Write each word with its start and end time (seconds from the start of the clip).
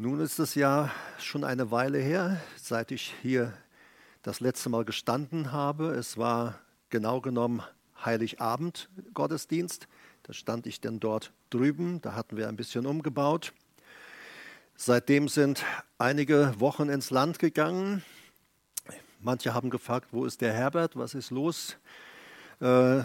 Nun 0.00 0.20
ist 0.20 0.38
es 0.38 0.54
ja 0.54 0.92
schon 1.18 1.42
eine 1.42 1.72
Weile 1.72 1.98
her, 1.98 2.40
seit 2.54 2.92
ich 2.92 3.12
hier 3.20 3.52
das 4.22 4.38
letzte 4.38 4.68
Mal 4.68 4.84
gestanden 4.84 5.50
habe. 5.50 5.88
Es 5.90 6.16
war 6.16 6.56
genau 6.88 7.20
genommen 7.20 7.64
Heiligabend 8.04 8.88
Gottesdienst. 9.12 9.88
Da 10.22 10.32
stand 10.32 10.68
ich 10.68 10.80
denn 10.80 11.00
dort 11.00 11.32
drüben, 11.50 12.00
da 12.00 12.14
hatten 12.14 12.36
wir 12.36 12.46
ein 12.48 12.54
bisschen 12.54 12.86
umgebaut. 12.86 13.52
Seitdem 14.76 15.26
sind 15.28 15.64
einige 15.98 16.54
Wochen 16.60 16.88
ins 16.90 17.10
Land 17.10 17.40
gegangen. 17.40 18.04
Manche 19.18 19.52
haben 19.52 19.68
gefragt, 19.68 20.10
wo 20.12 20.26
ist 20.26 20.42
der 20.42 20.52
Herbert, 20.52 20.94
was 20.94 21.14
ist 21.14 21.30
los? 21.32 21.76
Äh, 22.60 23.00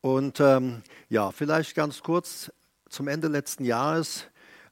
und 0.00 0.40
ähm, 0.40 0.80
ja, 1.10 1.30
vielleicht 1.32 1.74
ganz 1.74 2.00
kurz 2.02 2.50
zum 2.88 3.08
Ende 3.08 3.28
letzten 3.28 3.66
Jahres. 3.66 4.24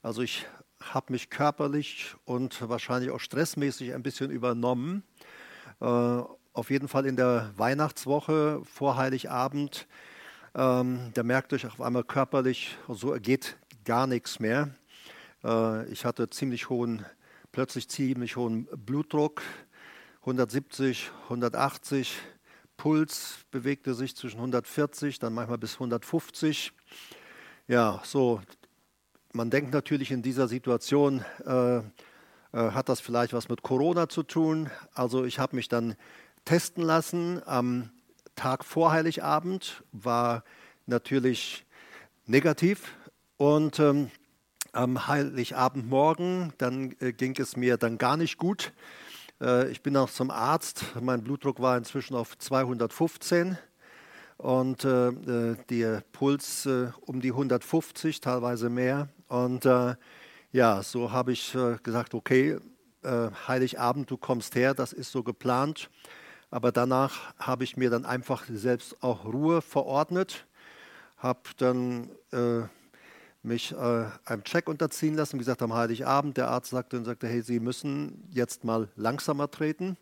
Also 0.02 0.22
ich 0.22 0.46
habe 0.90 1.12
mich 1.12 1.30
körperlich 1.30 2.14
und 2.24 2.68
wahrscheinlich 2.68 3.10
auch 3.10 3.20
stressmäßig 3.20 3.94
ein 3.94 4.02
bisschen 4.02 4.30
übernommen. 4.30 5.02
Äh, 5.80 5.84
auf 5.84 6.68
jeden 6.70 6.88
Fall 6.88 7.06
in 7.06 7.16
der 7.16 7.50
Weihnachtswoche 7.56 8.62
vor 8.64 8.96
Heiligabend. 8.96 9.86
Ähm, 10.54 11.10
da 11.14 11.22
merkte 11.22 11.56
ich 11.56 11.66
auf 11.66 11.80
einmal 11.80 12.04
körperlich, 12.04 12.76
so 12.88 13.12
geht 13.12 13.56
gar 13.84 14.06
nichts 14.06 14.38
mehr. 14.38 14.70
Äh, 15.44 15.90
ich 15.90 16.04
hatte 16.04 16.28
ziemlich 16.28 16.68
hohen, 16.68 17.04
plötzlich 17.52 17.88
ziemlich 17.88 18.36
hohen 18.36 18.66
Blutdruck, 18.76 19.42
170, 20.20 21.10
180. 21.24 22.18
Puls 22.76 23.38
bewegte 23.50 23.94
sich 23.94 24.16
zwischen 24.16 24.38
140, 24.38 25.18
dann 25.20 25.34
manchmal 25.34 25.58
bis 25.58 25.74
150. 25.74 26.72
Ja, 27.68 28.00
so 28.04 28.40
man 29.34 29.48
denkt 29.48 29.72
natürlich 29.72 30.10
in 30.10 30.20
dieser 30.20 30.46
Situation, 30.46 31.24
äh, 31.46 31.78
äh, 31.78 31.82
hat 32.52 32.90
das 32.90 33.00
vielleicht 33.00 33.32
was 33.32 33.48
mit 33.48 33.62
Corona 33.62 34.10
zu 34.10 34.22
tun. 34.24 34.68
Also 34.92 35.24
ich 35.24 35.38
habe 35.38 35.56
mich 35.56 35.68
dann 35.70 35.96
testen 36.44 36.82
lassen. 36.84 37.40
Am 37.46 37.88
Tag 38.36 38.62
vor 38.62 38.92
Heiligabend 38.92 39.82
war 39.92 40.44
natürlich 40.84 41.64
negativ. 42.26 42.92
Und 43.38 43.78
ähm, 43.80 44.10
am 44.72 45.06
Heiligabendmorgen, 45.06 46.52
dann 46.58 46.94
äh, 47.00 47.14
ging 47.14 47.34
es 47.40 47.56
mir 47.56 47.78
dann 47.78 47.96
gar 47.96 48.18
nicht 48.18 48.36
gut. 48.36 48.74
Äh, 49.40 49.70
ich 49.70 49.82
bin 49.82 49.96
auch 49.96 50.10
zum 50.10 50.30
Arzt. 50.30 50.84
Mein 51.00 51.24
Blutdruck 51.24 51.58
war 51.58 51.78
inzwischen 51.78 52.16
auf 52.16 52.36
215 52.36 53.56
und 54.36 54.84
äh, 54.84 55.08
äh, 55.08 55.56
der 55.70 56.02
Puls 56.12 56.66
äh, 56.66 56.88
um 57.00 57.20
die 57.22 57.30
150, 57.30 58.20
teilweise 58.20 58.68
mehr. 58.68 59.08
Und 59.32 59.64
äh, 59.64 59.94
ja, 60.52 60.82
so 60.82 61.10
habe 61.10 61.32
ich 61.32 61.54
äh, 61.54 61.78
gesagt, 61.82 62.12
okay, 62.12 62.58
äh, 63.02 63.30
Heiligabend, 63.48 64.10
du 64.10 64.18
kommst 64.18 64.54
her, 64.54 64.74
das 64.74 64.92
ist 64.92 65.10
so 65.10 65.22
geplant. 65.22 65.88
Aber 66.50 66.70
danach 66.70 67.34
habe 67.38 67.64
ich 67.64 67.78
mir 67.78 67.88
dann 67.88 68.04
einfach 68.04 68.44
selbst 68.52 69.02
auch 69.02 69.24
Ruhe 69.24 69.62
verordnet, 69.62 70.46
habe 71.16 71.40
dann 71.56 72.10
äh, 72.30 72.60
mich 73.42 73.72
äh, 73.72 74.04
einem 74.26 74.44
Check 74.44 74.68
unterziehen 74.68 75.14
lassen, 75.14 75.34
wie 75.34 75.38
gesagt, 75.38 75.62
am 75.62 75.72
Heiligabend. 75.72 76.36
Der 76.36 76.48
Arzt 76.50 76.68
sagte 76.68 76.98
und 76.98 77.06
sagte, 77.06 77.26
hey, 77.26 77.40
Sie 77.40 77.58
müssen 77.58 78.28
jetzt 78.34 78.64
mal 78.64 78.90
langsamer 78.96 79.50
treten 79.50 79.96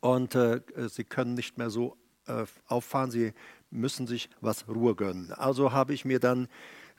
und 0.00 0.34
äh, 0.34 0.60
Sie 0.86 1.04
können 1.04 1.32
nicht 1.32 1.56
mehr 1.56 1.70
so 1.70 1.96
äh, 2.26 2.44
auffahren, 2.66 3.10
Sie 3.10 3.32
müssen 3.70 4.06
sich 4.06 4.28
was 4.42 4.68
Ruhe 4.68 4.94
gönnen. 4.96 5.32
Also 5.32 5.72
habe 5.72 5.94
ich 5.94 6.04
mir 6.04 6.20
dann 6.20 6.46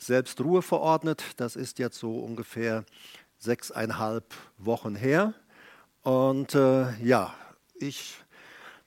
selbst 0.03 0.41
Ruhe 0.41 0.61
verordnet. 0.61 1.23
Das 1.37 1.55
ist 1.55 1.79
jetzt 1.79 1.97
so 1.97 2.17
ungefähr 2.17 2.83
sechseinhalb 3.37 4.25
Wochen 4.57 4.95
her. 4.95 5.33
Und 6.03 6.55
äh, 6.55 6.91
ja, 7.03 7.33
ich 7.75 8.15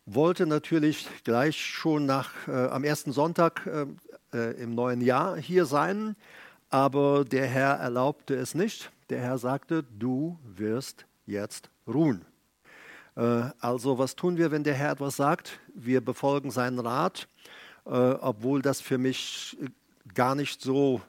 wollte 0.06 0.46
natürlich 0.46 1.06
gleich 1.22 1.56
schon 1.64 2.06
nach, 2.06 2.30
äh, 2.48 2.66
am 2.66 2.84
ersten 2.84 3.12
Sonntag 3.12 3.66
äh, 3.66 3.86
äh 4.36 4.62
im 4.62 4.74
neuen 4.74 5.00
Jahr 5.00 5.36
hier 5.36 5.66
sein, 5.66 6.16
aber 6.70 7.24
der 7.24 7.46
Herr 7.46 7.74
erlaubte 7.74 8.34
es 8.34 8.54
nicht. 8.54 8.90
Der 9.10 9.20
Herr 9.20 9.38
sagte, 9.38 9.84
du 9.98 10.38
wirst 10.44 11.06
jetzt 11.26 11.70
ruhen. 11.86 12.24
Äh, 13.16 13.44
also 13.60 13.98
was 13.98 14.16
tun 14.16 14.36
wir, 14.36 14.50
wenn 14.50 14.64
der 14.64 14.74
Herr 14.74 14.90
etwas 14.92 15.14
sagt? 15.16 15.60
Wir 15.74 16.00
befolgen 16.00 16.50
seinen 16.50 16.80
Rat, 16.80 17.28
äh, 17.86 17.90
obwohl 17.90 18.62
das 18.62 18.80
für 18.80 18.98
mich 18.98 19.56
gar 20.12 20.34
nicht 20.34 20.60
so 20.60 21.00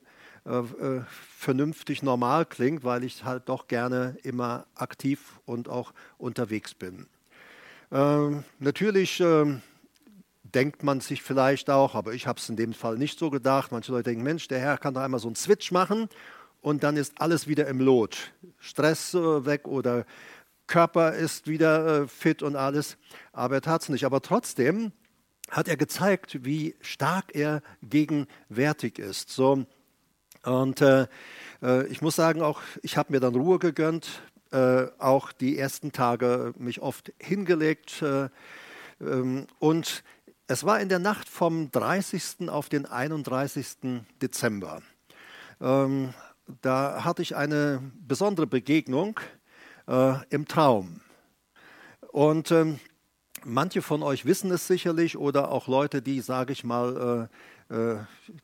äh, 0.46 0.58
äh, 0.60 1.02
vernünftig 1.38 2.04
normal 2.04 2.46
klingt, 2.46 2.84
weil 2.84 3.04
ich 3.04 3.26
halt 3.26 3.50
doch 3.50 3.68
gerne 3.68 4.16
immer 4.24 4.66
aktiv 4.76 5.20
und 5.46 5.68
auch 5.68 5.94
unterwegs 6.18 6.74
bin. 6.74 7.08
Ähm, 7.92 8.44
natürlich 8.60 9.20
ähm, 9.20 9.62
denkt 10.44 10.84
man 10.84 11.02
sich 11.02 11.22
vielleicht 11.22 11.70
auch, 11.70 11.96
aber 11.96 12.14
ich 12.14 12.28
habe 12.28 12.40
es 12.40 12.48
in 12.48 12.56
dem 12.56 12.74
Fall 12.74 12.98
nicht 12.98 13.20
so 13.20 13.30
gedacht. 13.30 13.72
Manche 13.72 13.92
Leute 13.92 14.04
denken, 14.10 14.24
Mensch, 14.24 14.48
der 14.48 14.60
Herr 14.60 14.78
kann 14.78 14.94
doch 14.94 15.02
einmal 15.02 15.20
so 15.20 15.28
einen 15.28 15.36
Switch 15.36 15.72
machen 15.72 16.08
und 16.62 16.84
dann 16.84 16.96
ist 16.96 17.20
alles 17.20 17.48
wieder 17.48 17.68
im 17.68 17.80
Lot. 17.82 18.32
Stress 18.60 19.14
äh, 19.14 19.46
weg 19.46 19.68
oder 19.68 20.06
Körper 20.68 21.14
ist 21.14 21.48
wieder 21.48 22.04
äh, 22.04 22.08
fit 22.08 22.42
und 22.42 22.56
alles. 22.56 22.98
Aber 23.34 23.56
er 23.56 23.62
tat 23.62 23.84
es 23.84 23.90
nicht. 23.90 24.04
Aber 24.04 24.22
trotzdem 24.22 24.92
hat 25.52 25.68
er 25.68 25.78
gezeigt, 25.78 26.44
wie 26.44 26.76
stark 26.82 27.36
er 27.36 27.62
gegenwärtig 27.84 29.00
ist. 29.00 29.30
So, 29.30 29.66
und 30.44 30.82
äh, 30.82 31.08
äh, 31.62 31.88
ich 31.88 32.02
muss 32.02 32.16
sagen, 32.16 32.42
auch 32.42 32.62
ich 32.82 32.98
habe 32.98 33.12
mir 33.14 33.20
dann 33.20 33.36
Ruhe 33.36 33.60
gegönnt, 33.60 34.22
äh, 34.52 34.86
auch 35.00 35.32
die 35.32 35.58
ersten 35.58 35.92
Tage 35.92 36.54
mich 36.58 36.82
oft 36.82 37.14
hingelegt. 37.20 38.02
Äh, 38.02 38.30
ähm, 39.02 39.48
und 39.60 40.04
es 40.48 40.64
war 40.64 40.80
in 40.80 40.90
der 40.90 41.00
Nacht 41.00 41.28
vom 41.30 41.72
30. 41.72 42.50
auf 42.50 42.70
den 42.70 42.86
31. 42.86 43.68
Dezember. 44.22 44.82
Ähm, 45.62 46.14
da 46.62 47.04
hatte 47.04 47.22
ich 47.24 47.36
eine 47.36 47.82
besondere 48.08 48.46
Begegnung 48.46 49.20
äh, 49.88 50.14
im 50.30 50.48
Traum. 50.48 51.02
Und 52.12 52.52
ähm, 52.52 52.80
Manche 53.48 53.84
von 53.84 54.02
euch 54.02 54.26
wissen 54.26 54.50
es 54.50 54.66
sicherlich 54.66 55.16
oder 55.18 55.52
auch 55.52 55.68
Leute, 55.68 56.02
die, 56.02 56.20
sage 56.22 56.52
ich 56.52 56.64
mal, 56.64 57.30
äh, 57.70 57.76
äh, 57.76 57.98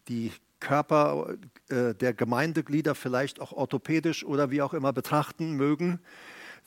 die 0.07 0.31
Körper 0.59 1.34
äh, 1.69 1.95
der 1.95 2.13
Gemeindeglieder 2.13 2.94
vielleicht 2.94 3.41
auch 3.41 3.51
orthopädisch 3.51 4.23
oder 4.23 4.51
wie 4.51 4.62
auch 4.62 4.75
immer 4.75 4.94
betrachten 4.94 5.53
mögen. 5.53 6.00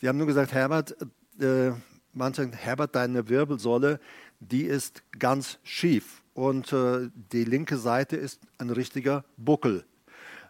Sie 0.00 0.08
haben 0.08 0.18
nur 0.18 0.26
gesagt, 0.26 0.52
Herbert, 0.52 0.96
äh, 1.38 1.70
manche, 2.12 2.50
Herbert, 2.56 2.96
deine 2.96 3.28
Wirbelsäule, 3.28 4.00
die 4.40 4.64
ist 4.64 5.04
ganz 5.16 5.60
schief 5.62 6.20
und 6.34 6.72
äh, 6.72 7.10
die 7.32 7.44
linke 7.44 7.76
Seite 7.76 8.16
ist 8.16 8.40
ein 8.58 8.70
richtiger 8.70 9.24
Buckel. 9.36 9.84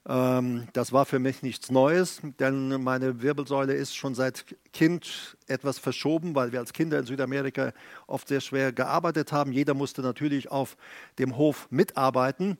Ähm, 0.06 0.68
das 0.74 0.92
war 0.92 1.06
für 1.06 1.18
mich 1.18 1.42
nichts 1.42 1.70
Neues, 1.70 2.20
denn 2.38 2.82
meine 2.82 3.22
Wirbelsäule 3.22 3.72
ist 3.72 3.96
schon 3.96 4.14
seit 4.14 4.44
Kind 4.74 5.36
etwas 5.46 5.78
verschoben, 5.78 6.34
weil 6.34 6.52
wir 6.52 6.58
als 6.60 6.74
Kinder 6.74 6.98
in 6.98 7.06
Südamerika 7.06 7.72
oft 8.06 8.28
sehr 8.28 8.40
schwer 8.42 8.72
gearbeitet 8.72 9.32
haben. 9.32 9.50
Jeder 9.52 9.72
musste 9.72 10.02
natürlich 10.02 10.50
auf 10.50 10.76
dem 11.18 11.36
Hof 11.38 11.68
mitarbeiten. 11.70 12.58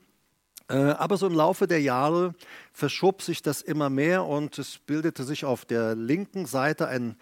Äh, 0.69 0.77
aber 0.77 1.19
so 1.19 1.27
im 1.27 1.35
Laufe 1.35 1.67
der 1.67 1.83
Jahre 1.83 2.35
verschob 2.73 3.21
sich 3.21 3.43
das 3.43 3.61
immer 3.61 3.91
mehr 3.91 4.25
und 4.25 4.59
es 4.59 4.79
bildete 4.79 5.25
sich 5.25 5.45
auf 5.45 5.67
der 5.67 5.95
linken 5.95 6.47
Seite 6.47 6.89
ein, 6.89 7.17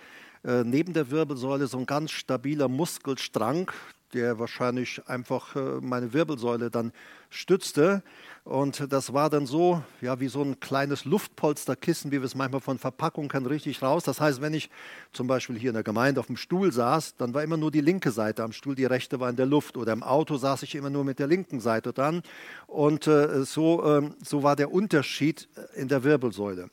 äh, 0.45 0.63
neben 0.63 0.93
der 0.93 1.11
Wirbelsäule 1.11 1.67
so 1.67 1.79
ein 1.79 1.87
ganz 1.87 2.13
stabiler 2.13 2.69
Muskelstrang, 2.69 3.73
der 4.15 4.39
wahrscheinlich 4.39 5.01
einfach 5.07 5.57
äh, 5.57 5.61
meine 5.81 6.13
Wirbelsäule 6.13 6.71
dann 6.71 6.93
stützte. 7.31 8.03
Und 8.45 8.93
das 8.93 9.13
war 9.13 9.31
dann 9.31 9.47
so, 9.47 9.83
ja, 10.01 10.19
wie 10.21 10.27
so 10.29 10.43
ein 10.43 10.59
kleines 10.61 11.05
Luftpolsterkissen, 11.05 12.11
wie 12.11 12.17
wir 12.21 12.25
es 12.27 12.35
manchmal 12.35 12.61
von 12.61 12.77
Verpackung 12.79 13.29
kennen, 13.29 13.47
richtig 13.47 13.83
raus. 13.83 14.03
Das 14.05 14.21
heißt, 14.21 14.41
wenn 14.41 14.53
ich 14.53 14.69
zum 15.13 15.29
Beispiel 15.29 15.57
hier 15.59 15.71
in 15.71 15.75
der 15.75 15.85
Gemeinde 15.85 16.19
auf 16.21 16.27
dem 16.27 16.37
Stuhl 16.37 16.73
saß, 16.73 17.17
dann 17.17 17.33
war 17.35 17.43
immer 17.45 17.57
nur 17.57 17.71
die 17.71 17.81
linke 17.81 18.11
Seite 18.11 18.43
am 18.43 18.53
Stuhl, 18.53 18.75
die 18.75 18.85
rechte 18.85 19.21
war 19.21 19.31
in 19.31 19.37
der 19.37 19.47
Luft. 19.47 19.77
Oder 19.77 19.93
im 19.93 20.03
Auto 20.03 20.37
saß 20.37 20.63
ich 20.65 20.75
immer 20.75 20.91
nur 20.91 21.05
mit 21.05 21.19
der 21.21 21.27
linken 21.29 21.61
Seite 21.61 21.93
dann. 21.93 22.23
Und 22.67 23.07
äh, 23.07 23.45
so, 23.45 23.85
äh, 23.85 24.11
so 24.23 24.43
war 24.43 24.57
der 24.57 24.73
Unterschied 24.73 25.49
äh, 25.75 25.81
in 25.81 25.87
der 25.89 26.03
Wirbelsäule. 26.05 26.69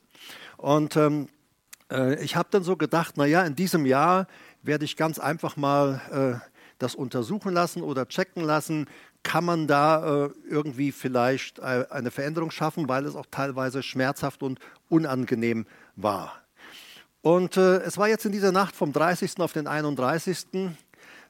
Und 0.56 0.96
ähm, 0.96 1.28
äh, 1.90 2.22
ich 2.22 2.34
habe 2.36 2.48
dann 2.50 2.64
so 2.64 2.76
gedacht, 2.76 3.16
naja, 3.16 3.42
in 3.44 3.54
diesem 3.54 3.86
Jahr 3.86 4.26
werde 4.62 4.84
ich 4.84 4.96
ganz 4.96 5.18
einfach 5.20 5.56
mal 5.56 6.42
äh, 6.44 6.49
das 6.80 6.94
untersuchen 6.96 7.54
lassen 7.54 7.82
oder 7.82 8.08
checken 8.08 8.42
lassen, 8.42 8.86
kann 9.22 9.44
man 9.44 9.66
da 9.68 10.24
äh, 10.26 10.30
irgendwie 10.48 10.90
vielleicht 10.92 11.58
äh, 11.60 11.84
eine 11.90 12.10
Veränderung 12.10 12.50
schaffen, 12.50 12.88
weil 12.88 13.04
es 13.06 13.14
auch 13.14 13.26
teilweise 13.30 13.82
schmerzhaft 13.82 14.42
und 14.42 14.58
unangenehm 14.88 15.66
war. 15.94 16.32
Und 17.22 17.56
äh, 17.58 17.76
es 17.82 17.98
war 17.98 18.08
jetzt 18.08 18.24
in 18.24 18.32
dieser 18.32 18.50
Nacht 18.52 18.74
vom 18.74 18.92
30. 18.92 19.38
auf 19.40 19.52
den 19.52 19.66
31. 19.66 20.46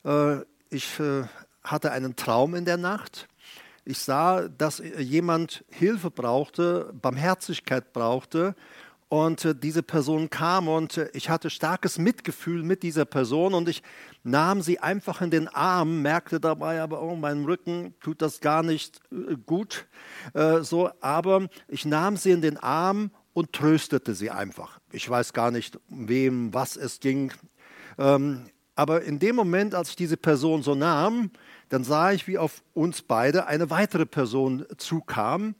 Äh, 0.04 0.36
ich 0.70 0.98
äh, 1.00 1.24
hatte 1.64 1.90
einen 1.90 2.14
Traum 2.14 2.54
in 2.54 2.64
der 2.64 2.76
Nacht. 2.76 3.26
Ich 3.84 3.98
sah, 3.98 4.46
dass 4.48 4.78
äh, 4.78 5.00
jemand 5.02 5.64
Hilfe 5.68 6.10
brauchte, 6.12 6.92
Barmherzigkeit 7.02 7.92
brauchte 7.92 8.54
und 9.10 9.44
äh, 9.44 9.56
diese 9.56 9.82
Person 9.82 10.30
kam 10.30 10.68
und 10.68 10.96
äh, 10.96 11.08
ich 11.14 11.30
hatte 11.30 11.50
starkes 11.50 11.98
Mitgefühl 11.98 12.62
mit 12.62 12.84
dieser 12.84 13.04
Person 13.04 13.54
und 13.54 13.68
ich 13.68 13.82
nahm 14.22 14.62
sie 14.62 14.78
einfach 14.78 15.20
in 15.20 15.32
den 15.32 15.48
Arm, 15.48 16.00
merkte 16.00 16.38
dabei 16.38 16.80
aber, 16.80 17.02
oh, 17.02 17.16
mein 17.16 17.44
Rücken 17.44 17.92
tut 18.00 18.22
das 18.22 18.38
gar 18.38 18.62
nicht 18.62 19.00
äh, 19.12 19.34
gut. 19.46 19.86
so, 20.60 20.90
aber 21.00 21.48
ich 21.66 21.84
nahm 21.86 22.16
sie 22.16 22.30
in 22.30 22.40
den 22.40 22.56
Arm 22.58 23.10
und 23.32 23.52
tröstete 23.52 24.14
sie 24.14 24.30
einfach. 24.30 24.78
Ich 24.92 25.08
weiß 25.10 25.32
gar 25.32 25.50
nicht, 25.50 25.78
wem 25.88 26.54
was 26.54 26.76
es 26.76 27.00
ging. 27.00 27.32
Ähm, 27.98 28.46
aber 28.76 29.02
in 29.02 29.18
dem 29.18 29.34
Moment, 29.34 29.74
als 29.74 29.90
ich 29.90 29.96
diese 29.96 30.16
Person 30.16 30.62
so 30.62 30.76
nahm, 30.76 31.30
dann 31.68 31.82
sah 31.82 32.12
ich, 32.12 32.28
wie 32.28 32.38
auf 32.38 32.62
uns 32.74 33.02
beide 33.02 33.46
eine 33.48 33.70
weitere 33.70 34.06
Person 34.06 34.64
zukam. 34.76 35.56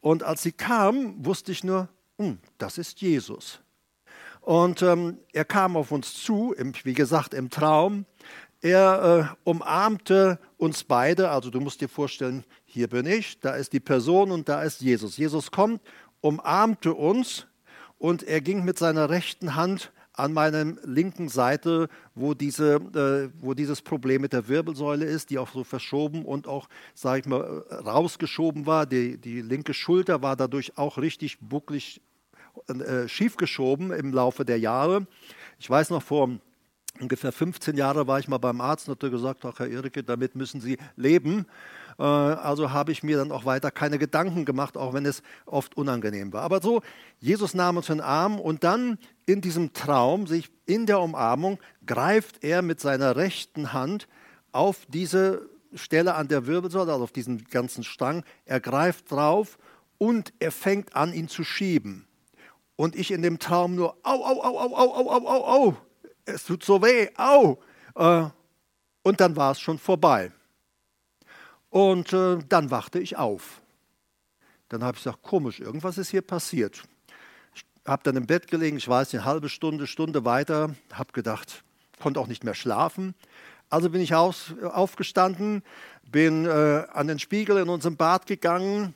Und 0.00 0.22
als 0.22 0.42
sie 0.44 0.52
kam, 0.52 1.24
wusste 1.24 1.50
ich 1.50 1.64
nur, 1.64 1.88
hm, 2.18 2.38
das 2.58 2.78
ist 2.78 3.00
Jesus. 3.00 3.60
Und 4.40 4.82
ähm, 4.82 5.18
er 5.32 5.44
kam 5.44 5.76
auf 5.76 5.90
uns 5.90 6.14
zu, 6.14 6.52
im, 6.52 6.72
wie 6.84 6.94
gesagt, 6.94 7.34
im 7.34 7.50
Traum. 7.50 8.04
Er 8.60 9.36
äh, 9.36 9.36
umarmte 9.48 10.38
uns 10.56 10.84
beide. 10.84 11.30
Also 11.30 11.50
du 11.50 11.60
musst 11.60 11.80
dir 11.80 11.88
vorstellen, 11.88 12.44
hier 12.64 12.88
bin 12.88 13.06
ich, 13.06 13.40
da 13.40 13.56
ist 13.56 13.72
die 13.72 13.80
Person 13.80 14.30
und 14.30 14.48
da 14.48 14.62
ist 14.62 14.80
Jesus. 14.80 15.16
Jesus 15.16 15.50
kommt, 15.50 15.82
umarmte 16.20 16.94
uns 16.94 17.46
und 17.98 18.22
er 18.22 18.40
ging 18.40 18.64
mit 18.64 18.78
seiner 18.78 19.10
rechten 19.10 19.54
Hand 19.56 19.92
an 20.16 20.32
meiner 20.32 20.64
linken 20.84 21.28
Seite, 21.28 21.88
wo, 22.14 22.34
diese, 22.34 22.74
äh, 22.74 23.30
wo 23.44 23.54
dieses 23.54 23.82
Problem 23.82 24.22
mit 24.22 24.32
der 24.32 24.48
Wirbelsäule 24.48 25.04
ist, 25.04 25.30
die 25.30 25.38
auch 25.38 25.50
so 25.50 25.64
verschoben 25.64 26.24
und 26.24 26.46
auch, 26.46 26.68
sage 26.94 27.20
ich 27.20 27.26
mal, 27.26 27.64
rausgeschoben 27.84 28.64
war. 28.66 28.86
Die, 28.86 29.18
die 29.18 29.40
linke 29.42 29.74
Schulter 29.74 30.22
war 30.22 30.36
dadurch 30.36 30.78
auch 30.78 30.98
richtig 30.98 31.38
bucklig 31.40 32.00
äh, 32.68 32.72
äh 32.72 33.08
schiefgeschoben 33.08 33.90
im 33.90 34.12
Laufe 34.12 34.44
der 34.44 34.58
Jahre. 34.60 35.06
Ich 35.58 35.68
weiß 35.68 35.90
noch 35.90 36.02
vor 36.02 36.30
ungefähr 37.00 37.32
15 37.32 37.76
Jahren 37.76 38.06
war 38.06 38.20
ich 38.20 38.28
mal 38.28 38.38
beim 38.38 38.60
Arzt 38.60 38.88
und 38.88 39.02
hat 39.02 39.10
gesagt, 39.10 39.42
Herr 39.42 39.66
Irke, 39.66 40.04
damit 40.04 40.36
müssen 40.36 40.60
Sie 40.60 40.78
leben. 40.94 41.46
Äh, 41.98 42.02
also 42.04 42.72
habe 42.72 42.92
ich 42.92 43.02
mir 43.02 43.16
dann 43.18 43.32
auch 43.32 43.44
weiter 43.44 43.70
keine 43.70 43.98
Gedanken 43.98 44.44
gemacht, 44.44 44.76
auch 44.76 44.92
wenn 44.94 45.06
es 45.06 45.22
oft 45.46 45.76
unangenehm 45.76 46.32
war. 46.32 46.42
Aber 46.42 46.60
so, 46.62 46.82
Jesus 47.18 47.54
nahm 47.54 47.76
uns 47.76 47.88
in 47.88 47.98
den 47.98 48.04
Arm 48.06 48.40
und 48.40 48.64
dann 48.64 48.98
in 49.26 49.40
diesem 49.40 49.72
Traum, 49.72 50.26
sich 50.26 50.50
in 50.66 50.86
der 50.86 51.00
Umarmung, 51.00 51.58
greift 51.86 52.42
er 52.42 52.62
mit 52.62 52.80
seiner 52.80 53.16
rechten 53.16 53.72
Hand 53.72 54.08
auf 54.52 54.86
diese 54.88 55.48
Stelle 55.74 56.14
an 56.14 56.28
der 56.28 56.46
Wirbelsäule, 56.46 56.92
also 56.92 57.04
auf 57.04 57.12
diesen 57.12 57.44
ganzen 57.48 57.84
Strang. 57.84 58.22
Er 58.44 58.60
greift 58.60 59.10
drauf 59.10 59.58
und 59.98 60.32
er 60.38 60.52
fängt 60.52 60.94
an, 60.94 61.12
ihn 61.12 61.28
zu 61.28 61.42
schieben. 61.44 62.06
Und 62.76 62.96
ich 62.96 63.12
in 63.12 63.22
dem 63.22 63.38
Traum 63.38 63.74
nur, 63.76 63.96
au, 64.02 64.14
au, 64.24 64.40
au, 64.42 64.58
au, 64.58 64.76
au, 64.76 64.76
au, 64.76 65.08
au, 65.08 65.28
au, 65.28 65.44
au, 65.66 65.76
es 66.24 66.42
tut 66.44 66.64
so 66.64 66.82
weh, 66.82 67.08
au. 67.16 67.58
Äh, 67.94 68.24
und 69.02 69.20
dann 69.20 69.36
war 69.36 69.52
es 69.52 69.60
schon 69.60 69.78
vorbei. 69.78 70.32
Und 71.74 72.12
äh, 72.12 72.38
dann 72.48 72.70
wachte 72.70 73.00
ich 73.00 73.16
auf. 73.16 73.60
Dann 74.68 74.84
habe 74.84 74.96
ich 74.96 75.02
gesagt, 75.02 75.22
komisch, 75.24 75.58
irgendwas 75.58 75.98
ist 75.98 76.08
hier 76.10 76.22
passiert. 76.22 76.84
Ich 77.52 77.64
habe 77.84 78.00
dann 78.04 78.14
im 78.14 78.28
Bett 78.28 78.46
gelegen, 78.46 78.76
ich 78.76 78.86
weiß 78.86 79.12
nicht, 79.12 79.22
eine 79.22 79.28
halbe 79.28 79.48
Stunde, 79.48 79.88
Stunde 79.88 80.24
weiter, 80.24 80.76
habe 80.92 81.12
gedacht, 81.12 81.64
konnte 82.00 82.20
auch 82.20 82.28
nicht 82.28 82.44
mehr 82.44 82.54
schlafen. 82.54 83.16
Also 83.70 83.90
bin 83.90 84.00
ich 84.02 84.14
aus, 84.14 84.54
aufgestanden, 84.62 85.64
bin 86.12 86.44
äh, 86.44 86.84
an 86.92 87.08
den 87.08 87.18
Spiegel 87.18 87.56
in 87.56 87.68
unserem 87.68 87.96
Bad 87.96 88.26
gegangen, 88.26 88.94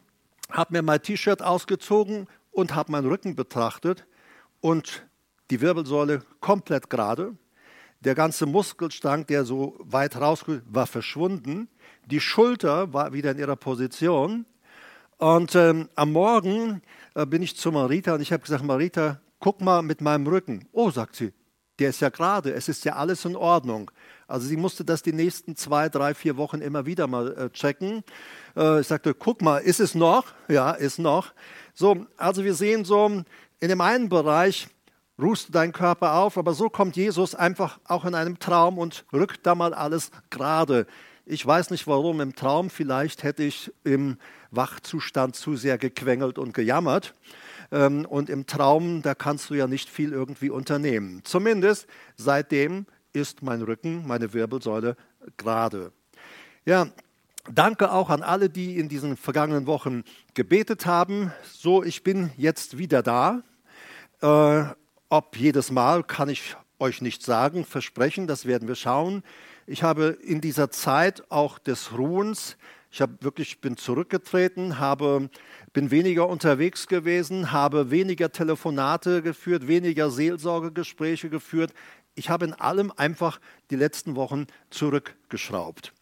habe 0.49 0.75
mir 0.75 0.83
mein 0.83 1.03
T-Shirt 1.03 1.43
ausgezogen 1.43 2.29
und 2.53 2.77
habe 2.77 2.93
meinen 2.93 3.09
Rücken 3.09 3.35
betrachtet 3.35 4.07
und 4.61 5.05
die 5.51 5.61
Wirbelsäule 5.61 6.23
komplett 6.39 6.89
gerade. 6.91 7.35
Der 8.03 8.15
ganze 8.15 8.47
Muskelstrang, 8.47 9.27
der 9.27 9.45
so 9.45 9.75
weit 9.81 10.15
rausgeht, 10.15 10.63
war 10.67 10.87
verschwunden. 10.87 11.67
Die 12.11 12.21
Schulter 12.21 12.95
war 12.95 13.13
wieder 13.13 13.33
in 13.33 13.39
ihrer 13.39 13.57
Position. 13.57 14.47
Und 15.19 15.55
ähm, 15.55 15.91
am 15.95 16.13
Morgen 16.13 16.81
äh, 17.15 17.27
bin 17.27 17.43
ich 17.43 17.55
zu 17.55 17.71
Marita 17.71 18.15
und 18.15 18.23
ich 18.23 18.33
habe 18.33 18.43
gesagt, 18.43 18.65
Marita, 18.65 19.21
guck 19.41 19.61
mal 19.61 19.83
mit 19.83 20.01
meinem 20.01 20.27
Rücken. 20.27 20.67
Oh, 20.73 20.91
sagt 20.91 21.17
sie, 21.17 21.35
der 21.79 21.91
ist 21.91 22.01
ja 22.01 22.09
gerade, 22.09 22.55
es 22.55 22.69
ist 22.71 22.87
ja 22.87 22.95
alles 22.95 23.27
in 23.27 23.37
Ordnung. 23.37 23.91
Also 24.27 24.47
sie 24.47 24.57
musste 24.57 24.87
das 24.87 25.03
die 25.03 25.13
nächsten 25.13 25.55
zwei, 25.55 25.91
drei, 25.91 26.15
vier 26.15 26.39
Wochen 26.39 26.63
immer 26.63 26.87
wieder 26.87 27.07
mal 27.07 27.37
äh, 27.37 27.51
checken. 27.51 28.03
Äh, 28.57 28.81
ich 28.81 28.87
sagte, 28.87 29.13
guck 29.13 29.43
mal, 29.43 29.59
ist 29.59 29.81
es 29.81 29.95
noch? 29.95 30.25
Ja, 30.49 30.71
ist 30.71 30.99
noch. 30.99 31.35
So, 31.75 32.07
also 32.17 32.43
wir 32.43 32.55
sehen 32.55 32.87
so, 32.87 33.07
in 33.61 33.69
dem 33.69 33.83
einen 33.83 34.09
Bereich 34.09 34.69
ruhst 35.21 35.49
du 35.49 35.53
deinen 35.53 35.73
Körper 35.75 36.15
auf, 36.15 36.39
aber 36.39 36.55
so 36.55 36.71
kommt 36.71 36.97
Jesus 36.97 37.35
einfach 37.35 37.81
auch 37.85 38.07
in 38.07 38.15
einem 38.15 38.39
Traum 38.39 38.79
und 38.79 39.05
rückt 39.13 39.45
da 39.45 39.55
mal 39.55 39.75
alles 39.75 40.11
gerade. 40.31 40.87
Ich 41.31 41.45
weiß 41.47 41.69
nicht 41.73 41.87
warum, 41.87 42.23
im 42.23 42.35
Traum 42.35 42.71
vielleicht 42.71 43.23
hätte 43.23 43.43
ich 43.43 43.71
im 43.85 44.17
Wachzustand 44.51 45.37
zu 45.37 45.57
sehr 45.57 45.77
gequengelt 45.77 46.39
und 46.39 46.55
gejammert. 46.55 47.13
Ähm, 47.71 48.07
und 48.07 48.31
im 48.31 48.47
Traum, 48.47 49.03
da 49.03 49.15
kannst 49.15 49.51
du 49.51 49.55
ja 49.55 49.67
nicht 49.67 49.91
viel 49.91 50.13
irgendwie 50.15 50.49
unternehmen. 50.49 51.21
Zumindest 51.25 51.87
seitdem 52.17 52.87
ist 53.13 53.43
mein 53.43 53.61
Rücken, 53.61 54.07
meine 54.07 54.33
Wirbelsäule 54.33 54.97
gerade. 55.37 55.93
Ja, 56.65 56.87
Danke 57.53 57.93
auch 57.93 58.09
an 58.09 58.23
alle, 58.23 58.49
die 58.49 58.79
in 58.79 58.89
diesen 58.89 59.15
vergangenen 59.17 59.67
Wochen 59.67 60.05
gebetet 60.33 60.87
haben. 60.87 61.31
So, 61.45 61.85
ich 61.85 62.03
bin 62.03 62.31
jetzt 62.39 62.79
wieder 62.79 63.03
da. 63.03 63.43
Äh, 64.23 64.73
ob 65.11 65.37
jedes 65.37 65.71
Mal 65.71 66.05
kann 66.05 66.31
ich 66.31 66.57
euch 66.79 67.03
nicht 67.03 67.23
sagen, 67.23 67.67
versprechen, 67.67 68.27
das 68.27 68.47
werden 68.47 68.67
wir 68.67 68.75
schauen. 68.77 69.23
Ich 69.71 69.83
habe 69.83 70.17
in 70.23 70.41
dieser 70.41 70.71
Zeit 70.71 71.31
auch 71.31 71.59
des 71.59 71.93
Ruhens, 71.93 72.57
ich 72.91 73.03
habe 73.03 73.19
wirklich 73.21 73.61
bin 73.61 73.77
zurückgetreten, 73.77 74.79
habe 74.79 75.29
bin 75.75 75.91
weniger 75.91 76.27
unterwegs 76.27 76.87
gewesen, 76.87 77.53
habe 77.53 77.91
weniger 77.91 78.33
Telefonate 78.33 79.21
geführt, 79.21 79.69
weniger 79.69 80.11
Seelsorgegespräche 80.11 81.29
geführt. 81.29 81.75
Ich 82.15 82.31
habe 82.31 82.47
in 82.47 82.55
allem 82.55 82.91
einfach 82.97 83.41
die 83.71 83.77
letzten 83.77 84.17
Wochen 84.17 84.47
zurückgeschraubt. 84.71 85.93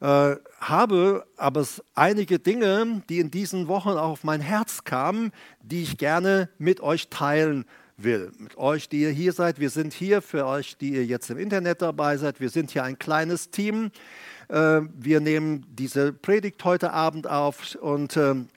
Äh, 0.00 0.36
habe 0.60 1.26
aber 1.36 1.66
einige 1.94 2.38
Dinge, 2.38 3.02
die 3.10 3.18
in 3.18 3.30
diesen 3.30 3.68
Wochen 3.68 3.90
auch 3.90 4.12
auf 4.12 4.24
mein 4.24 4.40
Herz 4.40 4.84
kamen, 4.84 5.32
die 5.60 5.82
ich 5.82 5.98
gerne 5.98 6.48
mit 6.56 6.80
euch 6.80 7.10
teilen 7.10 7.66
will. 8.04 8.32
Mit 8.38 8.56
euch, 8.56 8.88
die 8.88 9.00
ihr 9.02 9.10
hier 9.10 9.32
seid. 9.32 9.58
Wir 9.58 9.70
sind 9.70 9.92
hier 9.92 10.22
für 10.22 10.46
euch, 10.46 10.76
die 10.76 10.90
ihr 10.92 11.04
jetzt 11.04 11.30
im 11.30 11.38
Internet 11.38 11.82
dabei 11.82 12.16
seid. 12.16 12.40
Wir 12.40 12.50
sind 12.50 12.70
hier 12.70 12.84
ein 12.84 12.98
kleines 12.98 13.50
Team. 13.50 13.90
Ähm, 14.50 14.90
wir 14.96 15.20
nehmen 15.20 15.64
diese 15.70 16.12
Predigt 16.12 16.64
heute 16.64 16.92
Abend 16.92 17.26
auf 17.26 17.74
und 17.76 18.16
ähm, 18.16 18.48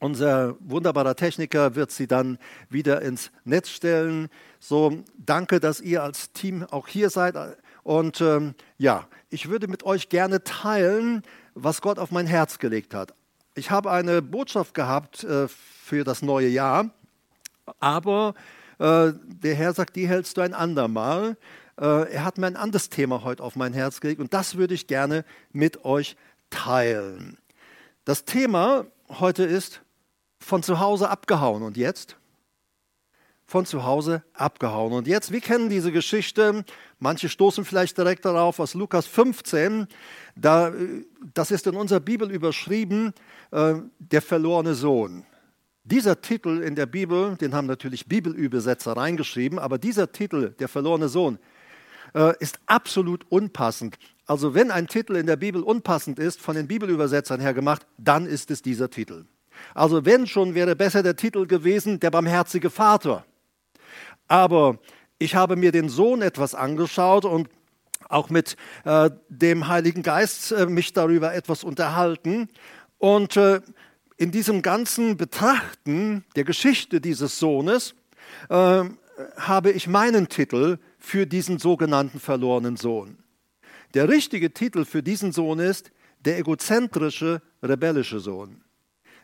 unser 0.00 0.56
wunderbarer 0.60 1.16
Techniker 1.16 1.74
wird 1.76 1.90
sie 1.90 2.06
dann 2.06 2.38
wieder 2.68 3.00
ins 3.02 3.30
Netz 3.44 3.70
stellen. 3.70 4.28
So, 4.60 5.02
danke, 5.16 5.60
dass 5.60 5.80
ihr 5.80 6.02
als 6.02 6.32
Team 6.32 6.64
auch 6.70 6.88
hier 6.88 7.08
seid. 7.08 7.36
Und 7.84 8.20
ähm, 8.20 8.54
ja, 8.76 9.08
ich 9.30 9.48
würde 9.48 9.66
mit 9.66 9.82
euch 9.84 10.08
gerne 10.10 10.44
teilen, 10.44 11.22
was 11.54 11.80
Gott 11.80 11.98
auf 11.98 12.10
mein 12.10 12.26
Herz 12.26 12.58
gelegt 12.58 12.92
hat. 12.92 13.14
Ich 13.54 13.70
habe 13.70 13.90
eine 13.92 14.20
Botschaft 14.20 14.74
gehabt 14.74 15.24
äh, 15.24 15.48
für 15.48 16.04
das 16.04 16.22
neue 16.22 16.48
Jahr, 16.48 16.90
aber 17.78 18.34
äh, 18.78 19.12
der 19.24 19.54
Herr 19.54 19.72
sagt, 19.72 19.96
die 19.96 20.08
hältst 20.08 20.36
du 20.36 20.40
ein 20.40 20.54
andermal. 20.54 21.36
Äh, 21.80 22.12
er 22.12 22.24
hat 22.24 22.38
mir 22.38 22.46
ein 22.46 22.56
anderes 22.56 22.88
Thema 22.90 23.22
heute 23.24 23.42
auf 23.42 23.56
mein 23.56 23.72
Herz 23.72 24.00
gelegt 24.00 24.20
und 24.20 24.34
das 24.34 24.56
würde 24.56 24.74
ich 24.74 24.86
gerne 24.86 25.24
mit 25.52 25.84
euch 25.84 26.16
teilen. 26.50 27.38
Das 28.04 28.24
Thema 28.24 28.86
heute 29.08 29.44
ist 29.44 29.82
von 30.38 30.62
zu 30.62 30.80
Hause 30.80 31.10
abgehauen 31.10 31.62
und 31.62 31.76
jetzt? 31.76 32.16
von 33.46 33.66
zu 33.66 33.84
Hause 33.84 34.24
abgehauen. 34.32 34.94
Und 34.94 35.06
jetzt, 35.06 35.30
wir 35.30 35.40
kennen 35.42 35.68
diese 35.68 35.92
Geschichte, 35.92 36.64
manche 36.98 37.28
stoßen 37.28 37.66
vielleicht 37.66 37.96
direkt 37.98 38.24
darauf 38.24 38.58
aus 38.58 38.72
Lukas 38.72 39.04
15, 39.06 39.86
da, 40.34 40.68
äh, 40.70 41.04
das 41.34 41.50
ist 41.50 41.66
in 41.66 41.76
unserer 41.76 42.00
Bibel 42.00 42.30
überschrieben, 42.30 43.12
äh, 43.50 43.74
der 43.98 44.22
verlorene 44.22 44.74
Sohn. 44.74 45.26
Dieser 45.86 46.22
Titel 46.22 46.62
in 46.62 46.76
der 46.76 46.86
Bibel, 46.86 47.36
den 47.36 47.54
haben 47.54 47.66
natürlich 47.66 48.06
Bibelübersetzer 48.06 48.96
reingeschrieben, 48.96 49.58
aber 49.58 49.76
dieser 49.76 50.10
Titel, 50.12 50.54
der 50.58 50.66
verlorene 50.66 51.10
Sohn, 51.10 51.38
äh, 52.14 52.32
ist 52.40 52.58
absolut 52.64 53.26
unpassend. 53.30 53.98
Also 54.26 54.54
wenn 54.54 54.70
ein 54.70 54.86
Titel 54.86 55.14
in 55.16 55.26
der 55.26 55.36
Bibel 55.36 55.62
unpassend 55.62 56.18
ist, 56.18 56.40
von 56.40 56.56
den 56.56 56.68
Bibelübersetzern 56.68 57.38
her 57.38 57.52
gemacht, 57.52 57.86
dann 57.98 58.24
ist 58.24 58.50
es 58.50 58.62
dieser 58.62 58.88
Titel. 58.88 59.26
Also 59.74 60.06
wenn 60.06 60.26
schon, 60.26 60.54
wäre 60.54 60.74
besser 60.74 61.02
der 61.02 61.16
Titel 61.16 61.46
gewesen, 61.46 62.00
der 62.00 62.10
barmherzige 62.10 62.70
Vater. 62.70 63.26
Aber 64.26 64.78
ich 65.18 65.34
habe 65.34 65.54
mir 65.56 65.70
den 65.70 65.90
Sohn 65.90 66.22
etwas 66.22 66.54
angeschaut 66.54 67.26
und 67.26 67.50
auch 68.08 68.30
mit 68.30 68.56
äh, 68.84 69.10
dem 69.28 69.68
Heiligen 69.68 70.02
Geist 70.02 70.50
äh, 70.52 70.64
mich 70.64 70.94
darüber 70.94 71.34
etwas 71.34 71.62
unterhalten. 71.62 72.48
Und 72.96 73.36
äh, 73.36 73.60
in 74.16 74.30
diesem 74.30 74.62
ganzen 74.62 75.16
Betrachten 75.16 76.24
der 76.36 76.44
Geschichte 76.44 77.00
dieses 77.00 77.38
Sohnes 77.38 77.94
äh, 78.48 78.84
habe 79.36 79.70
ich 79.70 79.86
meinen 79.86 80.28
Titel 80.28 80.78
für 80.98 81.26
diesen 81.26 81.58
sogenannten 81.58 82.20
verlorenen 82.20 82.76
Sohn. 82.76 83.18
Der 83.94 84.08
richtige 84.08 84.52
Titel 84.52 84.84
für 84.84 85.02
diesen 85.02 85.32
Sohn 85.32 85.58
ist 85.58 85.90
der 86.24 86.38
egozentrische, 86.38 87.42
rebellische 87.62 88.18
Sohn. 88.20 88.62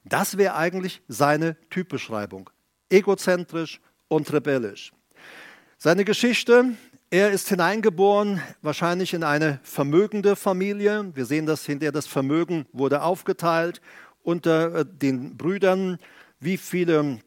Das 0.05 0.37
wäre 0.37 0.55
eigentlich 0.55 1.03
seine 1.09 1.57
Typbeschreibung. 1.71 2.51
Egozentrisch 2.91 3.81
und 4.09 4.33
rebellisch. 4.33 4.93
Seine 5.79 6.05
Geschichte, 6.05 6.75
er 7.11 7.31
ist 7.31 7.49
hineingeboren, 7.49 8.41
wahrscheinlich 8.63 9.15
in 9.15 9.25
eine 9.25 9.61
vermögende 9.63 10.37
Familie. 10.37 11.11
Wir 11.15 11.25
sehen 11.27 11.47
das 11.47 11.65
hinterher, 11.65 11.93
das 11.93 12.07
Vermögen 12.07 12.67
wurde 12.73 13.03
aufgeteilt 13.03 13.81
unter 14.23 14.75
äh, 14.75 14.85
den 14.85 15.37
Brüdern, 15.37 15.99
wie 16.39 16.57
viele 16.57 17.19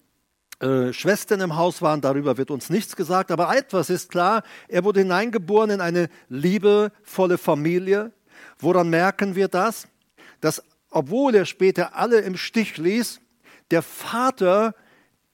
äh, 0.59 0.91
Schwestern 0.93 1.41
im 1.41 1.55
Haus 1.55 1.81
waren, 1.81 2.01
darüber 2.01 2.37
wird 2.37 2.51
uns 2.51 2.69
nichts 2.69 2.95
gesagt, 2.95 3.31
aber 3.31 3.55
etwas 3.55 3.89
ist 3.89 4.09
klar, 4.11 4.43
er 4.67 4.83
wurde 4.83 5.01
hineingeboren 5.01 5.71
in 5.71 5.81
eine 5.81 6.09
liebevolle 6.29 7.37
Familie. 7.37 8.11
Woran 8.59 8.89
merken 8.89 9.35
wir 9.35 9.47
das? 9.47 9.87
Dass 10.41 10.63
obwohl 10.95 11.33
er 11.33 11.45
später 11.45 11.95
alle 11.95 12.19
im 12.19 12.37
Stich 12.37 12.77
ließ, 12.77 13.19
der 13.71 13.81
Vater 13.81 14.75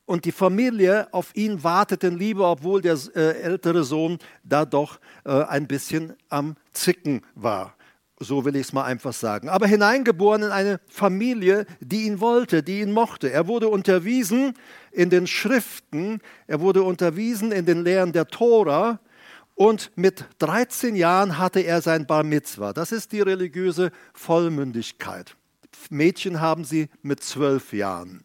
und 0.05 0.23
die 0.23 0.31
Familie 0.31 1.09
auf 1.13 1.35
ihn 1.35 1.63
warteten 1.65 2.13
in 2.13 2.17
Liebe, 2.19 2.45
obwohl 2.45 2.81
der 2.81 2.97
äh, 3.13 3.41
ältere 3.41 3.83
Sohn 3.83 4.17
da 4.43 4.65
doch 4.65 4.99
ein 5.25 5.67
bisschen 5.67 6.13
am 6.29 6.55
Zicken 6.73 7.21
war. 7.35 7.75
So 8.21 8.43
will 8.43 8.55
ich 8.57 8.63
es 8.67 8.73
mal 8.73 8.83
einfach 8.83 9.13
sagen. 9.13 9.47
Aber 9.47 9.65
hineingeboren 9.65 10.43
in 10.43 10.49
eine 10.51 10.81
Familie, 10.89 11.65
die 11.79 12.03
ihn 12.05 12.19
wollte, 12.19 12.63
die 12.63 12.81
ihn 12.81 12.91
mochte. 12.91 13.31
Er 13.31 13.47
wurde 13.47 13.69
unterwiesen 13.69 14.53
in 14.91 15.09
den 15.09 15.25
Schriften, 15.25 16.19
er 16.45 16.59
wurde 16.59 16.83
unterwiesen 16.83 17.53
in 17.53 17.65
den 17.65 17.83
Lehren 17.83 18.11
der 18.11 18.27
Tora, 18.27 18.99
und 19.55 19.91
mit 19.95 20.23
13 20.39 20.95
Jahren 20.95 21.37
hatte 21.37 21.59
er 21.59 21.81
sein 21.81 22.05
Bar 22.07 22.23
Mitzvah. 22.23 22.71
Das 22.71 22.93
ist 22.93 23.11
die 23.11 23.19
religiöse 23.19 23.91
Vollmündigkeit. 24.13 25.35
Mädchen 25.89 26.39
haben 26.39 26.63
sie 26.63 26.87
mit 27.01 27.21
12 27.21 27.73
Jahren. 27.73 28.23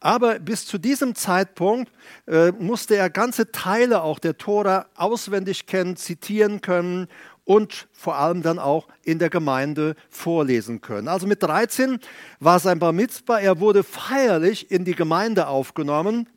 Aber 0.00 0.40
bis 0.40 0.66
zu 0.66 0.78
diesem 0.78 1.14
Zeitpunkt 1.14 1.92
äh, 2.26 2.50
musste 2.58 2.96
er 2.96 3.10
ganze 3.10 3.52
Teile 3.52 4.02
auch 4.02 4.18
der 4.18 4.38
Tora 4.38 4.86
auswendig 4.96 5.66
kennen, 5.66 5.96
zitieren 5.96 6.60
können 6.60 7.06
und 7.46 7.86
vor 7.92 8.16
allem 8.16 8.42
dann 8.42 8.58
auch 8.58 8.88
in 9.02 9.18
der 9.20 9.30
Gemeinde 9.30 9.94
vorlesen 10.10 10.82
können. 10.82 11.08
Also 11.08 11.26
mit 11.26 11.42
13 11.42 12.00
war 12.40 12.58
sein 12.58 12.78
Bar 12.80 12.92
Mitzvah, 12.92 13.38
er 13.40 13.60
wurde 13.60 13.84
feierlich 13.84 14.70
in 14.70 14.84
die 14.84 14.96
Gemeinde 14.96 15.46
aufgenommen 15.46 16.28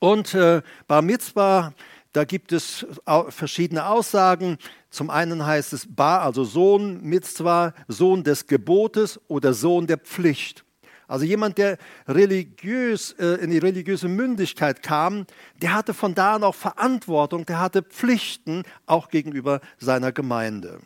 und 0.00 0.34
äh, 0.34 0.62
Bar 0.88 1.02
Mitzvah, 1.02 1.72
da 2.12 2.24
gibt 2.24 2.50
es 2.52 2.86
verschiedene 3.28 3.86
Aussagen. 3.88 4.56
Zum 4.88 5.10
einen 5.10 5.44
heißt 5.44 5.74
es 5.74 5.94
Bar, 5.94 6.22
also 6.22 6.44
Sohn, 6.44 7.02
Mitzvah, 7.02 7.74
Sohn 7.88 8.24
des 8.24 8.46
Gebotes 8.46 9.20
oder 9.28 9.52
Sohn 9.52 9.86
der 9.86 9.98
Pflicht. 9.98 10.64
Also 11.08 11.24
jemand, 11.24 11.58
der 11.58 11.78
religiös, 12.08 13.12
äh, 13.14 13.34
in 13.36 13.50
die 13.50 13.58
religiöse 13.58 14.08
Mündigkeit 14.08 14.82
kam, 14.82 15.26
der 15.62 15.74
hatte 15.74 15.94
von 15.94 16.14
da 16.14 16.34
an 16.34 16.42
auch 16.42 16.54
Verantwortung, 16.54 17.46
der 17.46 17.60
hatte 17.60 17.82
Pflichten 17.82 18.64
auch 18.86 19.08
gegenüber 19.08 19.60
seiner 19.78 20.10
Gemeinde. 20.12 20.78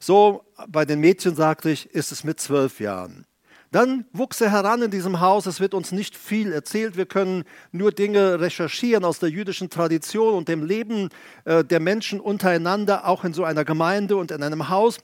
So, 0.00 0.42
bei 0.68 0.84
den 0.84 1.00
Mädchen 1.00 1.36
sagte 1.36 1.70
ich, 1.70 1.88
ist 1.94 2.10
es 2.10 2.24
mit 2.24 2.40
zwölf 2.40 2.80
Jahren. 2.80 3.24
Dann 3.70 4.06
wuchs 4.12 4.40
er 4.40 4.50
heran 4.50 4.80
in 4.82 4.90
diesem 4.90 5.20
Haus. 5.20 5.46
Es 5.46 5.60
wird 5.60 5.74
uns 5.74 5.92
nicht 5.92 6.16
viel 6.16 6.52
erzählt. 6.52 6.96
Wir 6.96 7.06
können 7.06 7.44
nur 7.72 7.92
Dinge 7.92 8.40
recherchieren 8.40 9.04
aus 9.04 9.18
der 9.18 9.28
jüdischen 9.28 9.70
Tradition 9.70 10.34
und 10.34 10.48
dem 10.48 10.64
Leben 10.64 11.10
äh, 11.44 11.62
der 11.62 11.78
Menschen 11.78 12.20
untereinander, 12.20 13.06
auch 13.06 13.24
in 13.24 13.32
so 13.32 13.44
einer 13.44 13.64
Gemeinde 13.64 14.16
und 14.16 14.30
in 14.30 14.42
einem 14.42 14.70
Haus. 14.70 14.98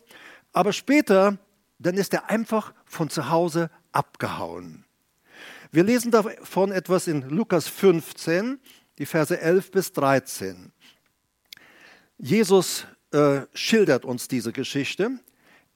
Aber 0.53 0.73
später, 0.73 1.37
dann 1.79 1.97
ist 1.97 2.15
er 2.15 2.31
einfach 2.31 2.73
von 2.85 3.11
zu 3.11 3.29
Hause 3.31 3.69
abgehauen. 3.93 4.85
Wir 5.71 5.85
lesen 5.85 6.11
davon 6.11 6.73
etwas 6.73 7.07
in 7.07 7.23
Lukas 7.29 7.69
15, 7.69 8.59
die 8.99 9.07
Verse 9.07 9.39
11 9.39 9.71
bis 9.71 9.93
13. 9.93 10.73
Jesus 12.19 12.87
äh, 13.13 13.43
schildert 13.55 14.05
uns 14.05 14.29
diese 14.29 14.53
Geschichte. 14.53 15.13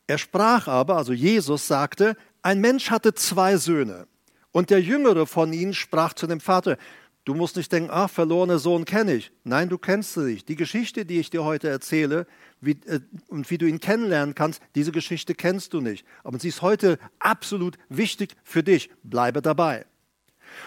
Er 0.06 0.18
sprach 0.18 0.68
aber, 0.68 0.96
also 0.96 1.12
Jesus 1.12 1.66
sagte, 1.66 2.16
ein 2.42 2.60
Mensch 2.60 2.90
hatte 2.90 3.14
zwei 3.14 3.56
Söhne. 3.56 4.06
Und 4.52 4.70
der 4.70 4.80
jüngere 4.80 5.26
von 5.26 5.52
ihnen 5.52 5.74
sprach 5.74 6.12
zu 6.14 6.26
dem 6.26 6.40
Vater, 6.40 6.76
Du 7.26 7.34
musst 7.34 7.56
nicht 7.56 7.72
denken, 7.72 7.90
ach, 7.92 8.08
verlorener 8.08 8.60
Sohn 8.60 8.84
kenne 8.84 9.14
ich. 9.14 9.32
Nein, 9.42 9.68
du 9.68 9.78
kennst 9.78 10.12
sie 10.12 10.22
nicht. 10.22 10.48
Die 10.48 10.54
Geschichte, 10.54 11.04
die 11.04 11.18
ich 11.18 11.28
dir 11.28 11.42
heute 11.42 11.68
erzähle 11.68 12.24
wie, 12.60 12.78
äh, 12.86 13.00
und 13.26 13.50
wie 13.50 13.58
du 13.58 13.66
ihn 13.66 13.80
kennenlernen 13.80 14.36
kannst, 14.36 14.62
diese 14.76 14.92
Geschichte 14.92 15.34
kennst 15.34 15.72
du 15.74 15.80
nicht. 15.80 16.06
Aber 16.22 16.38
sie 16.38 16.46
ist 16.46 16.62
heute 16.62 17.00
absolut 17.18 17.78
wichtig 17.88 18.36
für 18.44 18.62
dich. 18.62 18.90
Bleibe 19.02 19.42
dabei. 19.42 19.86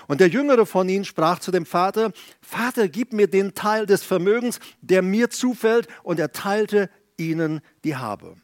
Und 0.08 0.20
der 0.20 0.28
Jüngere 0.28 0.66
von 0.66 0.90
ihnen 0.90 1.06
sprach 1.06 1.40
zu 1.40 1.52
dem 1.52 1.66
Vater, 1.66 2.12
Vater, 2.42 2.90
gib 2.90 3.14
mir 3.14 3.28
den 3.30 3.54
Teil 3.54 3.86
des 3.86 4.04
Vermögens, 4.04 4.60
der 4.82 5.02
mir 5.02 5.30
zufällt, 5.30 5.88
und 6.04 6.20
er 6.20 6.34
teilte 6.34 6.90
ihnen 7.16 7.62
die 7.86 7.96
Habe. 7.96 8.36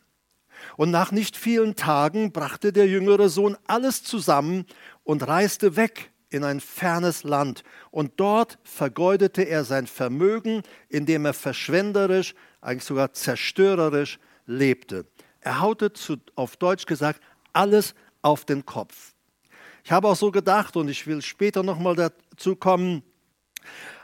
Und 0.77 0.89
nach 0.89 1.11
nicht 1.11 1.35
vielen 1.35 1.75
Tagen 1.75 2.31
brachte 2.31 2.71
der 2.71 2.87
jüngere 2.87 3.27
Sohn 3.27 3.57
alles 3.67 4.03
zusammen 4.03 4.65
und 5.03 5.21
reiste 5.27 5.75
weg 5.75 6.11
in 6.29 6.43
ein 6.43 6.59
fernes 6.59 7.23
Land 7.23 7.63
und 7.91 8.13
dort 8.17 8.57
vergeudete 8.63 9.43
er 9.43 9.63
sein 9.63 9.87
Vermögen, 9.87 10.63
indem 10.89 11.25
er 11.25 11.33
verschwenderisch, 11.33 12.33
eigentlich 12.61 12.83
sogar 12.83 13.13
zerstörerisch 13.13 14.19
lebte. 14.45 15.05
Er 15.41 15.59
haute 15.61 15.93
zu, 15.93 16.17
auf 16.35 16.57
Deutsch 16.57 16.85
gesagt 16.85 17.21
alles 17.53 17.93
auf 18.21 18.45
den 18.45 18.65
Kopf. 18.65 19.13
Ich 19.83 19.91
habe 19.91 20.07
auch 20.07 20.15
so 20.15 20.31
gedacht 20.31 20.75
und 20.75 20.87
ich 20.89 21.05
will 21.05 21.21
später 21.21 21.61
nochmal 21.61 21.95
dazu 21.95 22.55
kommen, 22.55 23.03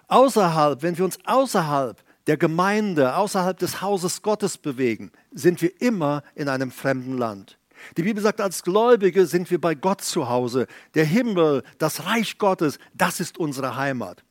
außerhalb, 0.07 0.83
wenn 0.83 0.97
wir 0.97 1.05
uns 1.05 1.17
außerhalb 1.25 2.01
der 2.27 2.37
Gemeinde, 2.37 3.15
außerhalb 3.15 3.57
des 3.57 3.81
Hauses 3.81 4.21
Gottes 4.21 4.59
bewegen, 4.59 5.11
sind 5.33 5.61
wir 5.63 5.81
immer 5.81 6.23
in 6.35 6.49
einem 6.49 6.69
fremden 6.69 7.17
Land. 7.17 7.57
Die 7.97 8.03
Bibel 8.03 8.21
sagt, 8.21 8.41
als 8.41 8.63
Gläubige 8.63 9.25
sind 9.25 9.49
wir 9.51 9.59
bei 9.59 9.75
Gott 9.75 10.01
zu 10.01 10.29
Hause. 10.29 10.67
Der 10.93 11.05
Himmel, 11.05 11.63
das 11.77 12.05
Reich 12.05 12.37
Gottes, 12.37 12.79
das 12.93 13.19
ist 13.19 13.37
unsere 13.37 13.75
Heimat. 13.75 14.23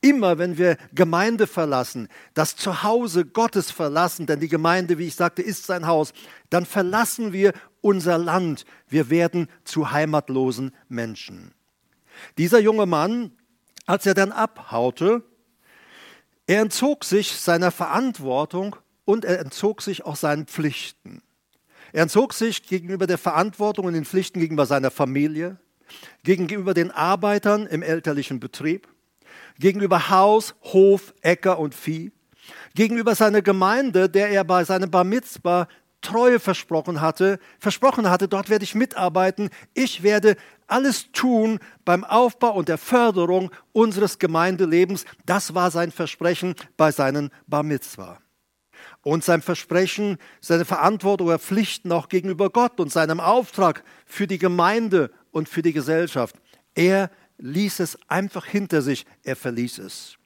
Immer 0.00 0.38
wenn 0.38 0.56
wir 0.56 0.78
Gemeinde 0.94 1.46
verlassen, 1.46 2.08
das 2.34 2.56
Zuhause 2.56 3.26
Gottes 3.26 3.70
verlassen, 3.70 4.24
denn 4.26 4.40
die 4.40 4.48
Gemeinde, 4.48 4.96
wie 4.96 5.06
ich 5.06 5.14
sagte, 5.16 5.42
ist 5.42 5.66
sein 5.66 5.86
Haus, 5.86 6.14
dann 6.48 6.64
verlassen 6.64 7.32
wir 7.34 7.52
unser 7.82 8.16
Land. 8.16 8.64
Wir 8.88 9.10
werden 9.10 9.48
zu 9.64 9.90
heimatlosen 9.90 10.74
Menschen. 10.88 11.52
Dieser 12.38 12.58
junge 12.58 12.86
Mann, 12.86 13.32
als 13.84 14.06
er 14.06 14.14
dann 14.14 14.32
abhaute, 14.32 15.22
er 16.46 16.62
entzog 16.62 17.04
sich 17.04 17.32
seiner 17.36 17.70
Verantwortung 17.70 18.76
und 19.04 19.26
er 19.26 19.40
entzog 19.40 19.82
sich 19.82 20.04
auch 20.06 20.16
seinen 20.16 20.46
Pflichten. 20.46 21.22
Er 21.92 22.02
entzog 22.04 22.32
sich 22.32 22.62
gegenüber 22.62 23.06
der 23.06 23.18
Verantwortung 23.18 23.86
und 23.86 23.94
den 23.94 24.04
Pflichten 24.04 24.40
gegenüber 24.40 24.66
seiner 24.66 24.90
Familie, 24.90 25.58
gegenüber 26.24 26.74
den 26.74 26.90
Arbeitern 26.90 27.66
im 27.66 27.82
elterlichen 27.82 28.40
Betrieb, 28.40 28.88
gegenüber 29.58 30.10
Haus, 30.10 30.54
Hof, 30.64 31.14
Äcker 31.22 31.58
und 31.58 31.74
Vieh, 31.74 32.12
gegenüber 32.74 33.14
seiner 33.14 33.42
Gemeinde, 33.42 34.08
der 34.08 34.28
er 34.30 34.44
bei 34.44 34.64
seinem 34.64 34.90
Bar 34.90 35.04
Mitzvah 35.04 35.68
Treue 36.02 36.38
versprochen 36.38 37.00
hatte, 37.00 37.38
versprochen 37.58 38.10
hatte, 38.10 38.28
dort 38.28 38.48
werde 38.50 38.64
ich 38.64 38.74
mitarbeiten, 38.74 39.48
ich 39.74 40.02
werde 40.02 40.36
alles 40.68 41.10
tun 41.12 41.58
beim 41.84 42.04
Aufbau 42.04 42.52
und 42.54 42.68
der 42.68 42.78
Förderung 42.78 43.50
unseres 43.72 44.18
Gemeindelebens. 44.18 45.04
Das 45.24 45.54
war 45.54 45.70
sein 45.70 45.90
Versprechen 45.90 46.54
bei 46.76 46.92
seinen 46.92 47.30
Bar 47.48 47.62
Mitzvah 47.62 48.18
und 49.06 49.22
sein 49.22 49.40
Versprechen, 49.40 50.18
seine 50.40 50.64
Verantwortung 50.64 51.28
oder 51.28 51.38
Pflichten 51.38 51.92
auch 51.92 52.08
gegenüber 52.08 52.50
Gott 52.50 52.80
und 52.80 52.90
seinem 52.90 53.20
Auftrag 53.20 53.84
für 54.04 54.26
die 54.26 54.38
Gemeinde 54.38 55.12
und 55.30 55.48
für 55.48 55.62
die 55.62 55.72
Gesellschaft. 55.72 56.34
Er 56.74 57.12
ließ 57.38 57.78
es 57.78 57.96
einfach 58.08 58.46
hinter 58.46 58.82
sich, 58.82 59.06
er 59.22 59.36
verließ 59.36 59.78
es. 59.78 60.16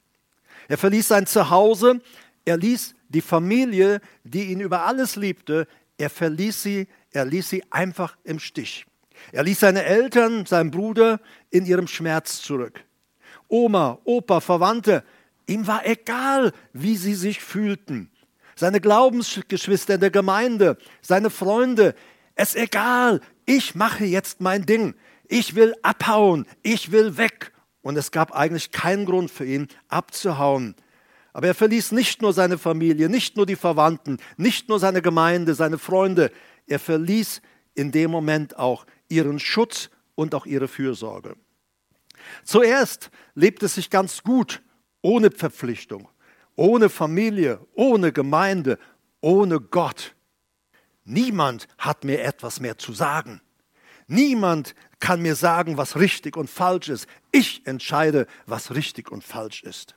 Er 0.67 0.79
verließ 0.79 1.09
sein 1.09 1.27
Zuhause, 1.27 2.01
er 2.43 2.57
ließ 2.57 2.95
die 3.09 3.21
Familie, 3.21 4.01
die 4.23 4.45
ihn 4.45 4.59
über 4.61 4.83
alles 4.87 5.15
liebte, 5.15 5.67
er 5.99 6.09
verließ 6.09 6.63
sie, 6.63 6.87
er 7.11 7.25
ließ 7.25 7.49
sie 7.51 7.63
einfach 7.71 8.17
im 8.23 8.39
Stich. 8.39 8.87
Er 9.31 9.43
ließ 9.43 9.59
seine 9.59 9.83
Eltern, 9.85 10.47
seinen 10.47 10.71
Bruder 10.71 11.21
in 11.51 11.67
ihrem 11.67 11.85
Schmerz 11.85 12.41
zurück. 12.41 12.83
Oma, 13.47 13.99
Opa, 14.05 14.39
Verwandte, 14.39 15.03
ihm 15.45 15.67
war 15.67 15.85
egal, 15.85 16.51
wie 16.73 16.97
sie 16.97 17.13
sich 17.13 17.41
fühlten 17.41 18.09
seine 18.61 18.79
Glaubensgeschwister 18.79 19.95
in 19.95 19.99
der 20.01 20.11
Gemeinde, 20.11 20.77
seine 21.01 21.31
Freunde. 21.31 21.95
Es 22.35 22.55
egal, 22.55 23.19
ich 23.47 23.73
mache 23.73 24.05
jetzt 24.05 24.39
mein 24.39 24.67
Ding. 24.67 24.93
Ich 25.27 25.55
will 25.55 25.73
abhauen, 25.81 26.45
ich 26.61 26.91
will 26.91 27.17
weg. 27.17 27.53
Und 27.81 27.97
es 27.97 28.11
gab 28.11 28.31
eigentlich 28.33 28.71
keinen 28.71 29.05
Grund 29.07 29.31
für 29.31 29.45
ihn 29.45 29.67
abzuhauen. 29.87 30.75
Aber 31.33 31.47
er 31.47 31.55
verließ 31.55 31.91
nicht 31.93 32.21
nur 32.21 32.33
seine 32.33 32.59
Familie, 32.59 33.09
nicht 33.09 33.35
nur 33.35 33.47
die 33.47 33.55
Verwandten, 33.55 34.17
nicht 34.37 34.69
nur 34.69 34.77
seine 34.79 35.01
Gemeinde, 35.01 35.55
seine 35.55 35.79
Freunde. 35.79 36.31
Er 36.67 36.77
verließ 36.77 37.41
in 37.73 37.91
dem 37.91 38.11
Moment 38.11 38.59
auch 38.59 38.85
ihren 39.09 39.39
Schutz 39.39 39.89
und 40.13 40.35
auch 40.35 40.45
ihre 40.45 40.67
Fürsorge. 40.67 41.35
Zuerst 42.43 43.09
lebt 43.33 43.63
es 43.63 43.73
sich 43.73 43.89
ganz 43.89 44.21
gut, 44.21 44.61
ohne 45.01 45.31
Verpflichtung, 45.31 46.07
ohne 46.55 46.89
Familie, 46.89 47.59
ohne 47.73 48.11
Gemeinde, 48.11 48.77
ohne 49.21 49.59
Gott. 49.59 50.15
Niemand 51.05 51.67
hat 51.77 52.03
mir 52.03 52.21
etwas 52.23 52.59
mehr 52.59 52.77
zu 52.77 52.93
sagen. 52.93 53.41
Niemand 54.07 54.75
kann 54.99 55.21
mir 55.21 55.35
sagen, 55.35 55.77
was 55.77 55.95
richtig 55.97 56.35
und 56.37 56.49
falsch 56.49 56.89
ist. 56.89 57.07
Ich 57.31 57.65
entscheide, 57.65 58.27
was 58.45 58.73
richtig 58.75 59.11
und 59.11 59.23
falsch 59.23 59.63
ist. 59.63 59.95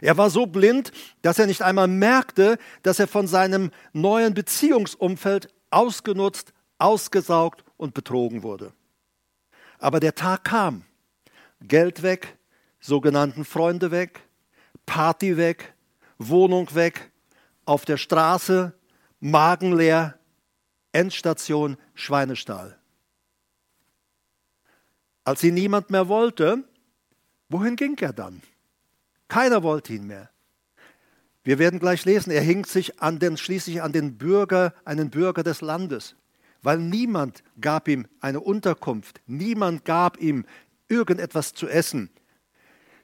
Er 0.00 0.16
war 0.16 0.30
so 0.30 0.46
blind, 0.46 0.90
dass 1.22 1.38
er 1.38 1.46
nicht 1.46 1.62
einmal 1.62 1.88
merkte, 1.88 2.58
dass 2.82 2.98
er 2.98 3.08
von 3.08 3.26
seinem 3.26 3.70
neuen 3.92 4.34
Beziehungsumfeld 4.34 5.48
ausgenutzt, 5.70 6.52
ausgesaugt 6.78 7.64
und 7.76 7.94
betrogen 7.94 8.42
wurde. 8.42 8.72
Aber 9.78 10.00
der 10.00 10.14
Tag 10.14 10.44
kam. 10.44 10.84
Geld 11.60 12.02
weg, 12.02 12.36
sogenannten 12.80 13.44
Freunde 13.44 13.90
weg, 13.90 14.20
Party 14.86 15.36
weg, 15.36 15.74
Wohnung 16.28 16.74
weg, 16.74 17.10
auf 17.64 17.84
der 17.84 17.96
Straße, 17.96 18.74
Magen 19.20 19.76
leer, 19.76 20.18
Endstation 20.92 21.76
Schweinestall. 21.94 22.78
Als 25.24 25.42
ihn 25.44 25.54
niemand 25.54 25.90
mehr 25.90 26.08
wollte, 26.08 26.64
wohin 27.48 27.76
ging 27.76 27.96
er 28.00 28.12
dann? 28.12 28.42
Keiner 29.28 29.62
wollte 29.62 29.92
ihn 29.94 30.06
mehr. 30.06 30.28
Wir 31.44 31.58
werden 31.58 31.80
gleich 31.80 32.04
lesen, 32.04 32.30
er 32.30 32.42
hing 32.42 32.64
sich 32.64 33.00
an 33.00 33.18
den, 33.18 33.36
schließlich 33.36 33.82
an 33.82 33.92
den 33.92 34.18
Bürger, 34.18 34.74
einen 34.84 35.10
Bürger 35.10 35.42
des 35.42 35.60
Landes, 35.60 36.16
weil 36.62 36.78
niemand 36.78 37.42
gab 37.60 37.88
ihm 37.88 38.06
eine 38.20 38.40
Unterkunft, 38.40 39.20
niemand 39.26 39.84
gab 39.84 40.18
ihm 40.20 40.44
irgendetwas 40.88 41.54
zu 41.54 41.68
essen. 41.68 42.10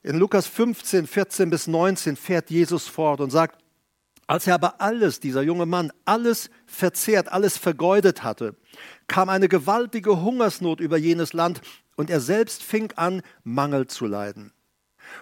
In 0.08 0.18
Lukas 0.18 0.46
15, 0.46 1.06
14 1.06 1.50
bis 1.50 1.66
19 1.66 2.16
fährt 2.16 2.48
Jesus 2.48 2.88
fort 2.88 3.20
und 3.20 3.28
sagt, 3.28 3.62
als 4.26 4.46
er 4.46 4.54
aber 4.54 4.80
alles, 4.80 5.20
dieser 5.20 5.42
junge 5.42 5.66
Mann, 5.66 5.92
alles 6.06 6.48
verzehrt, 6.64 7.30
alles 7.30 7.58
vergeudet 7.58 8.22
hatte, 8.24 8.56
kam 9.06 9.28
eine 9.28 9.50
gewaltige 9.50 10.22
Hungersnot 10.22 10.80
über 10.80 10.96
jenes 10.96 11.34
Land 11.34 11.60
und 11.94 12.08
er 12.08 12.20
selbst 12.20 12.62
fing 12.62 12.90
an, 12.96 13.20
Mangel 13.44 13.86
zu 13.86 14.06
leiden. 14.06 14.54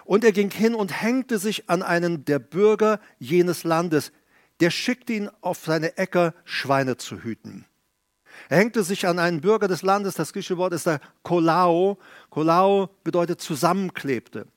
Und 0.05 0.23
er 0.23 0.31
ging 0.31 0.51
hin 0.51 0.73
und 0.73 1.01
hängte 1.01 1.37
sich 1.37 1.69
an 1.69 1.83
einen 1.83 2.23
der 2.23 2.39
Bürger 2.39 3.01
jenes 3.19 3.65
Landes, 3.65 4.13
der 4.61 4.69
schickte 4.69 5.11
ihn 5.11 5.29
auf 5.41 5.59
seine 5.65 5.97
Äcker, 5.97 6.33
Schweine 6.45 6.95
zu 6.95 7.23
hüten. 7.23 7.65
Er 8.47 8.59
hängte 8.59 8.85
sich 8.85 9.05
an 9.05 9.19
einen 9.19 9.41
Bürger 9.41 9.67
des 9.67 9.81
Landes, 9.81 10.15
das 10.15 10.31
griechische 10.31 10.55
Wort 10.57 10.71
ist 10.71 10.85
der 10.85 11.01
Kolao. 11.23 11.97
Kolao 12.29 12.89
bedeutet 13.03 13.41
zusammenklebte. 13.41 14.47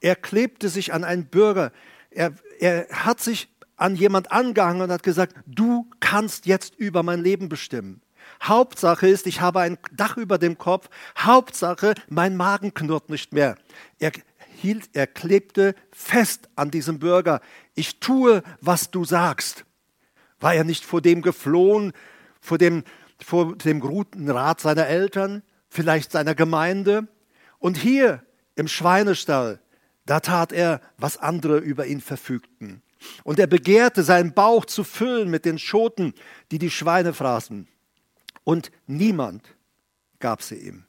Er 0.00 0.16
klebte 0.16 0.68
sich 0.68 0.92
an 0.92 1.04
einen 1.04 1.26
Bürger. 1.26 1.72
Er, 2.10 2.32
er 2.58 2.88
hat 2.90 3.20
sich 3.20 3.48
an 3.76 3.96
jemand 3.96 4.32
angehangen 4.32 4.82
und 4.82 4.90
hat 4.92 5.02
gesagt, 5.02 5.34
du 5.46 5.88
kannst 6.00 6.46
jetzt 6.46 6.76
über 6.76 7.02
mein 7.02 7.20
Leben 7.22 7.48
bestimmen. 7.48 8.02
Hauptsache 8.42 9.08
ist, 9.08 9.26
ich 9.26 9.40
habe 9.40 9.60
ein 9.60 9.78
Dach 9.92 10.16
über 10.16 10.38
dem 10.38 10.58
Kopf. 10.58 10.88
Hauptsache, 11.18 11.94
mein 12.08 12.36
Magen 12.36 12.74
knurrt 12.74 13.10
nicht 13.10 13.32
mehr. 13.32 13.56
Er 13.98 14.12
hielt, 14.58 14.90
er 14.94 15.06
klebte 15.06 15.74
fest 15.92 16.48
an 16.54 16.70
diesem 16.70 16.98
Bürger. 16.98 17.40
Ich 17.74 17.98
tue, 18.00 18.42
was 18.60 18.90
du 18.90 19.04
sagst. 19.04 19.64
War 20.38 20.54
er 20.54 20.64
nicht 20.64 20.84
vor 20.84 21.00
dem 21.00 21.22
geflohen, 21.22 21.92
vor 22.40 22.58
dem, 22.58 22.84
vor 23.24 23.56
dem 23.56 23.80
guten 23.80 24.28
Rat 24.30 24.60
seiner 24.60 24.86
Eltern, 24.86 25.42
vielleicht 25.68 26.12
seiner 26.12 26.34
Gemeinde? 26.34 27.08
Und 27.58 27.76
hier 27.76 28.22
im 28.56 28.68
Schweinestall, 28.68 29.60
da 30.06 30.20
tat 30.20 30.52
er, 30.52 30.80
was 30.98 31.16
andere 31.18 31.58
über 31.58 31.86
ihn 31.86 32.00
verfügten. 32.00 32.82
Und 33.24 33.38
er 33.38 33.46
begehrte, 33.46 34.02
seinen 34.02 34.32
Bauch 34.32 34.64
zu 34.64 34.84
füllen 34.84 35.28
mit 35.30 35.44
den 35.44 35.58
Schoten, 35.58 36.14
die 36.50 36.58
die 36.58 36.70
Schweine 36.70 37.14
fraßen. 37.14 37.68
Und 38.44 38.70
niemand 38.86 39.54
gab 40.18 40.42
sie 40.42 40.56
ihm. 40.56 40.84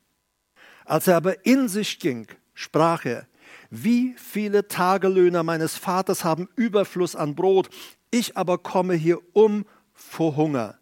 Als 0.86 1.08
er 1.08 1.15
aber 1.17 1.45
in 1.45 1.69
sich 1.69 1.99
ging, 1.99 2.28
sprach 2.54 3.06
er, 3.06 3.28
wie 3.69 4.15
viele 4.17 4.67
Tagelöhner 4.67 5.41
meines 5.43 5.78
Vaters 5.78 6.23
haben 6.23 6.49
Überfluss 6.56 7.15
an 7.15 7.36
Brot, 7.36 7.69
ich 8.12 8.38
aber 8.38 8.58
komme 8.58 8.93
hier 8.93 9.17
um 9.34 9.65
vor 9.93 10.36
Hunger. 10.36 10.78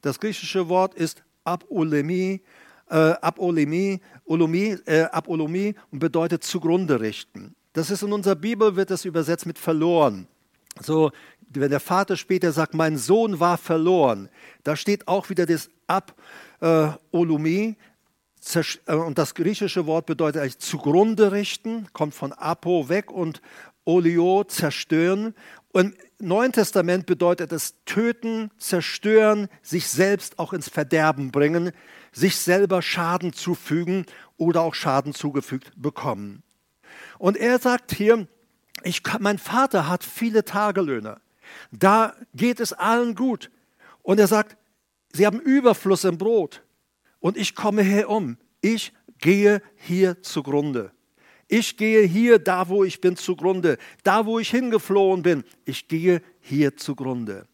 Das 0.00 0.20
griechische 0.20 0.68
Wort 0.68 0.94
ist 0.94 1.22
Abulemi 1.44 2.42
äh, 2.92 3.14
Abolomé, 3.22 4.00
und 4.24 4.54
äh, 4.54 5.74
bedeutet 5.90 6.44
zugrunde 6.44 7.00
richten. 7.00 7.54
Das 7.72 7.90
ist 7.90 8.02
in 8.02 8.12
unserer 8.12 8.36
Bibel, 8.36 8.76
wird 8.76 8.90
das 8.90 9.04
übersetzt 9.06 9.46
mit 9.46 9.58
verloren. 9.58 10.26
So, 10.80 11.10
wenn 11.50 11.70
der 11.70 11.80
Vater 11.80 12.16
später 12.16 12.52
sagt, 12.52 12.74
mein 12.74 12.98
Sohn 12.98 13.40
war 13.40 13.56
verloren, 13.58 14.28
da 14.62 14.76
steht 14.76 15.08
auch 15.08 15.28
wieder 15.30 15.46
das 15.46 15.70
Ab 15.86 16.14
äh, 16.60 16.84
äh 16.84 17.74
und 18.88 19.18
das 19.18 19.34
griechische 19.36 19.86
Wort 19.86 20.06
bedeutet 20.06 20.42
eigentlich 20.42 20.58
zugrunde 20.58 21.30
richten, 21.32 21.86
kommt 21.92 22.14
von 22.14 22.32
Apo 22.32 22.88
weg 22.88 23.10
und 23.10 23.40
Olio 23.84 24.42
zerstören. 24.44 25.34
Und 25.72 25.94
im 26.18 26.28
Neuen 26.28 26.50
Testament 26.52 27.06
bedeutet 27.06 27.52
es 27.52 27.76
töten, 27.84 28.50
zerstören, 28.58 29.48
sich 29.62 29.86
selbst 29.88 30.38
auch 30.40 30.52
ins 30.52 30.68
Verderben 30.68 31.30
bringen 31.30 31.70
sich 32.12 32.36
selber 32.36 32.82
Schaden 32.82 33.32
zufügen 33.32 34.06
oder 34.36 34.60
auch 34.62 34.74
Schaden 34.74 35.14
zugefügt 35.14 35.72
bekommen. 35.76 36.42
Und 37.18 37.36
er 37.36 37.58
sagt 37.58 37.92
hier, 37.92 38.28
ich 38.84 39.02
mein 39.18 39.38
Vater 39.38 39.88
hat 39.88 40.04
viele 40.04 40.44
Tagelöhne. 40.44 41.20
Da 41.70 42.14
geht 42.34 42.60
es 42.60 42.72
allen 42.72 43.14
gut. 43.14 43.50
Und 44.02 44.20
er 44.20 44.26
sagt, 44.26 44.56
sie 45.12 45.24
haben 45.26 45.40
Überfluss 45.40 46.04
im 46.04 46.18
Brot. 46.18 46.62
Und 47.18 47.36
ich 47.36 47.54
komme 47.54 47.82
hier 47.82 48.08
um. 48.08 48.36
Ich 48.60 48.92
gehe 49.18 49.62
hier 49.76 50.22
zugrunde. 50.22 50.92
Ich 51.48 51.76
gehe 51.76 52.06
hier, 52.06 52.38
da 52.38 52.68
wo 52.68 52.82
ich 52.82 53.00
bin, 53.00 53.16
zugrunde. 53.16 53.78
Da 54.02 54.26
wo 54.26 54.38
ich 54.38 54.50
hingeflohen 54.50 55.22
bin, 55.22 55.44
ich 55.64 55.86
gehe 55.88 56.22
hier 56.40 56.76
zugrunde. 56.76 57.46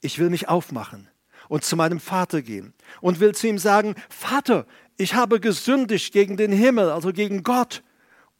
Ich 0.00 0.18
will 0.18 0.30
mich 0.30 0.48
aufmachen 0.48 1.07
und 1.48 1.64
zu 1.64 1.76
meinem 1.76 1.98
Vater 2.00 2.42
gehen 2.42 2.74
und 3.00 3.20
will 3.20 3.34
zu 3.34 3.48
ihm 3.48 3.58
sagen, 3.58 3.94
Vater, 4.08 4.66
ich 4.96 5.14
habe 5.14 5.40
gesündigt 5.40 6.12
gegen 6.12 6.36
den 6.36 6.52
Himmel, 6.52 6.90
also 6.90 7.12
gegen 7.12 7.42
Gott 7.42 7.82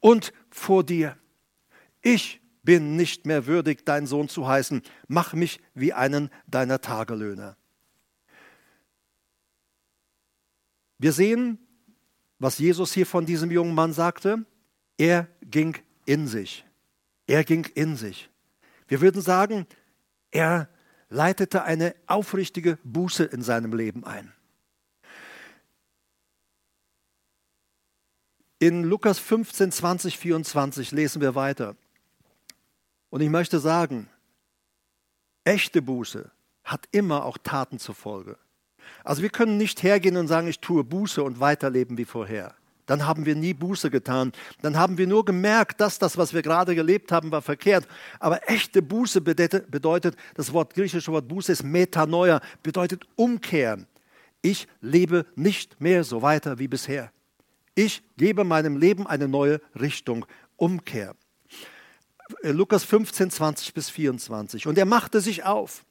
und 0.00 0.32
vor 0.50 0.84
dir. 0.84 1.16
Ich 2.02 2.40
bin 2.62 2.96
nicht 2.96 3.26
mehr 3.26 3.46
würdig, 3.46 3.84
dein 3.86 4.06
Sohn 4.06 4.28
zu 4.28 4.46
heißen. 4.46 4.82
Mach 5.06 5.32
mich 5.32 5.60
wie 5.74 5.92
einen 5.92 6.30
deiner 6.46 6.80
Tagelöhner. 6.80 7.56
Wir 10.98 11.12
sehen, 11.12 11.58
was 12.38 12.58
Jesus 12.58 12.92
hier 12.92 13.06
von 13.06 13.24
diesem 13.24 13.50
jungen 13.50 13.74
Mann 13.74 13.92
sagte. 13.92 14.44
Er 14.96 15.28
ging 15.42 15.76
in 16.06 16.26
sich. 16.26 16.64
Er 17.26 17.44
ging 17.44 17.66
in 17.74 17.96
sich. 17.96 18.30
Wir 18.88 19.00
würden 19.00 19.22
sagen, 19.22 19.66
er 20.30 20.68
leitete 21.08 21.62
eine 21.62 21.94
aufrichtige 22.06 22.78
Buße 22.84 23.24
in 23.24 23.42
seinem 23.42 23.72
Leben 23.72 24.04
ein. 24.04 24.32
In 28.60 28.82
Lukas 28.82 29.18
15, 29.20 29.70
20, 29.70 30.18
24 30.18 30.90
lesen 30.90 31.22
wir 31.22 31.34
weiter. 31.36 31.76
Und 33.08 33.20
ich 33.20 33.30
möchte 33.30 33.60
sagen, 33.60 34.10
echte 35.44 35.80
Buße 35.80 36.30
hat 36.64 36.86
immer 36.90 37.24
auch 37.24 37.38
Taten 37.38 37.78
zur 37.78 37.94
Folge. 37.94 38.36
Also 39.04 39.22
wir 39.22 39.30
können 39.30 39.58
nicht 39.58 39.82
hergehen 39.82 40.16
und 40.16 40.28
sagen, 40.28 40.48
ich 40.48 40.58
tue 40.58 40.82
Buße 40.82 41.22
und 41.22 41.40
weiterleben 41.40 41.96
wie 41.96 42.04
vorher 42.04 42.57
dann 42.88 43.06
haben 43.06 43.26
wir 43.26 43.34
nie 43.36 43.52
Buße 43.54 43.90
getan. 43.90 44.32
Dann 44.62 44.76
haben 44.78 44.96
wir 44.98 45.06
nur 45.06 45.24
gemerkt, 45.24 45.80
dass 45.80 45.98
das, 45.98 46.16
was 46.16 46.32
wir 46.32 46.40
gerade 46.42 46.74
gelebt 46.74 47.12
haben, 47.12 47.30
war 47.30 47.42
verkehrt. 47.42 47.86
Aber 48.18 48.50
echte 48.50 48.80
Buße 48.82 49.20
bedeutet, 49.20 50.16
das 50.34 50.52
Wort 50.54 50.74
griechische 50.74 51.12
Wort 51.12 51.28
Buße 51.28 51.52
ist 51.52 51.62
Metanoia, 51.62 52.40
bedeutet 52.62 53.06
Umkehren. 53.14 53.86
Ich 54.40 54.66
lebe 54.80 55.26
nicht 55.36 55.78
mehr 55.82 56.02
so 56.02 56.22
weiter 56.22 56.58
wie 56.58 56.68
bisher. 56.68 57.12
Ich 57.74 58.02
gebe 58.16 58.42
meinem 58.44 58.78
Leben 58.78 59.06
eine 59.06 59.28
neue 59.28 59.60
Richtung, 59.78 60.24
Umkehr. 60.56 61.14
Äh, 62.42 62.52
Lukas 62.52 62.84
15, 62.84 63.30
20 63.30 63.74
bis 63.74 63.90
24. 63.90 64.66
Und 64.66 64.78
er 64.78 64.86
machte 64.86 65.20
sich 65.20 65.44
auf 65.44 65.84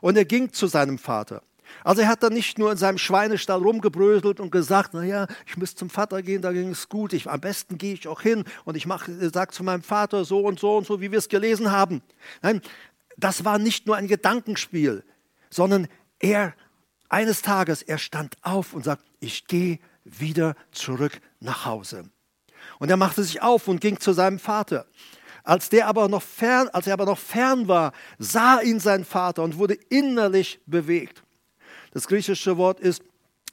und 0.00 0.16
er 0.16 0.24
ging 0.24 0.50
zu 0.52 0.66
seinem 0.66 0.96
Vater. 0.98 1.42
Also 1.84 2.02
er 2.02 2.08
hat 2.08 2.22
dann 2.22 2.32
nicht 2.32 2.58
nur 2.58 2.72
in 2.72 2.78
seinem 2.78 2.98
Schweinestall 2.98 3.58
rumgebröselt 3.60 4.40
und 4.40 4.50
gesagt, 4.50 4.94
naja, 4.94 5.26
ich 5.46 5.56
muss 5.56 5.74
zum 5.74 5.90
Vater 5.90 6.22
gehen, 6.22 6.42
da 6.42 6.52
ging 6.52 6.70
es 6.70 6.88
gut, 6.88 7.12
ich, 7.12 7.28
am 7.28 7.40
besten 7.40 7.78
gehe 7.78 7.94
ich 7.94 8.08
auch 8.08 8.20
hin 8.20 8.44
und 8.64 8.76
ich 8.76 8.86
äh, 8.86 9.28
sage 9.32 9.52
zu 9.52 9.62
meinem 9.64 9.82
Vater 9.82 10.24
so 10.24 10.40
und 10.40 10.58
so 10.60 10.76
und 10.76 10.86
so, 10.86 11.00
wie 11.00 11.10
wir 11.12 11.18
es 11.18 11.28
gelesen 11.28 11.70
haben. 11.72 12.02
Nein, 12.42 12.60
das 13.16 13.44
war 13.44 13.58
nicht 13.58 13.86
nur 13.86 13.96
ein 13.96 14.08
Gedankenspiel, 14.08 15.04
sondern 15.50 15.88
er, 16.20 16.54
eines 17.08 17.42
Tages, 17.42 17.82
er 17.82 17.98
stand 17.98 18.34
auf 18.42 18.74
und 18.74 18.84
sagt, 18.84 19.02
ich 19.20 19.46
gehe 19.46 19.78
wieder 20.04 20.54
zurück 20.72 21.20
nach 21.40 21.64
Hause. 21.64 22.04
Und 22.78 22.90
er 22.90 22.96
machte 22.96 23.22
sich 23.22 23.40
auf 23.42 23.68
und 23.68 23.80
ging 23.80 23.98
zu 24.00 24.12
seinem 24.12 24.38
Vater. 24.38 24.86
Als, 25.44 25.70
der 25.70 25.86
aber 25.86 26.08
noch 26.08 26.22
fern, 26.22 26.68
als 26.72 26.86
er 26.86 26.92
aber 26.94 27.06
noch 27.06 27.18
fern 27.18 27.66
war, 27.68 27.92
sah 28.18 28.60
ihn 28.60 28.80
sein 28.80 29.04
Vater 29.04 29.42
und 29.42 29.56
wurde 29.56 29.74
innerlich 29.74 30.60
bewegt. 30.66 31.22
Das 31.98 32.06
griechische 32.06 32.56
Wort 32.58 32.78
ist 32.78 33.02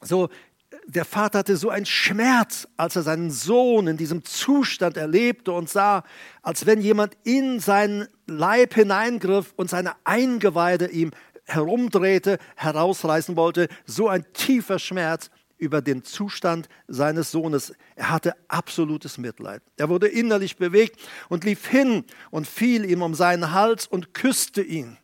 so, 0.02 0.30
der 0.86 1.04
Vater 1.04 1.40
hatte 1.40 1.58
so 1.58 1.72
einen 1.72 1.88
Schmerz, 1.88 2.68
als 2.78 2.96
er 2.96 3.02
seinen 3.02 3.32
Sohn 3.32 3.88
in 3.88 3.98
diesem 3.98 4.24
Zustand 4.24 4.98
erlebte 4.98 5.52
und 5.52 5.68
sah, 5.68 6.04
als 6.44 6.68
wenn 6.68 6.80
jemand 6.80 7.18
in 7.24 7.60
seinen 7.60 8.08
Leib 8.28 8.76
hineingriff 8.76 9.52
und 9.56 9.72
seine 9.72 9.94
Eingeweide 10.04 10.92
ihm 10.92 11.10
herumdrehte, 11.46 12.38
herausreißen 12.56 13.36
wollte. 13.36 13.68
So 13.88 14.10
ein 14.10 14.24
tiefer 14.34 14.78
Schmerz 14.78 15.32
über 15.58 15.82
den 15.82 16.04
Zustand 16.04 16.70
seines 16.88 17.32
Sohnes. 17.32 17.74
Er 17.96 18.12
hatte 18.12 18.36
absolutes 18.48 19.18
Mitleid. 19.18 19.64
Er 19.78 19.90
wurde 19.90 20.08
innerlich 20.08 20.58
bewegt 20.58 21.00
und 21.30 21.46
lief 21.46 21.66
hin 21.66 22.04
und 22.30 22.46
fiel 22.48 22.86
ihm 22.86 23.02
um 23.02 23.16
seinen 23.16 23.54
Hals 23.54 23.88
und 23.88 24.14
küsste 24.14 24.62
ihn. 24.62 24.98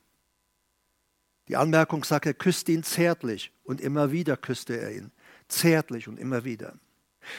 Die 1.47 1.55
Anmerkung 1.57 2.03
sagt, 2.03 2.25
er 2.25 2.33
küsste 2.33 2.71
ihn 2.71 2.83
zärtlich 2.83 3.51
und 3.63 3.81
immer 3.81 4.11
wieder 4.11 4.37
küsste 4.37 4.79
er 4.79 4.95
ihn. 4.95 5.11
Zärtlich 5.47 6.07
und 6.07 6.17
immer 6.17 6.43
wieder. 6.45 6.75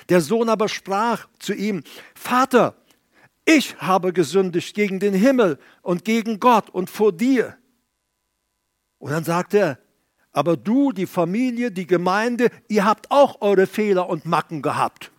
Der 0.09 0.21
Sohn 0.21 0.49
aber 0.49 0.69
sprach 0.69 1.27
zu 1.39 1.55
ihm, 1.55 1.83
Vater, 2.15 2.75
ich 3.45 3.77
habe 3.81 4.13
gesündigt 4.13 4.75
gegen 4.75 5.01
den 5.01 5.15
Himmel 5.15 5.59
und 5.83 6.05
gegen 6.05 6.39
Gott 6.41 6.71
und 6.71 6.91
vor 6.91 7.13
dir. 7.13 7.57
Und 8.99 9.11
dann 9.11 9.25
sagt 9.25 9.55
er, 9.55 9.79
aber 10.31 10.57
du, 10.57 10.93
die 10.93 11.07
Familie, 11.07 11.73
die 11.73 11.87
Gemeinde, 11.87 12.51
ihr 12.69 12.85
habt 12.85 13.11
auch 13.11 13.41
eure 13.41 13.67
Fehler 13.67 14.09
und 14.09 14.25
Macken 14.27 14.63
gehabt. 14.63 15.11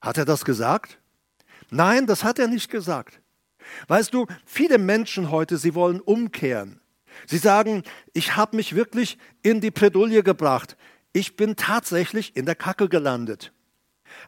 Hat 0.00 0.18
er 0.18 0.24
das 0.24 0.44
gesagt? 0.44 0.98
Nein, 1.70 2.06
das 2.06 2.24
hat 2.24 2.38
er 2.38 2.48
nicht 2.48 2.70
gesagt. 2.70 3.20
Weißt 3.88 4.12
du, 4.14 4.26
viele 4.44 4.78
Menschen 4.78 5.30
heute, 5.30 5.56
sie 5.58 5.74
wollen 5.74 6.00
umkehren. 6.00 6.80
Sie 7.26 7.38
sagen, 7.38 7.82
ich 8.12 8.36
habe 8.36 8.56
mich 8.56 8.74
wirklich 8.74 9.18
in 9.42 9.60
die 9.60 9.70
Predulie 9.70 10.22
gebracht. 10.22 10.76
Ich 11.12 11.36
bin 11.36 11.56
tatsächlich 11.56 12.36
in 12.36 12.46
der 12.46 12.54
Kacke 12.54 12.88
gelandet. 12.88 13.52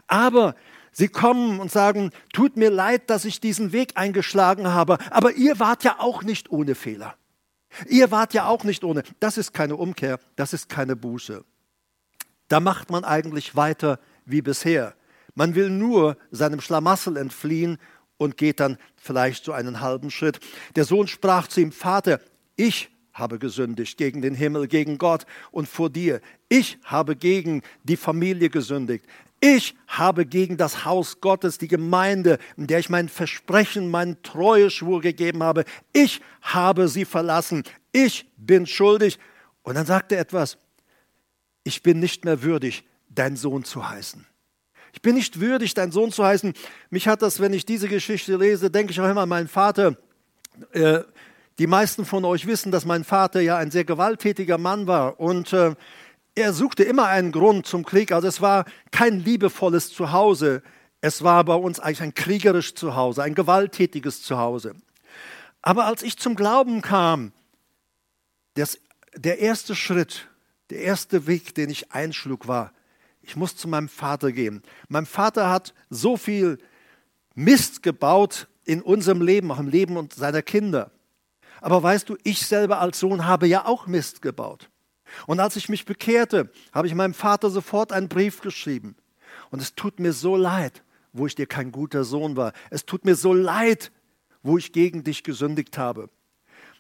Aber 0.09 0.55
sie 0.93 1.09
kommen 1.09 1.61
und 1.61 1.71
sagen, 1.71 2.11
tut 2.33 2.57
mir 2.57 2.71
leid, 2.71 3.09
dass 3.11 3.25
ich 3.25 3.41
diesen 3.41 3.73
Weg 3.73 3.93
eingeschlagen 3.95 4.69
habe, 4.69 4.99
aber 5.11 5.33
ihr 5.33 5.59
wart 5.61 5.85
ja 5.85 5.97
auch 5.99 6.23
nicht 6.23 6.51
ohne 6.51 6.75
Fehler. 6.75 7.15
Ihr 7.89 8.11
wart 8.11 8.35
ja 8.35 8.47
auch 8.49 8.65
nicht 8.65 8.83
ohne. 8.83 9.05
Das 9.21 9.39
ist 9.39 9.53
keine 9.55 9.77
Umkehr, 9.77 10.19
das 10.35 10.53
ist 10.53 10.69
keine 10.69 10.97
Buße. 10.97 11.45
Da 12.49 12.59
macht 12.59 12.91
man 12.91 13.05
eigentlich 13.05 13.55
weiter 13.55 14.01
wie 14.25 14.43
bisher. 14.43 14.95
Man 15.37 15.55
will 15.55 15.71
nur 15.71 16.17
seinem 16.33 16.61
Schlamassel 16.61 17.17
entfliehen 17.17 17.79
und 18.21 18.37
geht 18.37 18.61
dann 18.61 18.77
vielleicht 18.97 19.47
so 19.47 19.53
einen 19.55 19.81
halben 19.81 20.11
Schritt. 20.11 20.41
Der 20.77 20.85
Sohn 20.85 21.09
sprach 21.09 21.47
zu 21.49 21.63
ihm, 21.63 21.73
Vater, 21.73 22.21
ich 22.55 22.91
habe 23.15 23.39
gesündigt 23.39 23.97
gegen 23.97 24.21
den 24.21 24.35
Himmel, 24.35 24.69
gegen 24.69 24.99
Gott 24.99 25.25
und 25.51 25.67
vor 25.67 25.89
dir. 25.89 26.21
Ich 26.51 26.77
habe 26.85 27.17
gegen 27.17 27.63
die 27.83 27.97
Familie 27.97 28.51
gesündigt. 28.51 29.07
Ich 29.41 29.75
habe 29.87 30.27
gegen 30.27 30.59
das 30.59 30.85
Haus 30.85 31.23
Gottes, 31.23 31.57
die 31.57 31.67
Gemeinde, 31.69 32.39
in 32.59 32.67
der 32.67 32.81
ich 32.81 32.91
mein 32.91 33.09
Versprechen, 33.09 33.91
meinen 33.91 34.23
Treueschwur 34.23 35.01
gegeben 35.01 35.43
habe. 35.43 35.65
Ich 35.95 36.21
habe 36.43 36.89
sie 36.89 37.07
verlassen. 37.07 37.63
Ich 37.91 38.27
bin 38.37 38.67
schuldig. 38.67 39.19
Und 39.63 39.77
dann 39.77 39.87
sagt 39.87 40.13
er 40.13 40.21
etwas. 40.21 40.59
Ich 41.65 41.83
bin 41.83 42.01
nicht 42.01 42.27
mehr 42.27 42.43
würdig, 42.43 42.85
dein 43.09 43.37
Sohn 43.37 43.65
zu 43.65 43.89
heißen. 43.89 44.27
Ich 44.93 45.03
bin 45.03 45.15
nicht 45.15 45.41
würdig, 45.41 45.75
dein 45.75 45.93
Sohn 45.93 46.13
zu 46.13 46.25
heißen. 46.25 46.53
Mich 46.91 47.09
hat 47.09 47.23
das, 47.23 47.41
wenn 47.41 47.53
ich 47.53 47.65
diese 47.65 47.89
Geschichte 47.89 48.37
lese, 48.37 48.71
denke 48.71 48.93
ich 48.93 49.01
auch 49.01 49.09
immer 49.11 49.23
an 49.23 49.29
meinen 49.29 49.49
Vater. 49.49 49.97
Äh, 50.73 51.01
die 51.59 51.67
meisten 51.67 52.05
von 52.05 52.25
euch 52.25 52.47
wissen, 52.47 52.73
dass 52.73 52.85
mein 52.85 53.05
Vater 53.05 53.41
ja 53.41 53.57
ein 53.57 53.71
sehr 53.71 53.85
gewalttätiger 53.85 54.59
Mann 54.59 54.87
war 54.87 55.21
und 55.21 55.53
äh, 55.53 55.75
er 56.35 56.53
suchte 56.55 56.85
immer 56.85 57.07
einen 57.07 57.33
Grund 57.33 57.67
zum 57.67 57.85
Krieg. 57.85 58.13
Also 58.13 58.29
es 58.29 58.41
war 58.41 58.65
kein 58.93 59.21
liebevolles 59.21 59.89
Zuhause. 59.93 60.63
Es 61.01 61.23
war 61.23 61.45
bei 61.45 61.55
uns 61.55 61.81
eigentlich 61.81 62.03
ein 62.03 62.15
kriegerisches 62.15 62.75
Zuhause, 62.75 63.23
ein 63.23 63.35
gewalttätiges 63.35 64.23
Zuhause. 64.23 64.75
Aber 65.63 65.85
als 65.87 66.03
ich 66.03 66.19
zum 66.19 66.37
Glauben 66.37 66.83
kam, 66.83 67.33
das, 68.55 68.79
der 69.15 69.39
erste 69.39 69.75
Schritt, 69.75 70.29
der 70.71 70.81
erste 70.83 71.27
Weg, 71.27 71.55
den 71.55 71.69
ich 71.69 71.93
einschlug, 71.93 72.49
war, 72.49 72.73
ich 73.23 73.37
muss 73.37 73.57
zu 73.57 73.69
meinem 73.69 73.89
Vater 73.89 74.33
gehen. 74.33 74.63
Mein 74.89 75.07
Vater 75.07 75.51
hat 75.51 75.75
so 75.89 76.17
viel 76.17 76.59
Mist 77.35 77.83
gebaut 77.83 78.49
in 78.65 78.83
unserem 78.83 79.23
Leben, 79.23 79.51
auch 79.51 79.59
im 79.59 79.69
Leben 79.69 79.97
und 79.97 80.13
seiner 80.15 80.43
Kinder. 80.43 80.91
Aber 81.61 81.83
weißt 81.83 82.09
du, 82.09 82.17
ich 82.23 82.47
selber 82.47 82.81
als 82.81 82.99
Sohn 83.01 83.27
habe 83.27 83.47
ja 83.47 83.67
auch 83.67 83.87
Mist 83.87 84.23
gebaut. 84.23 84.71
Und 85.27 85.41
als 85.41 85.57
ich 85.57 85.69
mich 85.69 85.85
bekehrte, 85.85 86.51
habe 86.73 86.87
ich 86.87 86.95
meinem 86.95 87.15
Vater 87.15 87.51
sofort 87.51 87.93
einen 87.93 88.09
Brief 88.09 88.41
geschrieben. 88.41 88.97
Und 89.51 89.61
es 89.61 89.75
tut 89.75 89.99
mir 90.01 90.13
so 90.13 90.37
leid, 90.37 90.83
wo 91.13 91.27
ich 91.27 91.35
dir 91.35 91.47
kein 91.47 91.73
guter 91.73 92.05
Sohn 92.05 92.37
war. 92.37 92.53
Es 92.71 92.87
tut 92.87 93.05
mir 93.05 93.17
so 93.17 93.35
leid, 93.35 93.91
wo 94.43 94.57
ich 94.57 94.73
gegen 94.73 95.03
dich 95.05 95.23
gesündigt 95.25 95.77
habe. 95.77 96.09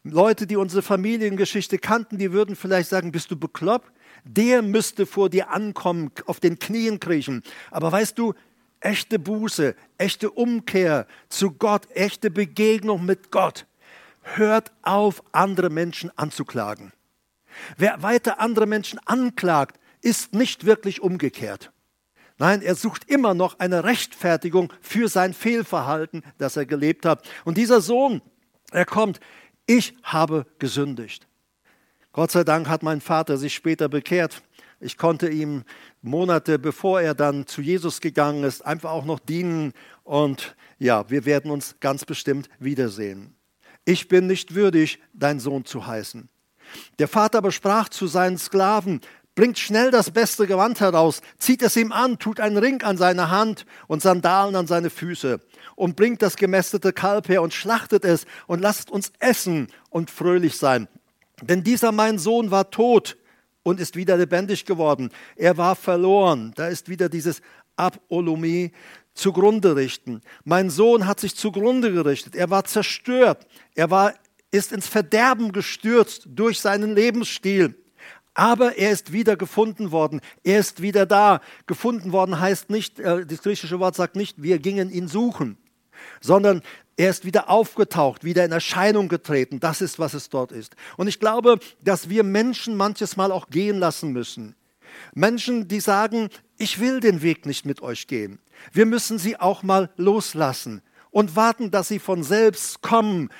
Leute, 0.02 0.46
die 0.46 0.56
unsere 0.56 0.80
Familiengeschichte 0.80 1.76
kannten, 1.78 2.16
die 2.16 2.32
würden 2.32 2.56
vielleicht 2.56 2.88
sagen, 2.88 3.12
bist 3.12 3.30
du 3.30 3.36
bekloppt? 3.36 3.92
der 4.24 4.62
müsste 4.62 5.06
vor 5.06 5.28
dir 5.30 5.50
ankommen, 5.50 6.10
auf 6.26 6.40
den 6.40 6.58
Knien 6.58 7.00
kriechen. 7.00 7.42
Aber 7.70 7.90
weißt 7.92 8.18
du, 8.18 8.34
echte 8.80 9.18
Buße, 9.18 9.74
echte 9.98 10.30
Umkehr 10.30 11.06
zu 11.28 11.52
Gott, 11.52 11.88
echte 11.94 12.30
Begegnung 12.30 13.04
mit 13.04 13.30
Gott, 13.30 13.66
hört 14.22 14.72
auf, 14.82 15.22
andere 15.32 15.70
Menschen 15.70 16.16
anzuklagen. 16.16 16.92
Wer 17.76 18.02
weiter 18.02 18.40
andere 18.40 18.66
Menschen 18.66 18.98
anklagt, 19.06 19.78
ist 20.02 20.34
nicht 20.34 20.64
wirklich 20.64 21.02
umgekehrt. 21.02 21.72
Nein, 22.38 22.62
er 22.62 22.74
sucht 22.74 23.10
immer 23.10 23.34
noch 23.34 23.58
eine 23.58 23.84
Rechtfertigung 23.84 24.72
für 24.80 25.08
sein 25.08 25.34
Fehlverhalten, 25.34 26.22
das 26.38 26.56
er 26.56 26.64
gelebt 26.64 27.04
hat. 27.04 27.28
Und 27.44 27.58
dieser 27.58 27.82
Sohn, 27.82 28.22
er 28.72 28.86
kommt, 28.86 29.20
ich 29.66 29.94
habe 30.02 30.46
gesündigt. 30.58 31.26
Gott 32.20 32.32
sei 32.32 32.44
Dank 32.44 32.68
hat 32.68 32.82
mein 32.82 33.00
Vater 33.00 33.38
sich 33.38 33.54
später 33.54 33.88
bekehrt. 33.88 34.42
Ich 34.78 34.98
konnte 34.98 35.30
ihm 35.30 35.64
Monate 36.02 36.58
bevor 36.58 37.00
er 37.00 37.14
dann 37.14 37.46
zu 37.46 37.62
Jesus 37.62 38.02
gegangen 38.02 38.44
ist, 38.44 38.62
einfach 38.66 38.90
auch 38.90 39.06
noch 39.06 39.20
dienen. 39.20 39.72
Und 40.04 40.54
ja, 40.78 41.08
wir 41.08 41.24
werden 41.24 41.50
uns 41.50 41.76
ganz 41.80 42.04
bestimmt 42.04 42.50
wiedersehen. 42.58 43.34
Ich 43.86 44.08
bin 44.08 44.26
nicht 44.26 44.54
würdig, 44.54 44.98
dein 45.14 45.40
Sohn 45.40 45.64
zu 45.64 45.86
heißen. 45.86 46.28
Der 46.98 47.08
Vater 47.08 47.38
aber 47.38 47.52
sprach 47.52 47.88
zu 47.88 48.06
seinen 48.06 48.36
Sklaven, 48.36 49.00
bringt 49.34 49.58
schnell 49.58 49.90
das 49.90 50.10
beste 50.10 50.46
Gewand 50.46 50.80
heraus, 50.80 51.22
zieht 51.38 51.62
es 51.62 51.74
ihm 51.78 51.90
an, 51.90 52.18
tut 52.18 52.38
einen 52.38 52.58
Ring 52.58 52.82
an 52.82 52.98
seine 52.98 53.30
Hand 53.30 53.64
und 53.86 54.02
Sandalen 54.02 54.56
an 54.56 54.66
seine 54.66 54.90
Füße 54.90 55.40
und 55.74 55.96
bringt 55.96 56.20
das 56.20 56.36
gemästete 56.36 56.92
Kalb 56.92 57.30
her 57.30 57.40
und 57.40 57.54
schlachtet 57.54 58.04
es 58.04 58.26
und 58.46 58.60
lasst 58.60 58.90
uns 58.90 59.10
essen 59.20 59.68
und 59.88 60.10
fröhlich 60.10 60.58
sein. 60.58 60.86
Denn 61.42 61.62
dieser 61.62 61.92
mein 61.92 62.18
Sohn 62.18 62.50
war 62.50 62.70
tot 62.70 63.16
und 63.62 63.80
ist 63.80 63.96
wieder 63.96 64.16
lebendig 64.16 64.64
geworden. 64.66 65.10
Er 65.36 65.56
war 65.56 65.76
verloren. 65.76 66.52
Da 66.56 66.68
ist 66.68 66.88
wieder 66.88 67.08
dieses 67.08 67.40
Abolomie 67.76 68.72
zugrunde 69.14 69.76
richten. 69.76 70.20
Mein 70.44 70.70
Sohn 70.70 71.06
hat 71.06 71.20
sich 71.20 71.34
zugrunde 71.36 71.92
gerichtet. 71.92 72.36
Er 72.36 72.50
war 72.50 72.64
zerstört. 72.64 73.46
Er 73.74 73.90
war, 73.90 74.14
ist 74.50 74.72
ins 74.72 74.86
Verderben 74.88 75.52
gestürzt 75.52 76.24
durch 76.28 76.60
seinen 76.60 76.94
Lebensstil. 76.94 77.74
Aber 78.32 78.78
er 78.78 78.92
ist 78.92 79.12
wieder 79.12 79.36
gefunden 79.36 79.90
worden. 79.90 80.20
Er 80.44 80.60
ist 80.60 80.80
wieder 80.80 81.04
da. 81.04 81.40
Gefunden 81.66 82.12
worden 82.12 82.38
heißt 82.40 82.70
nicht, 82.70 83.00
äh, 83.00 83.26
das 83.26 83.42
griechische 83.42 83.80
Wort 83.80 83.96
sagt 83.96 84.16
nicht, 84.16 84.42
wir 84.42 84.58
gingen 84.58 84.90
ihn 84.90 85.08
suchen, 85.08 85.58
sondern 86.20 86.62
er 87.00 87.08
ist 87.08 87.24
wieder 87.24 87.48
aufgetaucht, 87.48 88.24
wieder 88.24 88.44
in 88.44 88.52
Erscheinung 88.52 89.08
getreten. 89.08 89.58
Das 89.58 89.80
ist, 89.80 89.98
was 89.98 90.12
es 90.12 90.28
dort 90.28 90.52
ist. 90.52 90.76
Und 90.98 91.08
ich 91.08 91.18
glaube, 91.18 91.58
dass 91.82 92.10
wir 92.10 92.24
Menschen 92.24 92.76
manches 92.76 93.16
Mal 93.16 93.32
auch 93.32 93.48
gehen 93.48 93.78
lassen 93.78 94.12
müssen. 94.12 94.54
Menschen, 95.14 95.66
die 95.66 95.80
sagen, 95.80 96.28
ich 96.58 96.78
will 96.78 97.00
den 97.00 97.22
Weg 97.22 97.46
nicht 97.46 97.64
mit 97.64 97.80
euch 97.80 98.06
gehen. 98.06 98.38
Wir 98.74 98.84
müssen 98.84 99.18
sie 99.18 99.40
auch 99.40 99.62
mal 99.62 99.88
loslassen 99.96 100.82
und 101.10 101.36
warten, 101.36 101.70
dass 101.70 101.88
sie 101.88 102.00
von 102.00 102.22
selbst 102.22 102.82
kommen 102.82 103.30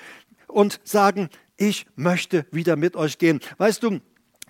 und 0.46 0.80
sagen, 0.84 1.28
ich 1.58 1.84
möchte 1.96 2.46
wieder 2.50 2.76
mit 2.76 2.96
euch 2.96 3.18
gehen. 3.18 3.40
Weißt 3.58 3.82
du, 3.82 4.00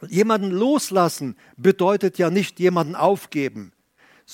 jemanden 0.07 0.53
loslassen 0.53 1.35
bedeutet 1.57 2.17
ja 2.19 2.31
nicht 2.31 2.61
jemanden 2.61 2.95
aufgeben. 2.95 3.73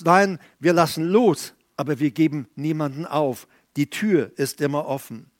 Nein, 0.04 0.38
wir 0.60 0.74
lassen 0.74 1.04
los, 1.08 1.54
aber 1.78 1.98
wir 1.98 2.10
geben 2.10 2.46
niemanden 2.56 3.06
auf. 3.06 3.48
Die 3.76 3.88
Tür 3.90 4.32
ist 4.36 4.60
immer 4.60 4.86
offen. 4.86 5.30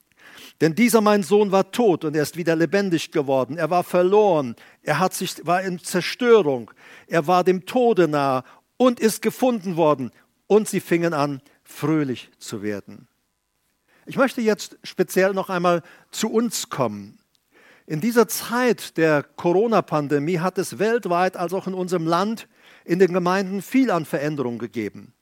Denn 0.61 0.75
dieser 0.75 1.01
mein 1.01 1.23
Sohn 1.23 1.51
war 1.53 1.71
tot 1.73 2.05
und 2.05 2.15
er 2.15 2.23
ist 2.23 2.37
wieder 2.37 2.55
lebendig 2.55 3.11
geworden. 3.11 3.57
Er 3.59 3.71
war 3.71 3.83
verloren, 3.83 4.55
er 4.83 4.99
hat 4.99 5.13
sich, 5.15 5.45
war 5.47 5.63
in 5.63 5.79
Zerstörung, 5.79 6.71
er 7.07 7.27
war 7.27 7.45
dem 7.45 7.67
Tode 7.67 8.09
nahe 8.09 8.45
und 8.77 9.01
ist 9.01 9.23
gefunden 9.23 9.77
worden. 9.77 10.11
Und 10.47 10.69
sie 10.69 10.81
fingen 10.81 11.15
an, 11.15 11.41
fröhlich 11.65 12.31
zu 12.39 12.63
werden. 12.63 13.09
Ich 14.05 14.17
möchte 14.17 14.41
jetzt 14.41 14.77
speziell 14.85 15.33
noch 15.35 15.51
einmal 15.51 15.83
zu 16.11 16.31
uns 16.31 16.69
kommen. 16.71 17.19
In 17.87 18.01
dieser 18.01 18.29
Zeit 18.29 18.97
der 18.97 19.23
Corona-Pandemie 19.23 20.39
hat 20.39 20.59
es 20.59 20.79
weltweit 20.79 21.37
als 21.37 21.53
auch 21.53 21.67
in 21.67 21.75
unserem 21.75 22.07
Land 22.07 22.49
in 22.85 22.99
den 22.99 23.13
Gemeinden 23.13 23.63
viel 23.63 23.91
an 23.91 24.05
Veränderungen 24.05 24.59
gegeben. 24.59 25.13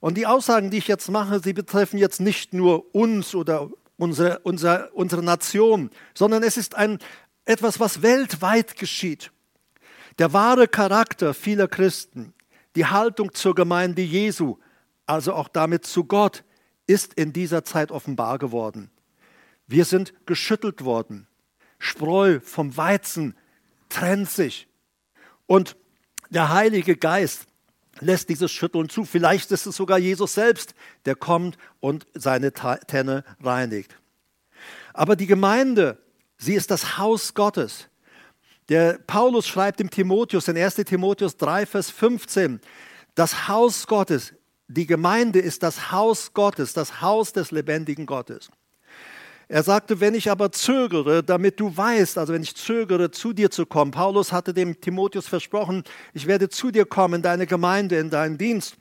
Und 0.00 0.14
die 0.16 0.26
Aussagen, 0.26 0.70
die 0.70 0.78
ich 0.78 0.88
jetzt 0.88 1.10
mache, 1.10 1.40
sie 1.40 1.52
betreffen 1.52 1.98
jetzt 1.98 2.20
nicht 2.20 2.52
nur 2.52 2.94
uns 2.94 3.34
oder 3.34 3.68
unsere, 3.96 4.40
unsere, 4.40 4.90
unsere 4.90 5.22
Nation, 5.22 5.90
sondern 6.14 6.42
es 6.42 6.56
ist 6.56 6.74
ein, 6.74 6.98
etwas, 7.44 7.78
was 7.80 8.02
weltweit 8.02 8.76
geschieht. 8.78 9.30
Der 10.18 10.32
wahre 10.32 10.68
Charakter 10.68 11.32
vieler 11.34 11.68
Christen, 11.68 12.34
die 12.74 12.86
Haltung 12.86 13.32
zur 13.32 13.54
Gemeinde 13.54 14.02
Jesu, 14.02 14.56
also 15.06 15.32
auch 15.32 15.48
damit 15.48 15.86
zu 15.86 16.04
Gott, 16.04 16.44
ist 16.86 17.14
in 17.14 17.32
dieser 17.32 17.64
Zeit 17.64 17.90
offenbar 17.90 18.38
geworden. 18.38 18.90
Wir 19.66 19.84
sind 19.84 20.12
geschüttelt 20.26 20.84
worden. 20.84 21.26
Spreu 21.78 22.40
vom 22.40 22.76
Weizen 22.76 23.34
trennt 23.88 24.30
sich. 24.30 24.68
Und 25.46 25.76
der 26.30 26.50
Heilige 26.50 26.96
Geist 26.96 27.46
lässt 28.00 28.28
dieses 28.28 28.52
Schütteln 28.52 28.88
zu. 28.88 29.04
Vielleicht 29.04 29.50
ist 29.50 29.66
es 29.66 29.76
sogar 29.76 29.98
Jesus 29.98 30.34
selbst, 30.34 30.74
der 31.04 31.14
kommt 31.14 31.56
und 31.80 32.06
seine 32.14 32.52
Tenne 32.52 33.24
reinigt. 33.42 33.96
Aber 34.92 35.16
die 35.16 35.26
Gemeinde, 35.26 35.98
sie 36.38 36.54
ist 36.54 36.70
das 36.70 36.98
Haus 36.98 37.34
Gottes. 37.34 37.88
Der 38.68 38.98
Paulus 38.98 39.46
schreibt 39.46 39.80
im 39.80 39.90
Timotheus 39.90 40.48
in 40.48 40.56
1 40.56 40.76
Timotheus 40.76 41.36
3, 41.36 41.66
Vers 41.66 41.90
15, 41.90 42.60
das 43.14 43.48
Haus 43.48 43.86
Gottes, 43.86 44.34
die 44.68 44.86
Gemeinde 44.86 45.38
ist 45.38 45.62
das 45.62 45.92
Haus 45.92 46.32
Gottes, 46.34 46.72
das 46.72 47.00
Haus 47.00 47.32
des 47.32 47.52
lebendigen 47.52 48.04
Gottes. 48.06 48.50
Er 49.48 49.62
sagte, 49.62 50.00
wenn 50.00 50.14
ich 50.14 50.28
aber 50.28 50.50
zögere, 50.50 51.22
damit 51.22 51.60
du 51.60 51.76
weißt, 51.76 52.18
also 52.18 52.32
wenn 52.32 52.42
ich 52.42 52.56
zögere, 52.56 53.12
zu 53.12 53.32
dir 53.32 53.50
zu 53.50 53.64
kommen. 53.64 53.92
Paulus 53.92 54.32
hatte 54.32 54.52
dem 54.52 54.80
Timotheus 54.80 55.28
versprochen, 55.28 55.84
ich 56.14 56.26
werde 56.26 56.48
zu 56.48 56.72
dir 56.72 56.84
kommen, 56.84 57.14
in 57.16 57.22
deine 57.22 57.46
Gemeinde, 57.46 57.96
in 57.98 58.10
deinen 58.10 58.38
Dienst, 58.38 58.76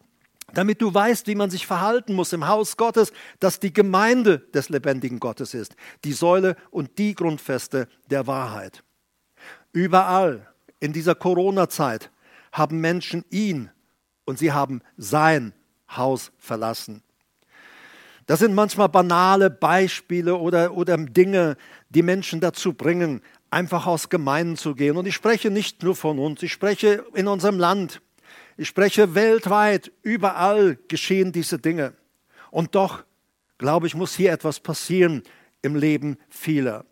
damit 0.56 0.82
du 0.82 0.92
weißt, 0.92 1.28
wie 1.28 1.36
man 1.36 1.52
sich 1.52 1.68
verhalten 1.68 2.14
muss 2.16 2.34
im 2.34 2.48
Haus 2.48 2.78
Gottes, 2.78 3.14
das 3.40 3.60
die 3.60 3.74
Gemeinde 3.74 4.40
des 4.56 4.70
lebendigen 4.70 5.20
Gottes 5.20 5.54
ist, 5.54 5.76
die 6.04 6.14
Säule 6.14 6.56
und 6.72 6.98
die 6.98 7.14
Grundfeste 7.14 7.88
der 8.10 8.26
Wahrheit. 8.26 8.84
Überall 9.72 10.48
in 10.80 10.94
dieser 10.94 11.14
Corona-Zeit 11.14 12.10
haben 12.52 12.80
Menschen 12.82 13.24
ihn 13.30 13.70
und 14.26 14.40
sie 14.40 14.52
haben 14.52 14.82
sein 14.98 15.54
Haus 15.96 16.32
verlassen. 16.40 17.04
Das 18.26 18.40
sind 18.40 18.56
manchmal 18.56 18.90
banale 18.90 19.50
Beispiele 19.50 20.36
oder, 20.38 20.76
oder 20.76 20.98
Dinge, 20.98 21.58
die 21.90 22.02
Menschen 22.02 22.40
dazu 22.40 22.74
bringen, 22.74 23.22
einfach 23.52 23.86
aus 23.86 24.10
Gemeinden 24.10 24.58
zu 24.58 24.74
gehen. 24.74 24.98
Und 24.98 25.06
ich 25.08 25.14
spreche 25.14 25.52
nicht 25.52 25.84
nur 25.84 25.96
von 25.96 26.18
uns, 26.18 26.42
ich 26.42 26.52
spreche 26.52 27.06
in 27.14 27.28
unserem 27.28 27.60
Land, 27.60 28.02
ich 28.58 28.68
spreche 28.68 29.14
weltweit, 29.14 29.92
überall 30.02 30.80
geschehen 30.88 31.34
diese 31.34 31.60
Dinge. 31.60 31.94
Und 32.50 32.74
doch, 32.74 33.04
glaube 33.58 33.86
ich, 33.86 33.96
muss 33.96 34.16
hier 34.16 34.32
etwas 34.32 34.60
passieren 34.60 35.22
im 35.62 35.76
Leben 35.76 36.18
vieler. 36.30 36.86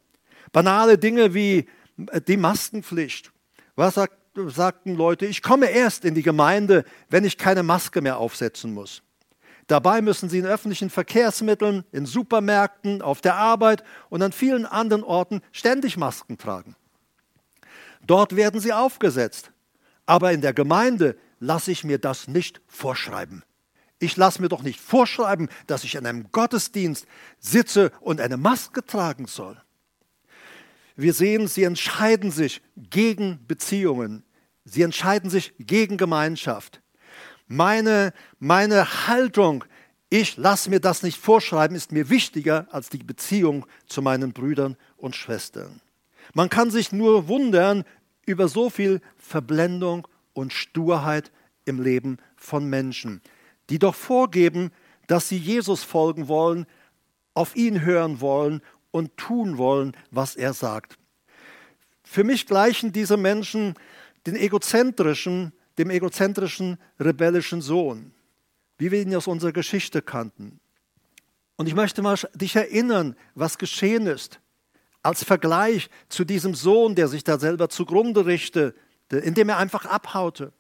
Banale 0.52 0.98
Dinge 1.00 1.34
wie 1.34 1.66
äh, 2.12 2.22
die 2.22 2.38
Maskenpflicht. 2.38 3.32
Was 3.76 3.96
sagt, 3.96 4.14
sagten 4.48 4.96
Leute? 4.96 5.26
Ich 5.26 5.42
komme 5.42 5.70
erst 5.72 6.06
in 6.06 6.14
die 6.14 6.22
Gemeinde, 6.22 6.86
wenn 7.10 7.24
ich 7.24 7.38
keine 7.40 7.64
Maske 7.64 8.02
mehr 8.02 8.18
aufsetzen 8.18 8.74
muss. 8.74 9.02
Dabei 9.68 10.02
müssen 10.02 10.30
sie 10.30 10.40
in 10.40 10.46
öffentlichen 10.46 10.90
Verkehrsmitteln, 10.90 11.86
in 11.92 12.06
Supermärkten, 12.06 13.02
auf 13.02 13.22
der 13.22 13.36
Arbeit 13.36 13.84
und 14.10 14.22
an 14.22 14.32
vielen 14.34 14.66
anderen 14.66 15.04
Orten 15.04 15.42
ständig 15.52 15.96
Masken 15.96 16.38
tragen. 16.38 16.76
Dort 18.06 18.36
werden 18.36 18.60
sie 18.60 18.74
aufgesetzt. 18.74 19.52
Aber 20.06 20.34
in 20.34 20.42
der 20.42 20.54
Gemeinde 20.54 21.18
lasse 21.40 21.72
ich 21.72 21.86
mir 21.86 21.98
das 21.98 22.28
nicht 22.28 22.62
vorschreiben. 22.68 23.44
Ich 24.00 24.18
lasse 24.18 24.42
mir 24.42 24.50
doch 24.50 24.64
nicht 24.64 24.82
vorschreiben, 24.82 25.48
dass 25.66 25.86
ich 25.86 25.96
in 25.96 26.06
einem 26.06 26.30
Gottesdienst 26.32 27.06
sitze 27.40 27.92
und 28.02 28.20
eine 28.20 28.36
Maske 28.36 28.86
tragen 28.86 29.28
soll. 29.28 29.62
Wir 30.98 31.14
sehen, 31.14 31.48
sie 31.48 31.64
entscheiden 31.64 32.32
sich 32.32 32.62
gegen 32.76 33.40
Beziehungen. 33.48 34.24
Sie 34.66 34.82
entscheiden 34.82 35.30
sich 35.30 35.54
gegen 35.58 35.96
Gemeinschaft 35.96 36.83
meine, 37.54 38.14
meine 38.40 39.08
Haltung, 39.08 39.64
ich 40.10 40.38
lasse 40.38 40.70
mir 40.70 40.80
das 40.80 41.02
nicht 41.04 41.18
vorschreiben, 41.18 41.76
ist 41.78 41.92
mir 41.92 42.10
wichtiger 42.10 42.68
als 42.72 42.90
die 42.90 42.98
Beziehung 42.98 43.66
zu 43.88 44.02
meinen 44.02 44.34
Brüdern 44.34 44.76
und 44.98 45.16
Schwestern. 45.16 45.80
Man 46.34 46.50
kann 46.50 46.70
sich 46.72 46.92
nur 46.92 47.28
wundern 47.28 47.84
über 48.26 48.48
so 48.48 48.70
viel 48.70 49.02
Verblendung 49.18 50.08
und 50.34 50.52
Sturheit 50.54 51.32
im 51.66 51.82
Leben 51.82 52.18
von 52.36 52.66
Menschen, 52.66 53.22
die 53.70 53.80
doch 53.80 53.96
vorgeben, 53.96 54.72
dass 55.08 55.30
sie 55.30 55.38
Jesus 55.38 55.84
folgen 55.84 56.28
wollen, 56.28 56.66
auf 57.36 57.56
ihn 57.56 57.82
hören 57.82 58.20
wollen 58.22 58.62
und 58.92 59.16
tun 59.18 59.58
wollen, 59.58 59.94
was 60.12 60.36
er 60.36 60.54
sagt. 60.54 60.98
Für 62.04 62.24
mich 62.24 62.46
gleichen 62.48 62.92
diese 62.94 63.18
Menschen 63.18 63.76
den 64.28 64.36
egozentrischen, 64.36 65.52
dem 65.78 65.90
egozentrischen, 65.90 66.78
rebellischen 67.00 67.62
Sohn, 67.62 68.14
wie 68.78 68.92
wir 68.92 69.02
ihn 69.02 69.16
aus 69.16 69.28
unserer 69.28 69.52
Geschichte 69.52 70.02
kannten. 70.02 70.60
Und 71.56 71.68
ich 71.68 71.76
möchte 71.76 72.02
mal 72.02 72.18
dich 72.34 72.56
erinnern, 72.56 73.16
was 73.36 73.58
geschehen 73.58 74.08
ist, 74.08 74.40
als 75.02 75.24
Vergleich 75.24 75.90
zu 76.10 76.26
diesem 76.26 76.56
Sohn, 76.56 76.96
der 76.96 77.08
sich 77.08 77.24
da 77.24 77.40
selber 77.40 77.70
zugrunde 77.70 78.26
richtete, 78.26 78.76
indem 79.10 79.50
er 79.50 79.58
einfach 79.58 79.86
abhaute. 79.86 80.54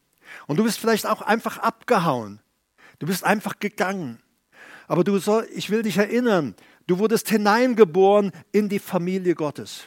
Und 0.47 0.57
du 0.57 0.63
bist 0.63 0.79
vielleicht 0.79 1.05
auch 1.07 1.21
einfach 1.21 1.57
abgehauen. 1.57 2.39
Du 2.99 3.07
bist 3.07 3.23
einfach 3.23 3.59
gegangen. 3.59 4.21
Aber 4.87 5.03
du 5.03 5.17
soll, 5.19 5.47
ich 5.53 5.69
will 5.69 5.81
dich 5.81 5.97
erinnern, 5.97 6.55
du 6.87 6.99
wurdest 6.99 7.29
hineingeboren 7.29 8.31
in 8.51 8.69
die 8.69 8.79
Familie 8.79 9.33
Gottes. 9.33 9.83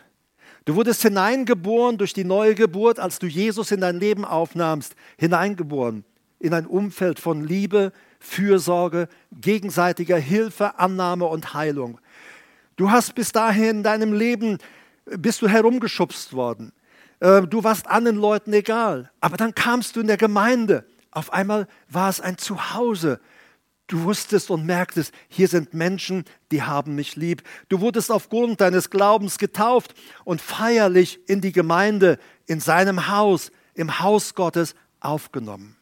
Du 0.67 0.75
wurdest 0.75 1.03
hineingeboren 1.03 1.97
durch 1.97 2.13
die 2.13 2.25
neue 2.25 2.57
Geburt, 2.57 2.99
als 2.99 3.21
du 3.21 3.29
Jesus 3.29 3.71
in 3.71 3.81
dein 3.81 4.01
Leben 4.01 4.25
aufnahmst, 4.25 4.97
hineingeboren 5.17 6.05
in 6.41 6.53
ein 6.53 6.67
Umfeld 6.67 7.19
von 7.21 7.43
Liebe, 7.45 7.93
Fürsorge, 8.19 9.09
gegenseitiger 9.33 10.19
Hilfe, 10.19 10.77
Annahme 10.81 11.27
und 11.27 11.55
Heilung. 11.55 11.99
Du 12.75 12.91
hast 12.91 13.15
bis 13.15 13.31
dahin 13.33 13.69
in 13.79 13.83
deinem 13.85 14.13
Leben, 14.13 14.59
bist 15.05 15.41
du 15.41 15.47
herumgeschubst 15.49 16.33
worden. 16.33 16.73
Äh, 17.21 17.43
du 17.43 17.63
warst 17.63 17.87
anderen 17.87 18.19
Leuten 18.19 18.53
egal. 18.53 19.11
Aber 19.21 19.37
dann 19.37 19.55
kamst 19.55 19.95
du 19.95 20.01
in 20.01 20.09
der 20.09 20.17
Gemeinde. 20.19 20.85
Auf 21.13 21.33
einmal 21.33 21.69
war 21.89 22.11
es 22.11 22.21
ein 22.21 22.39
Zuhause, 22.39 23.21
Du 23.89 24.03
wusstest 24.03 24.51
und 24.51 24.67
merktest, 24.67 25.13
hier 25.29 25.47
sind 25.47 25.73
Menschen, 25.73 26.25
die 26.51 26.63
haben 26.63 26.97
mich 26.97 27.15
lieb. 27.15 27.43
Du 27.69 27.81
wurdest 27.81 28.11
aufgrund 28.11 28.61
deines 28.61 28.91
Glaubens 28.91 29.39
getauft 29.39 29.95
und 30.25 30.41
feierlich 30.43 31.21
in 31.29 31.41
die 31.41 31.53
Gemeinde, 31.53 32.19
in 32.47 32.59
seinem 32.59 33.07
Haus, 33.09 33.53
im 33.75 34.01
Haus 34.01 34.35
Gottes 34.35 34.75
aufgenommen. 34.99 35.77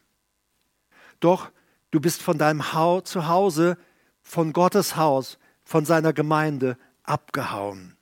Doch 1.19 1.49
du 1.89 1.99
bist 1.99 2.21
von 2.21 2.37
deinem 2.37 2.61
Zuhause, 3.03 3.77
von 4.21 4.53
Gottes 4.53 4.95
Haus, 4.95 5.39
von 5.63 5.83
seiner 5.85 6.13
Gemeinde 6.13 6.77
abgehauen. 7.03 7.97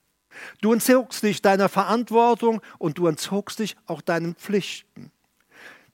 Du 0.62 0.74
entzogst 0.74 1.24
dich 1.24 1.42
deiner 1.42 1.70
Verantwortung 1.70 2.62
und 2.78 2.98
du 2.98 3.08
entzogst 3.08 3.60
dich 3.60 3.78
auch 3.86 4.02
deinen 4.02 4.36
Pflichten. 4.36 5.12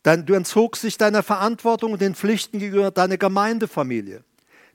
Dann, 0.04 0.26
du 0.26 0.34
entzogst 0.34 0.84
dich 0.84 0.98
deiner 0.98 1.24
Verantwortung 1.24 1.94
und 1.94 2.02
den 2.02 2.16
Pflichten 2.16 2.60
gegenüber 2.60 2.92
deiner 2.92 3.18
Gemeindefamilie, 3.18 4.24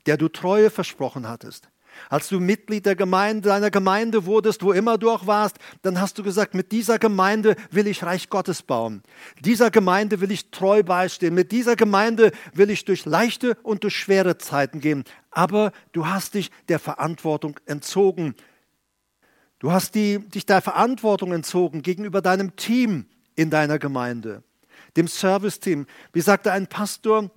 der 0.06 0.16
du 0.16 0.28
Treue 0.28 0.70
versprochen 0.70 1.28
hattest. 1.28 1.68
Als 2.10 2.28
du 2.28 2.40
Mitglied 2.40 2.84
der 2.86 2.96
Gemeinde, 2.96 3.48
deiner 3.48 3.70
Gemeinde 3.70 4.26
wurdest, 4.26 4.64
wo 4.64 4.72
immer 4.72 4.98
du 4.98 5.10
auch 5.12 5.28
warst, 5.28 5.56
dann 5.82 6.00
hast 6.00 6.18
du 6.18 6.24
gesagt, 6.24 6.52
mit 6.52 6.72
dieser 6.72 6.98
Gemeinde 6.98 7.54
will 7.70 7.86
ich 7.86 8.02
Reich 8.02 8.28
Gottes 8.30 8.62
bauen. 8.62 9.02
Dieser 9.44 9.70
Gemeinde 9.70 10.20
will 10.20 10.32
ich 10.32 10.50
treu 10.50 10.82
beistehen. 10.82 11.34
Mit 11.34 11.52
dieser 11.52 11.76
Gemeinde 11.76 12.32
will 12.52 12.68
ich 12.68 12.84
durch 12.84 13.04
leichte 13.06 13.56
und 13.62 13.84
durch 13.84 13.96
schwere 13.96 14.38
Zeiten 14.38 14.80
gehen. 14.80 15.04
Aber 15.30 15.70
du 15.92 16.08
hast 16.08 16.34
dich 16.34 16.50
der 16.68 16.80
Verantwortung 16.80 17.60
entzogen. 17.64 18.34
Du 19.60 19.70
hast 19.70 19.94
die, 19.94 20.18
dich 20.18 20.46
der 20.46 20.60
Verantwortung 20.62 21.32
entzogen 21.32 21.80
gegenüber 21.82 22.20
deinem 22.22 22.56
Team 22.56 23.06
in 23.36 23.50
deiner 23.50 23.78
Gemeinde 23.78 24.42
dem 24.96 25.06
Serviceteam. 25.08 25.86
Wie 26.12 26.20
sagte 26.20 26.52
ein 26.52 26.66
Pastor, 26.66 27.30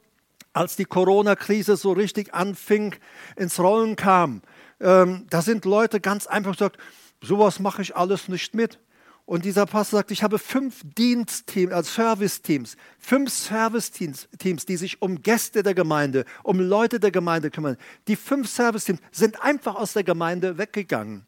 als 0.53 0.75
die 0.75 0.85
Corona-Krise 0.85 1.77
so 1.77 1.91
richtig 1.91 2.33
anfing, 2.33 2.95
ins 3.35 3.59
Rollen 3.59 3.95
kam, 3.95 4.41
ähm, 4.79 5.25
da 5.29 5.41
sind 5.41 5.65
Leute 5.65 5.99
ganz 5.99 6.27
einfach 6.27 6.53
gesagt, 6.53 6.77
sowas 7.21 7.59
mache 7.59 7.81
ich 7.81 7.95
alles 7.95 8.27
nicht 8.27 8.53
mit. 8.55 8.79
Und 9.25 9.43
dieser 9.43 9.65
Pastor 9.65 9.99
sagt, 9.99 10.11
ich 10.11 10.23
habe 10.23 10.39
fünf 10.39 10.81
Dienstteams, 10.97 11.73
also 11.73 11.89
äh, 11.89 11.95
Serviceteams, 12.05 12.77
fünf 12.97 13.31
service 13.31 13.91
Teams, 13.91 14.27
die 14.65 14.77
sich 14.77 15.01
um 15.01 15.21
Gäste 15.21 15.63
der 15.63 15.73
Gemeinde, 15.75 16.23
um 16.43 16.59
Leute 16.59 16.99
der 16.99 17.11
Gemeinde 17.11 17.51
kümmern. 17.51 17.75
Die 18.07 18.15
fünf 18.15 18.47
Service-Teams 18.47 18.99
sind 19.11 19.41
einfach 19.41 19.75
aus 19.75 19.93
der 19.93 20.03
Gemeinde 20.05 20.57
weggegangen. 20.57 21.25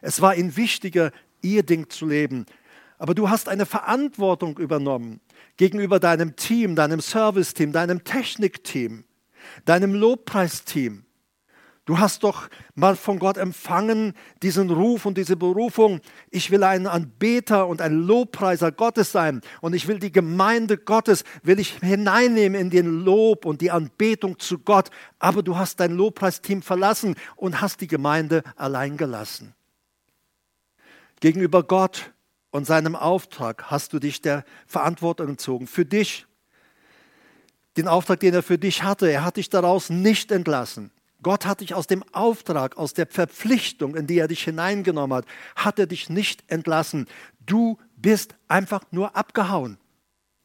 Es 0.00 0.20
war 0.20 0.34
ihnen 0.34 0.56
wichtiger, 0.56 1.12
ihr 1.42 1.62
Ding 1.62 1.88
zu 1.90 2.06
leben. 2.06 2.44
Aber 2.98 3.14
du 3.14 3.30
hast 3.30 3.48
eine 3.48 3.66
Verantwortung 3.66 4.58
übernommen 4.58 5.20
gegenüber 5.62 6.00
deinem 6.00 6.34
Team, 6.34 6.74
deinem 6.74 7.00
Service-Team, 7.00 7.70
deinem 7.70 8.02
Technikteam, 8.02 9.04
deinem 9.64 9.94
Lobpreisteam. 9.94 11.04
Du 11.84 12.00
hast 12.00 12.24
doch 12.24 12.48
mal 12.74 12.96
von 12.96 13.20
Gott 13.20 13.36
empfangen 13.36 14.14
diesen 14.42 14.70
Ruf 14.70 15.06
und 15.06 15.16
diese 15.16 15.36
Berufung. 15.36 16.00
Ich 16.30 16.50
will 16.50 16.64
ein 16.64 16.88
Anbeter 16.88 17.68
und 17.68 17.80
ein 17.80 17.92
Lobpreiser 17.94 18.72
Gottes 18.72 19.12
sein 19.12 19.40
und 19.60 19.72
ich 19.72 19.86
will 19.86 20.00
die 20.00 20.10
Gemeinde 20.10 20.76
Gottes, 20.78 21.22
will 21.44 21.60
ich 21.60 21.78
hineinnehmen 21.78 22.60
in 22.60 22.70
den 22.70 23.04
Lob 23.04 23.44
und 23.44 23.60
die 23.60 23.70
Anbetung 23.70 24.40
zu 24.40 24.58
Gott. 24.58 24.90
Aber 25.20 25.44
du 25.44 25.56
hast 25.56 25.78
dein 25.78 25.92
Lobpreisteam 25.92 26.62
verlassen 26.62 27.14
und 27.36 27.60
hast 27.60 27.80
die 27.80 27.86
Gemeinde 27.88 28.42
allein 28.56 28.96
gelassen. 28.96 29.54
Gegenüber 31.20 31.62
Gott 31.62 32.10
und 32.52 32.66
seinem 32.66 32.94
Auftrag 32.94 33.64
hast 33.70 33.92
du 33.92 33.98
dich 33.98 34.20
der 34.22 34.44
Verantwortung 34.66 35.28
entzogen. 35.30 35.66
Für 35.66 35.84
dich. 35.86 36.26
Den 37.78 37.88
Auftrag, 37.88 38.20
den 38.20 38.34
er 38.34 38.42
für 38.42 38.58
dich 38.58 38.82
hatte. 38.82 39.08
Er 39.10 39.24
hat 39.24 39.38
dich 39.38 39.48
daraus 39.48 39.88
nicht 39.88 40.30
entlassen. 40.30 40.90
Gott 41.22 41.46
hat 41.46 41.60
dich 41.62 41.72
aus 41.74 41.86
dem 41.86 42.02
Auftrag, 42.12 42.76
aus 42.76 42.92
der 42.92 43.06
Verpflichtung, 43.06 43.96
in 43.96 44.06
die 44.06 44.18
er 44.18 44.28
dich 44.28 44.44
hineingenommen 44.44 45.16
hat, 45.16 45.26
hat 45.56 45.78
er 45.78 45.86
dich 45.86 46.10
nicht 46.10 46.44
entlassen. 46.50 47.06
Du 47.46 47.78
bist 47.96 48.34
einfach 48.48 48.82
nur 48.90 49.16
abgehauen. 49.16 49.78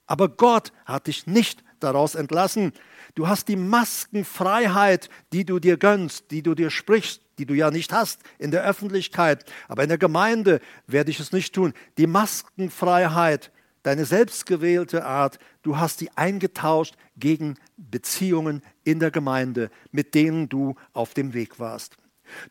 Aber 0.06 0.30
Gott 0.30 0.72
hat 0.86 1.08
dich 1.08 1.28
nicht 1.28 1.62
daraus 1.82 2.16
entlassen. 2.16 2.72
Du 3.16 3.28
hast 3.28 3.50
die 3.50 3.56
Maskenfreiheit, 3.58 5.10
die 5.34 5.44
du 5.44 5.60
dir 5.60 5.76
gönnst, 5.76 6.32
die 6.32 6.42
du 6.42 6.56
dir 6.56 6.70
sprichst, 6.72 7.22
die 7.38 7.46
du 7.46 7.54
ja 7.54 7.72
nicht 7.72 7.94
hast 7.94 8.22
in 8.40 8.52
der 8.52 8.64
Öffentlichkeit, 8.64 9.46
aber 9.68 9.84
in 9.84 9.90
der 9.90 9.98
Gemeinde 9.98 10.60
werde 10.88 11.12
ich 11.12 11.20
es 11.20 11.32
nicht 11.32 11.54
tun. 11.54 11.74
Die 11.98 12.08
Maskenfreiheit, 12.08 13.52
deine 13.84 14.06
selbstgewählte 14.06 15.06
Art, 15.06 15.40
du 15.62 15.78
hast 15.78 16.02
die 16.02 16.10
eingetauscht 16.18 16.96
gegen 17.16 17.56
Beziehungen 17.78 18.62
in 18.84 19.00
der 19.00 19.12
Gemeinde, 19.12 19.70
mit 19.92 20.16
denen 20.16 20.50
du 20.50 20.76
auf 20.94 21.14
dem 21.14 21.34
Weg 21.34 21.60
warst. 21.60 21.96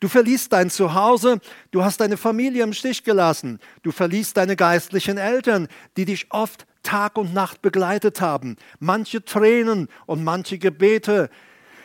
Du 0.00 0.08
verließt 0.08 0.50
dein 0.52 0.70
Zuhause, 0.70 1.38
du 1.70 1.84
hast 1.84 2.00
deine 2.00 2.16
Familie 2.16 2.62
im 2.62 2.72
Stich 2.72 3.04
gelassen, 3.04 3.58
du 3.82 3.92
verließt 3.92 4.34
deine 4.36 4.56
geistlichen 4.56 5.18
Eltern, 5.18 5.68
die 5.98 6.06
dich 6.06 6.28
oft 6.32 6.66
Tag 6.82 7.18
und 7.18 7.34
Nacht 7.34 7.60
begleitet 7.60 8.22
haben, 8.22 8.56
manche 8.78 9.22
Tränen 9.22 9.88
und 10.06 10.24
manche 10.24 10.56
Gebete 10.56 11.28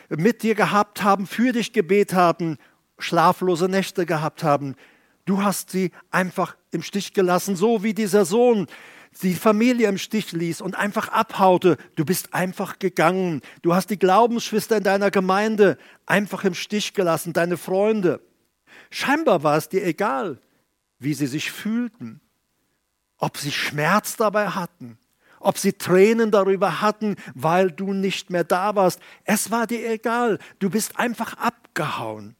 mit 0.08 0.42
dir 0.42 0.54
gehabt 0.54 1.02
haben, 1.02 1.26
für 1.26 1.52
dich 1.52 1.74
gebet 1.74 2.14
haben, 2.14 2.56
schlaflose 3.02 3.68
Nächte 3.68 4.06
gehabt 4.06 4.42
haben. 4.44 4.74
Du 5.24 5.42
hast 5.42 5.70
sie 5.70 5.90
einfach 6.10 6.56
im 6.70 6.82
Stich 6.82 7.12
gelassen, 7.12 7.56
so 7.56 7.82
wie 7.82 7.94
dieser 7.94 8.24
Sohn 8.24 8.66
die 9.22 9.34
Familie 9.34 9.88
im 9.88 9.98
Stich 9.98 10.32
ließ 10.32 10.62
und 10.62 10.74
einfach 10.76 11.08
abhaute. 11.10 11.76
Du 11.96 12.04
bist 12.04 12.32
einfach 12.32 12.78
gegangen. 12.78 13.42
Du 13.60 13.74
hast 13.74 13.88
die 13.90 13.98
Glaubensschwester 13.98 14.78
in 14.78 14.84
deiner 14.84 15.10
Gemeinde 15.10 15.76
einfach 16.06 16.44
im 16.44 16.54
Stich 16.54 16.94
gelassen, 16.94 17.34
deine 17.34 17.58
Freunde. 17.58 18.20
Scheinbar 18.90 19.42
war 19.42 19.56
es 19.58 19.68
dir 19.68 19.84
egal, 19.84 20.38
wie 20.98 21.12
sie 21.14 21.26
sich 21.26 21.52
fühlten, 21.52 22.20
ob 23.18 23.36
sie 23.36 23.52
Schmerz 23.52 24.16
dabei 24.16 24.48
hatten, 24.48 24.98
ob 25.40 25.58
sie 25.58 25.74
Tränen 25.74 26.30
darüber 26.30 26.80
hatten, 26.80 27.16
weil 27.34 27.70
du 27.70 27.92
nicht 27.92 28.30
mehr 28.30 28.44
da 28.44 28.74
warst. 28.76 28.98
Es 29.24 29.50
war 29.50 29.66
dir 29.66 29.90
egal. 29.90 30.38
Du 30.58 30.70
bist 30.70 30.98
einfach 30.98 31.34
abgehauen 31.36 32.34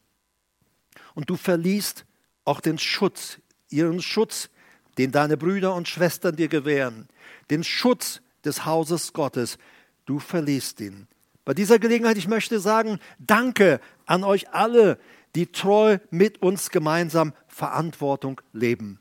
und 1.15 1.31
du 1.31 1.37
verliest 1.37 2.05
auch 2.45 2.61
den 2.61 2.79
Schutz, 2.79 3.39
ihren 3.71 4.03
Schutz, 4.03 4.51
den 4.99 5.13
deine 5.13 5.37
Brüder 5.37 5.75
und 5.75 5.89
Schwestern 5.89 6.37
dir 6.37 6.49
gewähren, 6.49 7.09
den 7.51 7.65
Schutz 7.65 8.21
des 8.45 8.65
Hauses 8.67 9.13
Gottes. 9.13 9.59
Du 10.05 10.19
verliest 10.19 10.81
ihn. 10.81 11.07
Bei 11.45 11.55
dieser 11.55 11.79
Gelegenheit, 11.79 12.19
ich 12.19 12.29
möchte 12.29 12.61
sagen, 12.61 12.99
danke 13.19 13.81
an 14.07 14.25
euch 14.25 14.51
alle, 14.53 14.99
die 15.35 15.47
treu 15.47 15.99
mit 16.11 16.43
uns 16.43 16.71
gemeinsam 16.71 17.33
Verantwortung 17.49 18.41
leben. 18.53 19.01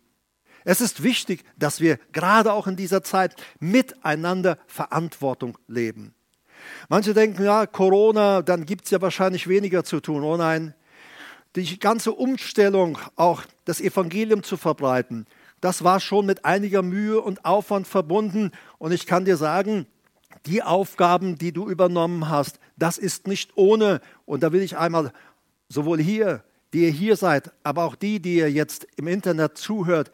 Es 0.63 0.79
ist 0.79 1.03
wichtig, 1.03 1.43
dass 1.57 1.81
wir 1.81 1.97
gerade 2.13 2.53
auch 2.53 2.67
in 2.67 2.75
dieser 2.75 3.03
Zeit 3.03 3.35
miteinander 3.59 4.57
Verantwortung 4.67 5.57
leben. 5.67 6.13
Manche 6.87 7.13
denken, 7.15 7.43
ja, 7.43 7.65
Corona, 7.65 8.43
dann 8.43 8.65
gibt 8.67 8.85
es 8.85 8.91
ja 8.91 9.01
wahrscheinlich 9.01 9.47
weniger 9.47 9.83
zu 9.83 9.99
tun. 9.99 10.23
Oh 10.23 10.37
nein, 10.37 10.75
die 11.55 11.79
ganze 11.79 12.11
Umstellung, 12.13 12.97
auch 13.15 13.43
das 13.65 13.81
Evangelium 13.81 14.43
zu 14.43 14.57
verbreiten, 14.57 15.25
das 15.59 15.83
war 15.83 15.99
schon 15.99 16.25
mit 16.25 16.45
einiger 16.45 16.81
Mühe 16.81 17.21
und 17.21 17.45
Aufwand 17.45 17.87
verbunden. 17.87 18.51
Und 18.79 18.91
ich 18.93 19.05
kann 19.05 19.25
dir 19.25 19.37
sagen, 19.37 19.85
die 20.47 20.63
Aufgaben, 20.63 21.37
die 21.37 21.51
du 21.51 21.69
übernommen 21.69 22.29
hast, 22.29 22.59
das 22.77 22.97
ist 22.97 23.27
nicht 23.27 23.51
ohne. 23.55 24.01
Und 24.25 24.41
da 24.41 24.51
will 24.53 24.61
ich 24.63 24.77
einmal 24.77 25.11
sowohl 25.69 25.99
hier, 25.99 26.43
die 26.73 26.85
ihr 26.85 26.89
hier 26.91 27.15
seid, 27.15 27.51
aber 27.63 27.83
auch 27.83 27.95
die, 27.95 28.19
die 28.19 28.37
ihr 28.37 28.51
jetzt 28.51 28.87
im 28.95 29.07
Internet 29.07 29.55
zuhört, 29.57 30.09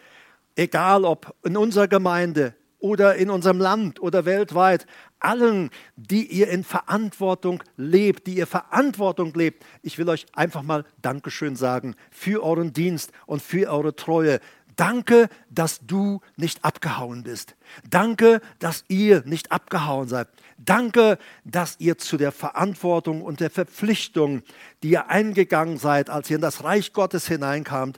egal 0.58 1.06
ob 1.06 1.34
in 1.46 1.56
unserer 1.56 1.88
Gemeinde 1.88 2.54
oder 2.80 3.16
in 3.16 3.30
unserem 3.30 3.60
Land 3.60 4.02
oder 4.02 4.26
weltweit, 4.26 4.86
allen, 5.20 5.70
die 5.96 6.26
ihr 6.32 6.48
in 6.50 6.64
Verantwortung 6.64 7.64
lebt, 7.76 8.28
die 8.28 8.38
ihr 8.38 8.48
Verantwortung 8.48 9.34
lebt. 9.34 9.66
Ich 9.82 9.98
will 9.98 10.10
euch 10.10 10.26
einfach 10.34 10.62
mal 10.64 10.86
Dankeschön 11.02 11.56
sagen 11.56 11.96
für 12.12 12.44
euren 12.44 12.74
Dienst 12.74 13.12
und 13.26 13.42
für 13.42 13.68
eure 13.70 13.96
Treue. 13.96 14.40
Danke, 14.76 15.30
dass 15.50 15.80
du 15.88 16.20
nicht 16.36 16.64
abgehauen 16.64 17.24
bist. 17.24 17.56
Danke, 17.90 18.42
dass 18.60 18.86
ihr 18.90 19.24
nicht 19.26 19.52
abgehauen 19.52 20.08
seid. 20.08 20.28
Danke, 20.60 21.18
dass 21.44 21.78
ihr 21.80 21.98
zu 21.98 22.16
der 22.18 22.32
Verantwortung 22.32 23.24
und 23.24 23.40
der 23.40 23.50
Verpflichtung, 23.50 24.44
die 24.84 24.92
ihr 24.92 25.08
eingegangen 25.10 25.78
seid, 25.80 26.12
als 26.12 26.30
ihr 26.30 26.36
in 26.36 26.44
das 26.44 26.64
Reich 26.64 26.94
Gottes 26.94 27.28
hineinkamt, 27.28 27.98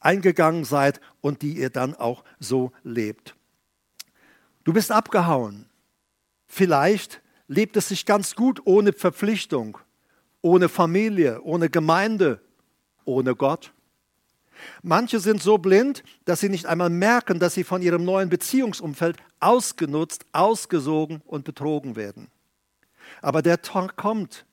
eingegangen 0.00 0.64
seid 0.64 1.00
und 1.22 1.40
die 1.40 1.54
ihr 1.58 1.70
dann 1.70 1.94
auch 1.94 2.22
so 2.38 2.72
lebt. 2.84 3.34
Du 4.64 4.74
bist 4.74 4.92
abgehauen. 4.92 5.67
Vielleicht 6.48 7.20
lebt 7.46 7.76
es 7.76 7.88
sich 7.88 8.06
ganz 8.06 8.34
gut 8.34 8.60
ohne 8.64 8.92
Verpflichtung, 8.92 9.78
ohne 10.40 10.68
Familie, 10.68 11.42
ohne 11.42 11.68
Gemeinde, 11.70 12.40
ohne 13.04 13.36
Gott. 13.36 13.72
Manche 14.82 15.20
sind 15.20 15.40
so 15.40 15.58
blind, 15.58 16.02
dass 16.24 16.40
sie 16.40 16.48
nicht 16.48 16.66
einmal 16.66 16.90
merken, 16.90 17.38
dass 17.38 17.54
sie 17.54 17.62
von 17.62 17.80
ihrem 17.80 18.04
neuen 18.04 18.28
Beziehungsumfeld 18.28 19.16
ausgenutzt, 19.38 20.24
ausgesogen 20.32 21.22
und 21.26 21.44
betrogen 21.44 21.94
werden. 21.94 22.28
Aber 23.22 23.40
der 23.42 23.62
Tag 23.62 23.96
kommt. 23.96 24.44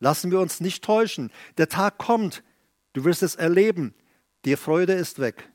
Lassen 0.00 0.30
wir 0.30 0.40
uns 0.40 0.60
nicht 0.60 0.82
täuschen. 0.82 1.30
Der 1.56 1.68
Tag 1.68 1.98
kommt. 1.98 2.42
Du 2.94 3.04
wirst 3.04 3.22
es 3.22 3.36
erleben. 3.36 3.94
Die 4.44 4.56
Freude 4.56 4.94
ist 4.94 5.18
weg. 5.20 5.48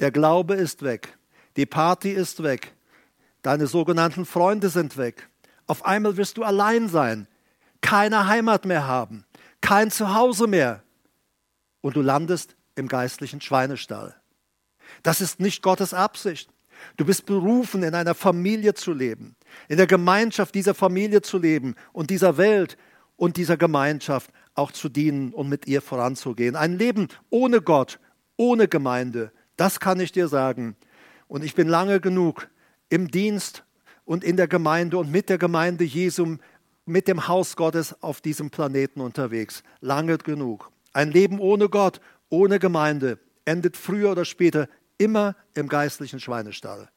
Der 0.00 0.10
Glaube 0.10 0.54
ist 0.54 0.82
weg. 0.82 1.16
Die 1.56 1.66
Party 1.66 2.10
ist 2.10 2.42
weg. 2.42 2.74
Deine 3.42 3.66
sogenannten 3.66 4.26
Freunde 4.26 4.68
sind 4.68 4.96
weg. 4.96 5.28
Auf 5.66 5.84
einmal 5.86 6.16
wirst 6.16 6.36
du 6.36 6.42
allein 6.42 6.88
sein, 6.88 7.26
keine 7.80 8.26
Heimat 8.26 8.66
mehr 8.66 8.86
haben, 8.86 9.24
kein 9.60 9.90
Zuhause 9.90 10.46
mehr. 10.46 10.82
Und 11.80 11.96
du 11.96 12.02
landest 12.02 12.56
im 12.74 12.88
geistlichen 12.88 13.40
Schweinestall. 13.40 14.14
Das 15.02 15.20
ist 15.22 15.40
nicht 15.40 15.62
Gottes 15.62 15.94
Absicht. 15.94 16.50
Du 16.96 17.04
bist 17.06 17.24
berufen, 17.26 17.82
in 17.82 17.94
einer 17.94 18.14
Familie 18.14 18.74
zu 18.74 18.92
leben, 18.92 19.36
in 19.68 19.76
der 19.76 19.86
Gemeinschaft 19.86 20.54
dieser 20.54 20.74
Familie 20.74 21.22
zu 21.22 21.38
leben 21.38 21.74
und 21.92 22.10
dieser 22.10 22.36
Welt 22.36 22.76
und 23.16 23.36
dieser 23.36 23.56
Gemeinschaft 23.56 24.30
auch 24.54 24.72
zu 24.72 24.88
dienen 24.88 25.32
und 25.32 25.48
mit 25.48 25.66
ihr 25.66 25.80
voranzugehen. 25.80 26.56
Ein 26.56 26.76
Leben 26.76 27.08
ohne 27.30 27.60
Gott, 27.62 27.98
ohne 28.36 28.66
Gemeinde, 28.68 29.30
das 29.56 29.80
kann 29.80 30.00
ich 30.00 30.12
dir 30.12 30.28
sagen. 30.28 30.76
Und 31.28 31.44
ich 31.44 31.54
bin 31.54 31.68
lange 31.68 32.00
genug 32.00 32.48
im 32.90 33.08
Dienst 33.10 33.64
und 34.04 34.22
in 34.24 34.36
der 34.36 34.48
Gemeinde 34.48 34.98
und 34.98 35.10
mit 35.10 35.30
der 35.30 35.38
Gemeinde 35.38 35.84
Jesu, 35.84 36.36
mit 36.84 37.08
dem 37.08 37.28
Haus 37.28 37.56
Gottes 37.56 38.02
auf 38.02 38.20
diesem 38.20 38.50
Planeten 38.50 39.00
unterwegs. 39.00 39.62
Lange 39.80 40.18
genug. 40.18 40.70
Ein 40.92 41.10
Leben 41.10 41.38
ohne 41.38 41.68
Gott, 41.68 42.00
ohne 42.28 42.58
Gemeinde 42.58 43.18
endet 43.44 43.76
früher 43.76 44.12
oder 44.12 44.24
später 44.24 44.68
immer 44.98 45.36
im 45.54 45.68
geistlichen 45.68 46.20
Schweinestall. 46.20 46.90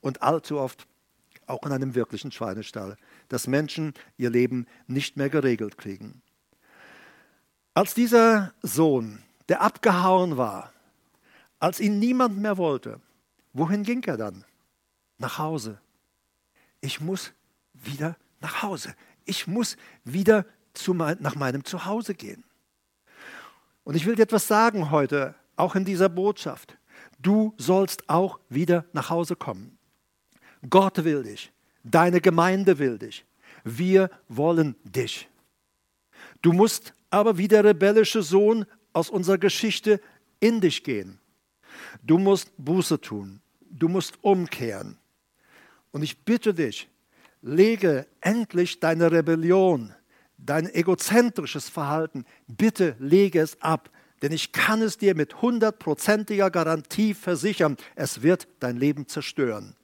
Und 0.00 0.22
allzu 0.22 0.58
oft 0.58 0.86
auch 1.46 1.66
in 1.66 1.72
einem 1.72 1.94
wirklichen 1.94 2.30
Schweinestall, 2.32 2.96
dass 3.28 3.46
Menschen 3.48 3.92
ihr 4.16 4.30
Leben 4.30 4.66
nicht 4.86 5.16
mehr 5.16 5.28
geregelt 5.28 5.76
kriegen. 5.76 6.22
Als 7.74 7.92
dieser 7.92 8.52
Sohn, 8.62 9.18
der 9.48 9.60
abgehauen 9.62 10.36
war, 10.36 10.72
als 11.58 11.80
ihn 11.80 11.98
niemand 11.98 12.38
mehr 12.38 12.56
wollte, 12.56 13.00
wohin 13.52 13.82
ging 13.82 14.02
er 14.04 14.16
dann? 14.16 14.44
nach 15.18 15.38
Hause. 15.38 15.78
Ich 16.80 17.00
muss 17.00 17.32
wieder 17.72 18.16
nach 18.40 18.62
Hause. 18.62 18.94
Ich 19.24 19.46
muss 19.46 19.76
wieder 20.04 20.44
zu 20.74 20.94
mein, 20.94 21.16
nach 21.20 21.34
meinem 21.36 21.64
Zuhause 21.64 22.14
gehen. 22.14 22.44
Und 23.84 23.94
ich 23.96 24.06
will 24.06 24.16
dir 24.16 24.22
etwas 24.22 24.46
sagen 24.46 24.90
heute, 24.90 25.34
auch 25.56 25.74
in 25.76 25.84
dieser 25.84 26.08
Botschaft. 26.08 26.76
Du 27.18 27.54
sollst 27.56 28.08
auch 28.08 28.38
wieder 28.48 28.84
nach 28.92 29.10
Hause 29.10 29.36
kommen. 29.36 29.78
Gott 30.68 31.04
will 31.04 31.22
dich. 31.22 31.52
Deine 31.82 32.20
Gemeinde 32.20 32.78
will 32.78 32.98
dich. 32.98 33.24
Wir 33.62 34.10
wollen 34.28 34.74
dich. 34.84 35.28
Du 36.42 36.52
musst 36.52 36.94
aber 37.10 37.38
wie 37.38 37.48
der 37.48 37.64
rebellische 37.64 38.22
Sohn 38.22 38.66
aus 38.92 39.10
unserer 39.10 39.38
Geschichte 39.38 40.00
in 40.40 40.60
dich 40.60 40.82
gehen. 40.82 41.18
Du 42.02 42.18
musst 42.18 42.52
Buße 42.56 43.00
tun. 43.00 43.40
Du 43.70 43.88
musst 43.88 44.22
umkehren. 44.22 44.98
Und 45.94 46.02
ich 46.02 46.24
bitte 46.24 46.52
dich, 46.54 46.88
lege 47.40 48.08
endlich 48.20 48.80
deine 48.80 49.12
Rebellion, 49.12 49.94
dein 50.36 50.66
egozentrisches 50.68 51.68
Verhalten, 51.68 52.24
bitte 52.48 52.96
lege 52.98 53.38
es 53.40 53.62
ab. 53.62 53.90
Denn 54.20 54.32
ich 54.32 54.50
kann 54.50 54.82
es 54.82 54.98
dir 54.98 55.14
mit 55.14 55.40
hundertprozentiger 55.40 56.50
Garantie 56.50 57.14
versichern, 57.14 57.76
es 57.94 58.22
wird 58.22 58.48
dein 58.58 58.76
Leben 58.76 59.06
zerstören. 59.06 59.76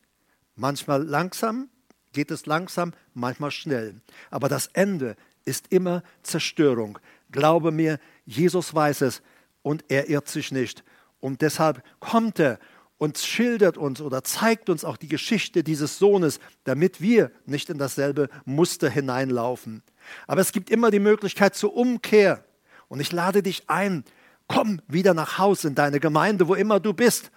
Manchmal 0.56 1.04
langsam, 1.04 1.68
geht 2.12 2.32
es 2.32 2.44
langsam, 2.46 2.92
manchmal 3.14 3.52
schnell. 3.52 4.00
Aber 4.32 4.48
das 4.48 4.66
Ende 4.72 5.14
ist 5.44 5.66
immer 5.70 6.02
Zerstörung. 6.24 6.98
Glaube 7.30 7.70
mir, 7.70 8.00
Jesus 8.26 8.74
weiß 8.74 9.02
es 9.02 9.22
und 9.62 9.84
er 9.88 10.08
irrt 10.08 10.26
sich 10.26 10.50
nicht. 10.50 10.82
Und 11.20 11.40
deshalb 11.40 11.84
kommt 12.00 12.40
er 12.40 12.58
und 13.00 13.16
schildert 13.16 13.78
uns 13.78 14.02
oder 14.02 14.22
zeigt 14.24 14.68
uns 14.68 14.84
auch 14.84 14.98
die 14.98 15.08
Geschichte 15.08 15.64
dieses 15.64 15.98
Sohnes, 15.98 16.38
damit 16.64 17.00
wir 17.00 17.30
nicht 17.46 17.70
in 17.70 17.78
dasselbe 17.78 18.28
Muster 18.44 18.90
hineinlaufen. 18.90 19.82
Aber 20.26 20.42
es 20.42 20.52
gibt 20.52 20.68
immer 20.68 20.90
die 20.90 20.98
Möglichkeit 20.98 21.54
zur 21.56 21.74
Umkehr. 21.74 22.44
Und 22.88 23.00
ich 23.00 23.10
lade 23.10 23.42
dich 23.42 23.70
ein, 23.70 24.04
komm 24.48 24.82
wieder 24.86 25.14
nach 25.14 25.38
Hause 25.38 25.68
in 25.68 25.74
deine 25.74 25.98
Gemeinde, 25.98 26.46
wo 26.46 26.54
immer 26.54 26.78
du 26.78 26.92
bist. 26.92 27.30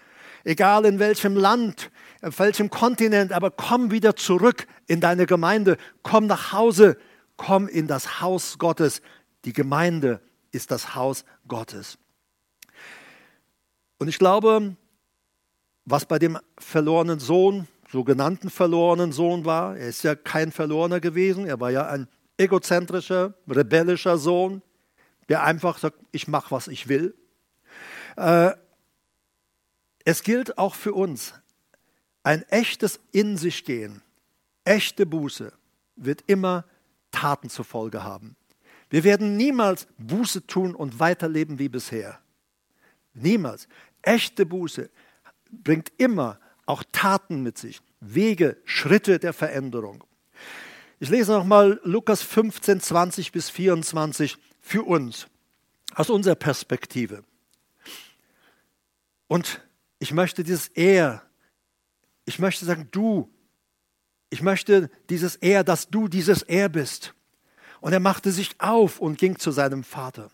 Egal 0.43 0.84
in 0.84 0.99
welchem 0.99 1.36
Land, 1.38 1.91
auf 2.22 2.39
welchem 2.39 2.70
Kontinent, 2.70 3.32
aber 3.32 3.49
komm 3.49 3.89
wieder 3.89 4.18
zurück 4.18 4.68
in 4.88 4.99
deine 4.99 5.26
Gemeinde, 5.28 5.78
komm 6.01 6.28
nach 6.28 6.51
Hause, 6.51 6.97
komm 7.38 7.70
in 7.70 7.88
das 7.88 8.20
Haus 8.20 8.57
Gottes. 8.57 9.01
Die 9.45 9.53
Gemeinde 9.53 10.20
ist 10.51 10.72
das 10.72 10.93
Haus 10.93 11.24
Gottes. 11.47 11.97
Und 13.97 14.09
ich 14.09 14.20
glaube, 14.20 14.76
was 15.86 16.05
bei 16.05 16.19
dem 16.19 16.38
verlorenen 16.57 17.19
Sohn, 17.19 17.67
sogenannten 17.91 18.49
verlorenen 18.49 19.11
Sohn 19.11 19.45
war. 19.45 19.77
Er 19.77 19.88
ist 19.89 20.03
ja 20.03 20.15
kein 20.15 20.51
Verlorener 20.51 20.99
gewesen, 20.99 21.45
er 21.45 21.59
war 21.59 21.71
ja 21.71 21.88
ein 21.88 22.07
egozentrischer, 22.38 23.34
rebellischer 23.47 24.17
Sohn, 24.17 24.61
der 25.29 25.43
einfach 25.43 25.77
sagt, 25.77 25.97
ich 26.11 26.27
mache, 26.27 26.51
was 26.51 26.67
ich 26.67 26.88
will. 26.88 27.15
Äh, 28.15 28.51
es 30.05 30.23
gilt 30.23 30.57
auch 30.57 30.75
für 30.75 30.93
uns, 30.93 31.34
ein 32.23 32.43
echtes 32.49 32.99
In 33.11 33.36
sich 33.38 33.63
gehen, 33.65 34.01
echte 34.63 35.05
Buße 35.05 35.51
wird 35.97 36.23
immer 36.27 36.63
Taten 37.11 37.49
zur 37.49 37.65
Folge 37.65 38.03
haben. 38.03 38.36
Wir 38.89 39.03
werden 39.03 39.36
niemals 39.38 39.88
Buße 39.97 40.47
tun 40.47 40.73
und 40.75 40.99
weiterleben 40.99 41.59
wie 41.59 41.67
bisher. 41.69 42.19
Niemals. 43.13 43.67
Echte 44.01 44.45
Buße 44.45 44.89
bringt 45.64 45.91
immer 45.97 46.39
auch 46.66 46.84
Taten 46.91 47.43
mit 47.43 47.58
sich, 47.58 47.82
Wege, 47.99 48.58
Schritte 48.66 49.20
der 49.20 49.34
Veränderung. 49.34 50.04
Ich 50.99 51.10
lese 51.10 51.34
nochmal 51.34 51.80
Lukas 51.84 52.22
15, 52.22 52.80
20 52.82 53.32
bis 53.32 53.49
24 53.49 54.38
für 54.62 54.84
uns, 54.84 55.28
aus 55.95 56.10
unserer 56.10 56.36
Perspektive. 56.36 57.24
Und 59.28 59.62
ich 59.99 60.14
möchte 60.14 60.43
dieses 60.43 60.70
Er, 60.70 61.22
ich 62.26 62.39
möchte 62.39 62.66
sagen, 62.66 62.88
du, 62.91 63.30
ich 64.30 64.41
möchte 64.41 64.89
dieses 65.10 65.36
Er, 65.38 65.64
dass 65.64 65.89
du 65.89 66.08
dieses 66.08 66.41
Er 66.43 66.70
bist. 66.70 67.14
Und 67.82 67.91
er 67.91 67.99
machte 67.99 68.32
sich 68.32 68.51
auf 68.60 68.99
und 68.99 69.18
ging 69.18 69.38
zu 69.39 69.51
seinem 69.51 69.84
Vater. 69.84 70.32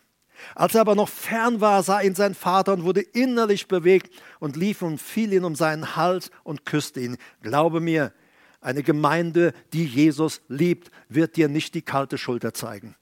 Als 0.54 0.74
er 0.74 0.80
aber 0.82 0.94
noch 0.94 1.08
fern 1.08 1.60
war, 1.60 1.82
sah 1.82 2.00
ihn 2.00 2.14
sein 2.14 2.34
Vater 2.34 2.72
und 2.72 2.84
wurde 2.84 3.00
innerlich 3.00 3.68
bewegt 3.68 4.12
und 4.38 4.56
lief 4.56 4.82
und 4.82 5.00
fiel 5.00 5.32
ihn 5.32 5.44
um 5.44 5.54
seinen 5.54 5.96
Hals 5.96 6.30
und 6.44 6.64
küsste 6.64 7.00
ihn. 7.00 7.16
Glaube 7.42 7.80
mir, 7.80 8.12
eine 8.60 8.82
Gemeinde, 8.82 9.52
die 9.72 9.84
Jesus 9.84 10.42
liebt, 10.48 10.90
wird 11.08 11.36
dir 11.36 11.48
nicht 11.48 11.74
die 11.74 11.82
kalte 11.82 12.18
Schulter 12.18 12.52
zeigen. 12.52 12.94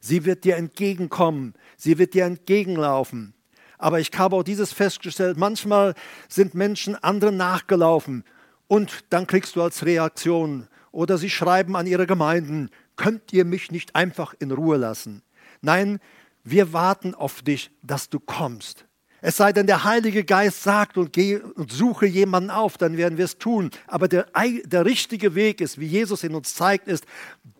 Sie 0.00 0.26
wird 0.26 0.44
dir 0.44 0.56
entgegenkommen, 0.56 1.54
sie 1.76 1.96
wird 1.96 2.12
dir 2.12 2.26
entgegenlaufen. 2.26 3.34
Aber 3.78 4.00
ich 4.00 4.10
habe 4.18 4.36
auch 4.36 4.42
dieses 4.42 4.72
festgestellt, 4.72 5.38
manchmal 5.38 5.94
sind 6.28 6.54
Menschen 6.54 6.94
anderen 7.02 7.36
nachgelaufen 7.36 8.24
und 8.66 9.04
dann 9.10 9.26
kriegst 9.26 9.56
du 9.56 9.62
als 9.62 9.84
Reaktion 9.84 10.68
oder 10.92 11.16
sie 11.18 11.30
schreiben 11.30 11.74
an 11.76 11.86
ihre 11.86 12.06
Gemeinden, 12.06 12.68
könnt 12.96 13.32
ihr 13.32 13.44
mich 13.44 13.70
nicht 13.72 13.96
einfach 13.96 14.34
in 14.38 14.52
Ruhe 14.52 14.76
lassen? 14.76 15.22
Nein, 15.62 15.98
wir 16.44 16.72
warten 16.72 17.14
auf 17.14 17.42
dich, 17.42 17.70
dass 17.82 18.08
du 18.10 18.20
kommst. 18.20 18.84
Es 19.22 19.38
sei 19.38 19.52
denn, 19.54 19.66
der 19.66 19.84
Heilige 19.84 20.22
Geist 20.22 20.62
sagt 20.62 20.98
und, 20.98 21.14
geh 21.14 21.36
und 21.38 21.72
suche 21.72 22.04
jemanden 22.04 22.50
auf, 22.50 22.76
dann 22.76 22.98
werden 22.98 23.16
wir 23.16 23.24
es 23.24 23.38
tun. 23.38 23.70
Aber 23.86 24.06
der, 24.06 24.26
der 24.66 24.84
richtige 24.84 25.34
Weg 25.34 25.62
ist, 25.62 25.80
wie 25.80 25.86
Jesus 25.86 26.24
in 26.24 26.34
uns 26.34 26.54
zeigt, 26.54 26.88
ist, 26.88 27.06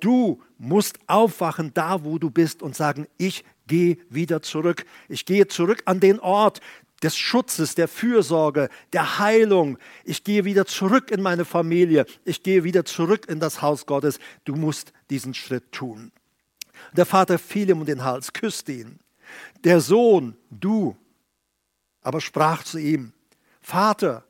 du 0.00 0.42
musst 0.58 0.98
aufwachen 1.06 1.70
da, 1.72 2.04
wo 2.04 2.18
du 2.18 2.28
bist 2.30 2.62
und 2.62 2.76
sagen, 2.76 3.06
ich 3.16 3.44
gehe 3.66 3.96
wieder 4.10 4.42
zurück. 4.42 4.84
Ich 5.08 5.24
gehe 5.24 5.46
zurück 5.48 5.80
an 5.86 6.00
den 6.00 6.20
Ort, 6.20 6.60
des 7.02 7.16
Schutzes, 7.18 7.74
der 7.74 7.88
Fürsorge, 7.88 8.68
der 8.92 9.18
Heilung. 9.18 9.78
Ich 10.04 10.22
gehe 10.24 10.44
wieder 10.46 10.64
zurück 10.64 11.10
in 11.10 11.20
meine 11.20 11.44
Familie. 11.44 12.06
Ich 12.24 12.42
gehe 12.42 12.64
wieder 12.64 12.84
zurück 12.84 13.26
in 13.28 13.40
das 13.40 13.60
Haus 13.60 13.84
Gottes. 13.84 14.18
Du 14.44 14.54
musst 14.54 14.92
diesen 15.10 15.34
Schritt 15.34 15.70
tun. 15.72 16.12
Der 16.94 17.06
Vater 17.06 17.40
fiel 17.40 17.68
ihm 17.70 17.80
um 17.80 17.86
den 17.86 18.04
Hals, 18.04 18.32
küsste 18.32 18.70
ihn. 18.72 19.00
Der 19.64 19.80
Sohn, 19.80 20.36
du, 20.50 20.96
aber 22.02 22.20
sprach 22.20 22.62
zu 22.62 22.78
ihm, 22.78 23.12
Vater, 23.60 24.24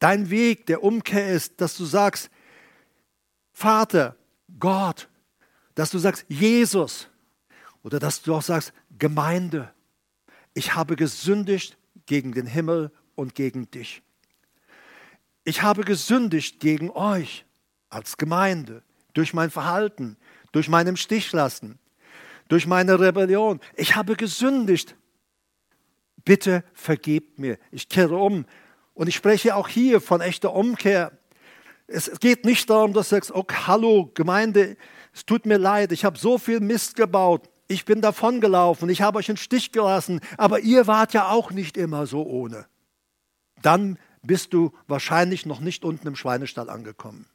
dein 0.00 0.28
Weg 0.30 0.66
der 0.66 0.82
Umkehr 0.82 1.28
ist, 1.30 1.60
dass 1.60 1.76
du 1.76 1.84
sagst, 1.84 2.28
Vater, 3.52 4.16
Gott, 4.58 5.08
dass 5.76 5.90
du 5.90 5.98
sagst, 5.98 6.24
Jesus, 6.28 7.06
oder 7.84 8.00
dass 8.00 8.20
du 8.20 8.34
auch 8.34 8.42
sagst, 8.42 8.72
Gemeinde, 8.98 9.72
ich 10.54 10.74
habe 10.74 10.96
gesündigt 10.96 11.78
gegen 12.06 12.32
den 12.32 12.46
Himmel 12.46 12.90
und 13.14 13.36
gegen 13.36 13.70
dich. 13.70 14.02
Ich 15.44 15.62
habe 15.62 15.84
gesündigt 15.84 16.58
gegen 16.58 16.90
euch 16.90 17.44
als 17.90 18.16
Gemeinde 18.16 18.82
durch 19.12 19.34
mein 19.34 19.50
Verhalten, 19.50 20.16
durch 20.56 20.68
meinem 20.70 20.96
Stichlassen, 20.96 21.78
durch 22.48 22.66
meine 22.66 22.98
Rebellion. 22.98 23.60
Ich 23.76 23.94
habe 23.94 24.16
gesündigt. 24.16 24.96
Bitte 26.24 26.64
vergebt 26.72 27.38
mir. 27.38 27.58
Ich 27.70 27.88
kehre 27.90 28.16
um. 28.16 28.46
Und 28.94 29.06
ich 29.08 29.14
spreche 29.16 29.54
auch 29.54 29.68
hier 29.68 30.00
von 30.00 30.20
echter 30.22 30.54
Umkehr. 30.54 31.12
Es 31.86 32.10
geht 32.20 32.44
nicht 32.46 32.68
darum, 32.70 32.94
dass 32.94 33.10
du 33.10 33.14
sagst, 33.16 33.32
oh, 33.34 33.44
hallo 33.66 34.10
Gemeinde, 34.14 34.76
es 35.12 35.24
tut 35.26 35.44
mir 35.46 35.58
leid, 35.58 35.92
ich 35.92 36.04
habe 36.06 36.18
so 36.18 36.36
viel 36.38 36.58
Mist 36.60 36.96
gebaut, 36.96 37.48
ich 37.68 37.84
bin 37.84 38.00
davongelaufen, 38.00 38.88
ich 38.88 39.02
habe 39.02 39.18
euch 39.18 39.28
einen 39.28 39.36
Stich 39.36 39.70
gelassen, 39.72 40.20
aber 40.38 40.60
ihr 40.60 40.86
wart 40.88 41.12
ja 41.12 41.28
auch 41.28 41.50
nicht 41.52 41.76
immer 41.76 42.06
so 42.06 42.22
ohne. 42.26 42.64
Dann 43.62 43.98
bist 44.22 44.52
du 44.54 44.72
wahrscheinlich 44.88 45.44
noch 45.46 45.60
nicht 45.60 45.84
unten 45.84 46.08
im 46.08 46.16
Schweinestall 46.16 46.70
angekommen. 46.70 47.26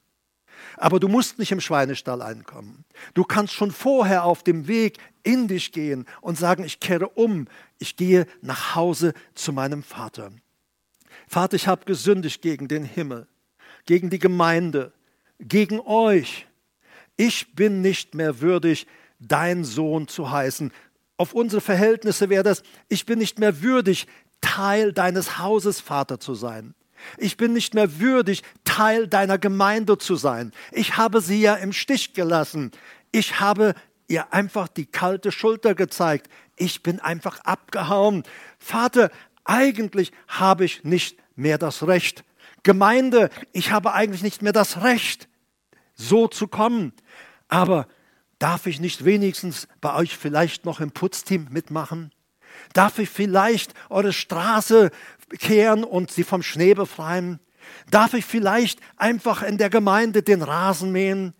Aber 0.77 0.99
du 0.99 1.07
musst 1.07 1.39
nicht 1.39 1.51
im 1.51 1.61
Schweinestall 1.61 2.21
einkommen. 2.21 2.85
Du 3.13 3.23
kannst 3.23 3.53
schon 3.53 3.71
vorher 3.71 4.23
auf 4.25 4.43
dem 4.43 4.67
Weg 4.67 4.97
in 5.23 5.47
dich 5.47 5.71
gehen 5.71 6.05
und 6.21 6.37
sagen, 6.37 6.63
ich 6.63 6.79
kehre 6.79 7.09
um, 7.09 7.47
ich 7.79 7.95
gehe 7.95 8.25
nach 8.41 8.75
Hause 8.75 9.13
zu 9.35 9.53
meinem 9.53 9.83
Vater. 9.83 10.31
Vater, 11.27 11.55
ich 11.55 11.67
habe 11.67 11.85
gesündigt 11.85 12.41
gegen 12.41 12.67
den 12.67 12.83
Himmel, 12.83 13.27
gegen 13.85 14.09
die 14.09 14.19
Gemeinde, 14.19 14.91
gegen 15.39 15.79
euch. 15.79 16.47
Ich 17.17 17.53
bin 17.55 17.81
nicht 17.81 18.15
mehr 18.15 18.41
würdig, 18.41 18.87
dein 19.19 19.63
Sohn 19.63 20.07
zu 20.07 20.31
heißen. 20.31 20.71
Auf 21.17 21.33
unsere 21.33 21.61
Verhältnisse 21.61 22.29
wäre 22.29 22.43
das, 22.43 22.63
ich 22.89 23.05
bin 23.05 23.19
nicht 23.19 23.37
mehr 23.39 23.61
würdig, 23.61 24.07
Teil 24.39 24.91
deines 24.91 25.37
Hauses, 25.37 25.79
Vater 25.79 26.19
zu 26.19 26.33
sein. 26.33 26.73
Ich 27.17 27.37
bin 27.37 27.53
nicht 27.53 27.73
mehr 27.73 27.99
würdig, 27.99 28.43
Teil 28.63 29.07
deiner 29.07 29.37
Gemeinde 29.37 29.97
zu 29.97 30.15
sein. 30.15 30.51
Ich 30.71 30.97
habe 30.97 31.21
sie 31.21 31.41
ja 31.41 31.55
im 31.55 31.73
Stich 31.73 32.13
gelassen. 32.13 32.71
Ich 33.11 33.39
habe 33.39 33.73
ihr 34.07 34.33
einfach 34.33 34.67
die 34.67 34.85
kalte 34.85 35.31
Schulter 35.31 35.75
gezeigt. 35.75 36.29
Ich 36.55 36.83
bin 36.83 36.99
einfach 36.99 37.39
abgehauen. 37.41 38.23
Vater, 38.59 39.09
eigentlich 39.43 40.11
habe 40.27 40.65
ich 40.65 40.83
nicht 40.83 41.17
mehr 41.35 41.57
das 41.57 41.85
Recht. 41.87 42.23
Gemeinde, 42.63 43.29
ich 43.53 43.71
habe 43.71 43.93
eigentlich 43.93 44.21
nicht 44.23 44.41
mehr 44.43 44.53
das 44.53 44.83
Recht, 44.83 45.27
so 45.95 46.27
zu 46.27 46.47
kommen. 46.47 46.93
Aber 47.47 47.87
darf 48.37 48.67
ich 48.67 48.79
nicht 48.79 49.03
wenigstens 49.05 49.67
bei 49.81 49.95
euch 49.95 50.15
vielleicht 50.15 50.65
noch 50.65 50.79
im 50.79 50.91
Putzteam 50.91 51.47
mitmachen? 51.49 52.11
Darf 52.73 52.99
ich 52.99 53.09
vielleicht 53.09 53.73
eure 53.89 54.13
Straße 54.13 54.91
kehren 55.37 55.83
und 55.83 56.11
sie 56.11 56.23
vom 56.23 56.43
Schnee 56.43 56.73
befreien? 56.73 57.39
Darf 57.89 58.13
ich 58.13 58.25
vielleicht 58.25 58.79
einfach 58.97 59.43
in 59.43 59.57
der 59.57 59.69
Gemeinde 59.69 60.23
den 60.23 60.41
Rasen 60.41 60.91
mähen? 60.91 61.33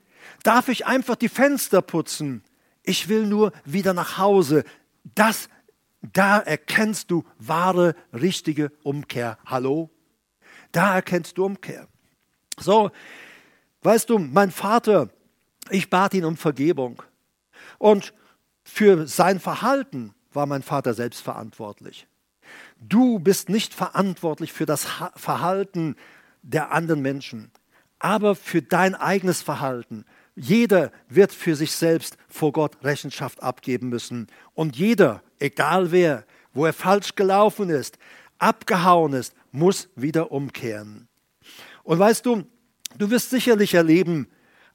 Darf 0.44 0.70
ich 0.70 0.86
einfach 0.86 1.16
die 1.16 1.30
Fenster 1.30 1.82
putzen? 1.82 2.44
Ich 2.84 3.10
will 3.10 3.26
nur 3.28 3.52
wieder 3.66 3.94
nach 3.94 4.18
Hause. 4.18 4.64
Das, 5.04 5.50
da 6.02 6.40
erkennst 6.40 7.12
du 7.12 7.24
wahre, 7.38 7.96
richtige 8.14 8.72
Umkehr. 8.84 9.38
Hallo? 9.46 9.90
Da 10.72 10.96
erkennst 10.96 11.38
du 11.38 11.46
Umkehr. 11.46 11.88
So, 12.60 12.92
weißt 13.82 14.10
du, 14.10 14.20
mein 14.20 14.52
Vater, 14.52 15.10
ich 15.70 15.90
bat 15.90 16.14
ihn 16.14 16.26
um 16.26 16.38
Vergebung. 16.38 17.02
Und 17.78 18.14
für 18.64 19.08
sein 19.08 19.40
Verhalten 19.40 20.14
war 20.34 20.46
mein 20.46 20.62
Vater 20.64 20.94
selbst 20.94 21.22
verantwortlich. 21.22 22.08
Du 22.80 23.20
bist 23.20 23.50
nicht 23.50 23.74
verantwortlich 23.74 24.54
für 24.54 24.66
das 24.66 24.88
Verhalten 25.16 25.96
der 26.42 26.72
anderen 26.72 27.02
Menschen, 27.02 27.52
aber 28.00 28.36
für 28.36 28.62
dein 28.62 28.96
eigenes 28.96 29.42
Verhalten. 29.42 30.06
Jeder 30.36 30.92
wird 31.10 31.32
für 31.32 31.56
sich 31.56 31.72
selbst 31.74 32.18
vor 32.28 32.52
Gott 32.54 32.84
Rechenschaft 32.84 33.44
abgeben 33.44 33.90
müssen. 33.90 34.28
Und 34.54 34.76
jeder, 34.78 35.22
egal 35.40 35.92
wer, 35.92 36.26
wo 36.54 36.66
er 36.66 36.74
falsch 36.74 37.16
gelaufen 37.16 37.70
ist, 37.70 38.00
abgehauen 38.40 39.14
ist, 39.14 39.36
muss 39.52 39.90
wieder 39.96 40.32
umkehren. 40.32 41.08
Und 41.84 42.00
weißt 42.00 42.26
du, 42.26 42.44
du 42.98 43.10
wirst 43.10 43.30
sicherlich 43.30 43.74
erleben, 43.74 44.28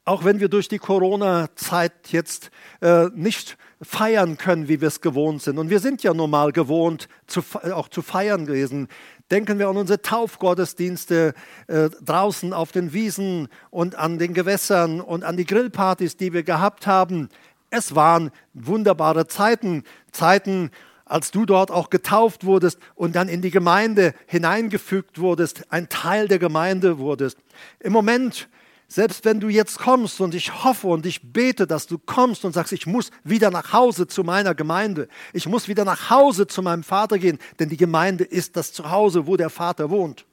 auch 0.07 0.23
wenn 0.23 0.39
wir 0.39 0.47
durch 0.47 0.69
die 0.69 0.79
Corona-Zeit 0.79 1.91
jetzt 2.11 2.49
äh, 2.81 3.07
nicht 3.13 3.57
feiern 3.81 4.37
können, 4.37 4.69
wie 4.69 4.79
wir 4.79 4.87
es 4.87 5.01
gewohnt 5.01 5.41
sind. 5.41 5.57
Und 5.59 5.69
wir 5.69 5.81
sind 5.81 6.01
ja 6.01 6.13
nun 6.13 6.29
mal 6.29 6.53
gewohnt, 6.53 7.09
zu, 7.27 7.41
äh, 7.61 7.71
auch 7.71 7.89
zu 7.89 8.01
feiern 8.01 8.45
gewesen. 8.45 8.87
Denken 9.31 9.59
wir 9.59 9.67
an 9.67 9.75
unsere 9.75 10.01
Taufgottesdienste 10.01 11.33
äh, 11.67 11.89
draußen 12.01 12.53
auf 12.53 12.71
den 12.71 12.93
Wiesen 12.93 13.49
und 13.69 13.95
an 13.95 14.17
den 14.17 14.33
Gewässern 14.33 15.01
und 15.01 15.25
an 15.25 15.35
die 15.35 15.45
Grillpartys, 15.45 16.15
die 16.15 16.31
wir 16.31 16.43
gehabt 16.43 16.87
haben. 16.87 17.27
Es 17.69 17.93
waren 17.93 18.31
wunderbare 18.53 19.27
Zeiten, 19.27 19.83
Zeiten, 20.13 20.71
als 21.03 21.31
du 21.31 21.45
dort 21.45 21.69
auch 21.69 21.89
getauft 21.89 22.45
wurdest 22.45 22.79
und 22.95 23.13
dann 23.17 23.27
in 23.27 23.41
die 23.41 23.51
Gemeinde 23.51 24.13
hineingefügt 24.27 25.19
wurdest, 25.19 25.63
ein 25.69 25.89
Teil 25.89 26.29
der 26.29 26.39
Gemeinde 26.39 26.97
wurdest. 26.97 27.37
Im 27.81 27.91
Moment 27.91 28.47
selbst 28.89 29.25
wenn 29.25 29.41
du 29.41 29.49
jetzt 29.49 29.79
kommst 29.79 30.21
und 30.21 30.33
ich 30.33 30.63
hoffe 30.63 30.87
und 30.87 31.05
ich 31.05 31.33
bete, 31.33 31.67
dass 31.67 31.87
du 31.87 31.97
kommst 31.97 32.45
und 32.45 32.53
sagst, 32.53 32.71
ich 32.71 32.85
muss 32.87 33.11
wieder 33.25 33.51
nach 33.51 33.73
Hause 33.73 34.07
zu 34.07 34.23
meiner 34.23 34.55
Gemeinde, 34.55 35.09
ich 35.33 35.45
muss 35.45 35.67
wieder 35.67 35.83
nach 35.83 36.09
Hause 36.09 36.47
zu 36.47 36.61
meinem 36.61 36.83
Vater 36.83 37.19
gehen, 37.19 37.37
denn 37.59 37.67
die 37.67 37.75
Gemeinde 37.75 38.23
ist 38.23 38.55
das 38.55 38.71
Zuhause, 38.71 39.27
wo 39.27 39.35
der 39.35 39.49
Vater 39.49 39.89
wohnt. 39.89 40.25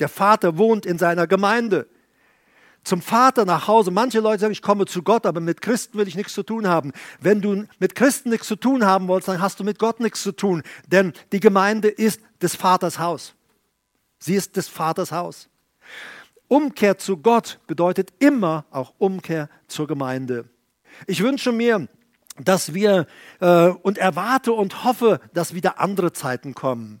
Der 0.00 0.08
Vater 0.08 0.58
wohnt 0.58 0.84
in 0.84 0.98
seiner 0.98 1.28
Gemeinde. 1.28 1.86
Zum 2.84 3.02
Vater 3.02 3.44
nach 3.44 3.68
Hause. 3.68 3.90
Manche 3.90 4.20
Leute 4.20 4.40
sagen, 4.40 4.52
ich 4.52 4.62
komme 4.62 4.86
zu 4.86 5.02
Gott, 5.02 5.26
aber 5.26 5.40
mit 5.40 5.60
Christen 5.60 5.98
will 5.98 6.08
ich 6.08 6.14
nichts 6.16 6.32
zu 6.34 6.42
tun 6.42 6.66
haben. 6.68 6.92
Wenn 7.20 7.40
du 7.40 7.66
mit 7.78 7.94
Christen 7.94 8.30
nichts 8.30 8.46
zu 8.48 8.56
tun 8.56 8.84
haben 8.86 9.08
wolltest, 9.08 9.28
dann 9.28 9.40
hast 9.42 9.60
du 9.60 9.64
mit 9.64 9.78
Gott 9.78 10.00
nichts 10.00 10.22
zu 10.22 10.32
tun, 10.32 10.62
denn 10.88 11.12
die 11.30 11.40
Gemeinde 11.40 11.88
ist 11.88 12.20
des 12.42 12.56
Vaters 12.56 12.98
Haus. 12.98 13.34
Sie 14.18 14.34
ist 14.34 14.56
des 14.56 14.66
Vaters 14.66 15.12
Haus. 15.12 15.48
Umkehr 16.48 16.96
zu 16.98 17.18
Gott 17.18 17.60
bedeutet 17.66 18.12
immer 18.18 18.64
auch 18.70 18.94
Umkehr 18.98 19.48
zur 19.68 19.86
Gemeinde. 19.86 20.46
Ich 21.06 21.22
wünsche 21.22 21.52
mir, 21.52 21.86
dass 22.40 22.72
wir 22.72 23.06
äh, 23.40 23.68
und 23.68 23.98
erwarte 23.98 24.52
und 24.54 24.84
hoffe, 24.84 25.20
dass 25.34 25.52
wieder 25.54 25.78
andere 25.78 26.12
Zeiten 26.12 26.54
kommen. 26.54 27.00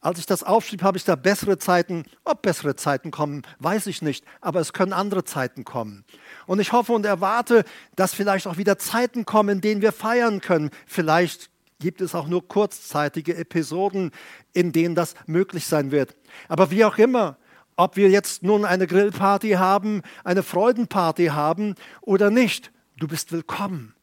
Als 0.00 0.18
ich 0.18 0.26
das 0.26 0.42
aufschrieb, 0.44 0.82
habe 0.82 0.96
ich 0.96 1.04
da 1.04 1.16
bessere 1.16 1.58
Zeiten. 1.58 2.04
Ob 2.24 2.40
bessere 2.42 2.76
Zeiten 2.76 3.10
kommen, 3.10 3.42
weiß 3.58 3.86
ich 3.88 4.02
nicht, 4.02 4.24
aber 4.40 4.60
es 4.60 4.72
können 4.72 4.92
andere 4.92 5.24
Zeiten 5.24 5.64
kommen. 5.64 6.04
Und 6.46 6.60
ich 6.60 6.72
hoffe 6.72 6.92
und 6.92 7.04
erwarte, 7.04 7.64
dass 7.96 8.14
vielleicht 8.14 8.46
auch 8.46 8.56
wieder 8.56 8.78
Zeiten 8.78 9.26
kommen, 9.26 9.56
in 9.56 9.60
denen 9.60 9.82
wir 9.82 9.92
feiern 9.92 10.40
können. 10.40 10.70
Vielleicht 10.86 11.50
gibt 11.80 12.00
es 12.00 12.14
auch 12.14 12.28
nur 12.28 12.46
kurzzeitige 12.46 13.36
Episoden, 13.36 14.12
in 14.52 14.72
denen 14.72 14.94
das 14.94 15.14
möglich 15.26 15.66
sein 15.66 15.90
wird. 15.90 16.14
Aber 16.48 16.70
wie 16.70 16.84
auch 16.84 16.98
immer, 16.98 17.36
ob 17.76 17.96
wir 17.96 18.08
jetzt 18.10 18.42
nun 18.42 18.64
eine 18.64 18.86
Grillparty 18.86 19.50
haben, 19.52 20.02
eine 20.24 20.42
Freudenparty 20.42 21.26
haben 21.26 21.74
oder 22.00 22.30
nicht. 22.30 22.72
Du 22.98 23.06
bist 23.06 23.32
willkommen 23.32 23.94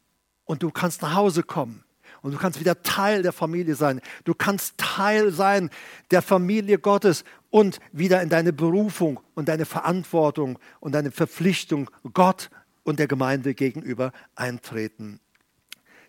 und 0.45 0.61
du 0.63 0.69
kannst 0.71 1.01
nach 1.01 1.15
Hause 1.15 1.41
kommen 1.41 1.83
und 2.21 2.31
du 2.33 2.37
kannst 2.37 2.59
wieder 2.59 2.83
Teil 2.83 3.23
der 3.23 3.33
Familie 3.33 3.75
sein. 3.75 3.99
Du 4.23 4.35
kannst 4.35 4.77
Teil 4.77 5.31
sein 5.31 5.71
der 6.11 6.21
Familie 6.21 6.77
Gottes 6.77 7.23
und 7.49 7.79
wieder 7.91 8.21
in 8.21 8.29
deine 8.29 8.53
Berufung 8.53 9.19
und 9.33 9.49
deine 9.49 9.65
Verantwortung 9.65 10.59
und 10.79 10.93
deine 10.93 11.09
Verpflichtung 11.09 11.89
Gott 12.13 12.51
und 12.83 12.99
der 12.99 13.07
Gemeinde 13.07 13.55
gegenüber 13.55 14.11
eintreten. 14.35 15.19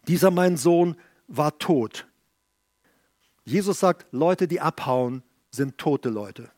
Dieser 0.06 0.30
mein 0.30 0.58
Sohn 0.58 0.96
war 1.28 1.58
tot. 1.58 2.06
Jesus 3.46 3.80
sagt, 3.80 4.06
Leute, 4.12 4.48
die 4.48 4.60
abhauen, 4.60 5.22
sind 5.50 5.78
tote 5.78 6.10
Leute 6.10 6.50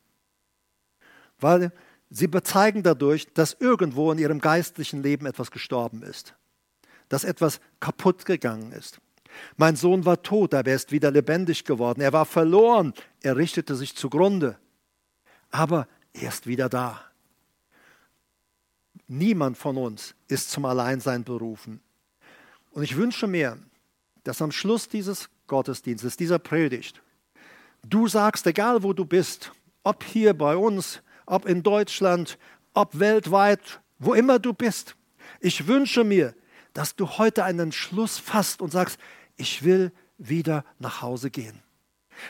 weil 1.41 1.72
sie 2.11 2.28
bezeigen 2.28 2.82
dadurch, 2.82 3.32
dass 3.34 3.55
irgendwo 3.59 4.11
in 4.12 4.18
ihrem 4.18 4.41
geistlichen 4.41 5.03
Leben 5.03 5.26
etwas 5.26 5.51
gestorben 5.51 6.03
ist, 6.03 6.34
dass 7.09 7.24
etwas 7.24 7.61
kaputt 7.80 8.24
gegangen 8.24 8.72
ist. 8.72 9.01
Mein 9.57 9.76
Sohn 9.76 10.05
war 10.07 10.22
tot, 10.22 10.55
aber 10.55 10.70
er 10.70 10.76
ist 10.76 10.93
wieder 10.93 11.11
lebendig 11.11 11.64
geworden. 11.64 12.01
Er 12.01 12.12
war 12.12 12.24
verloren, 12.24 12.95
er 13.22 13.37
richtete 13.37 13.74
sich 13.76 13.95
zugrunde, 13.97 14.59
aber 15.51 15.89
er 16.14 16.28
ist 16.28 16.47
wieder 16.47 16.68
da. 16.68 17.03
Niemand 19.09 19.59
von 19.59 19.76
uns 19.76 20.14
ist 20.28 20.51
zum 20.51 20.64
Alleinsein 20.64 21.22
berufen. 21.22 21.80
Und 22.72 22.82
ich 22.82 22.97
wünsche 22.97 23.26
mir, 23.26 23.59
dass 24.24 24.41
am 24.43 24.53
Schluss 24.53 24.89
dieses 24.89 25.28
Gottesdienstes, 25.47 26.16
dieser 26.16 26.39
Predigt, 26.39 27.03
du 27.87 28.09
sagst, 28.09 28.47
egal 28.47 28.82
wo 28.82 28.93
du 28.95 29.05
bist, 29.05 29.53
ob 29.84 30.03
hier 30.03 30.34
bei 30.37 30.57
uns, 30.57 31.03
ob 31.27 31.45
in 31.47 31.62
Deutschland, 31.62 32.39
ob 32.72 32.99
weltweit, 32.99 33.81
wo 33.99 34.14
immer 34.14 34.39
du 34.39 34.53
bist. 34.55 34.97
Ich 35.41 35.66
wünsche 35.66 36.05
mir, 36.05 36.35
dass 36.72 36.95
du 36.97 37.09
heute 37.18 37.45
einen 37.45 37.72
Schluss 37.72 38.18
fasst 38.18 38.62
und 38.62 38.70
sagst, 38.72 38.99
ich 39.37 39.64
will 39.64 39.93
wieder 40.18 40.64
nach 40.79 41.03
Hause 41.03 41.31
gehen. 41.31 41.62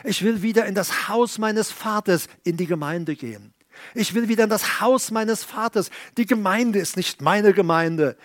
Ich 0.03 0.23
will 0.23 0.41
wieder 0.41 0.65
in 0.65 0.75
das 0.75 1.07
Haus 1.07 1.37
meines 1.37 1.71
Vaters, 1.71 2.27
in 2.43 2.57
die 2.57 2.65
Gemeinde 2.65 3.15
gehen. 3.15 3.53
Ich 3.93 4.13
will 4.13 4.27
wieder 4.27 4.43
in 4.43 4.49
das 4.49 4.81
Haus 4.81 5.11
meines 5.11 5.43
Vaters. 5.43 5.91
Die 6.17 6.25
Gemeinde 6.25 6.79
ist 6.79 6.97
nicht 6.97 7.21
meine 7.21 7.53
Gemeinde. 7.53 8.17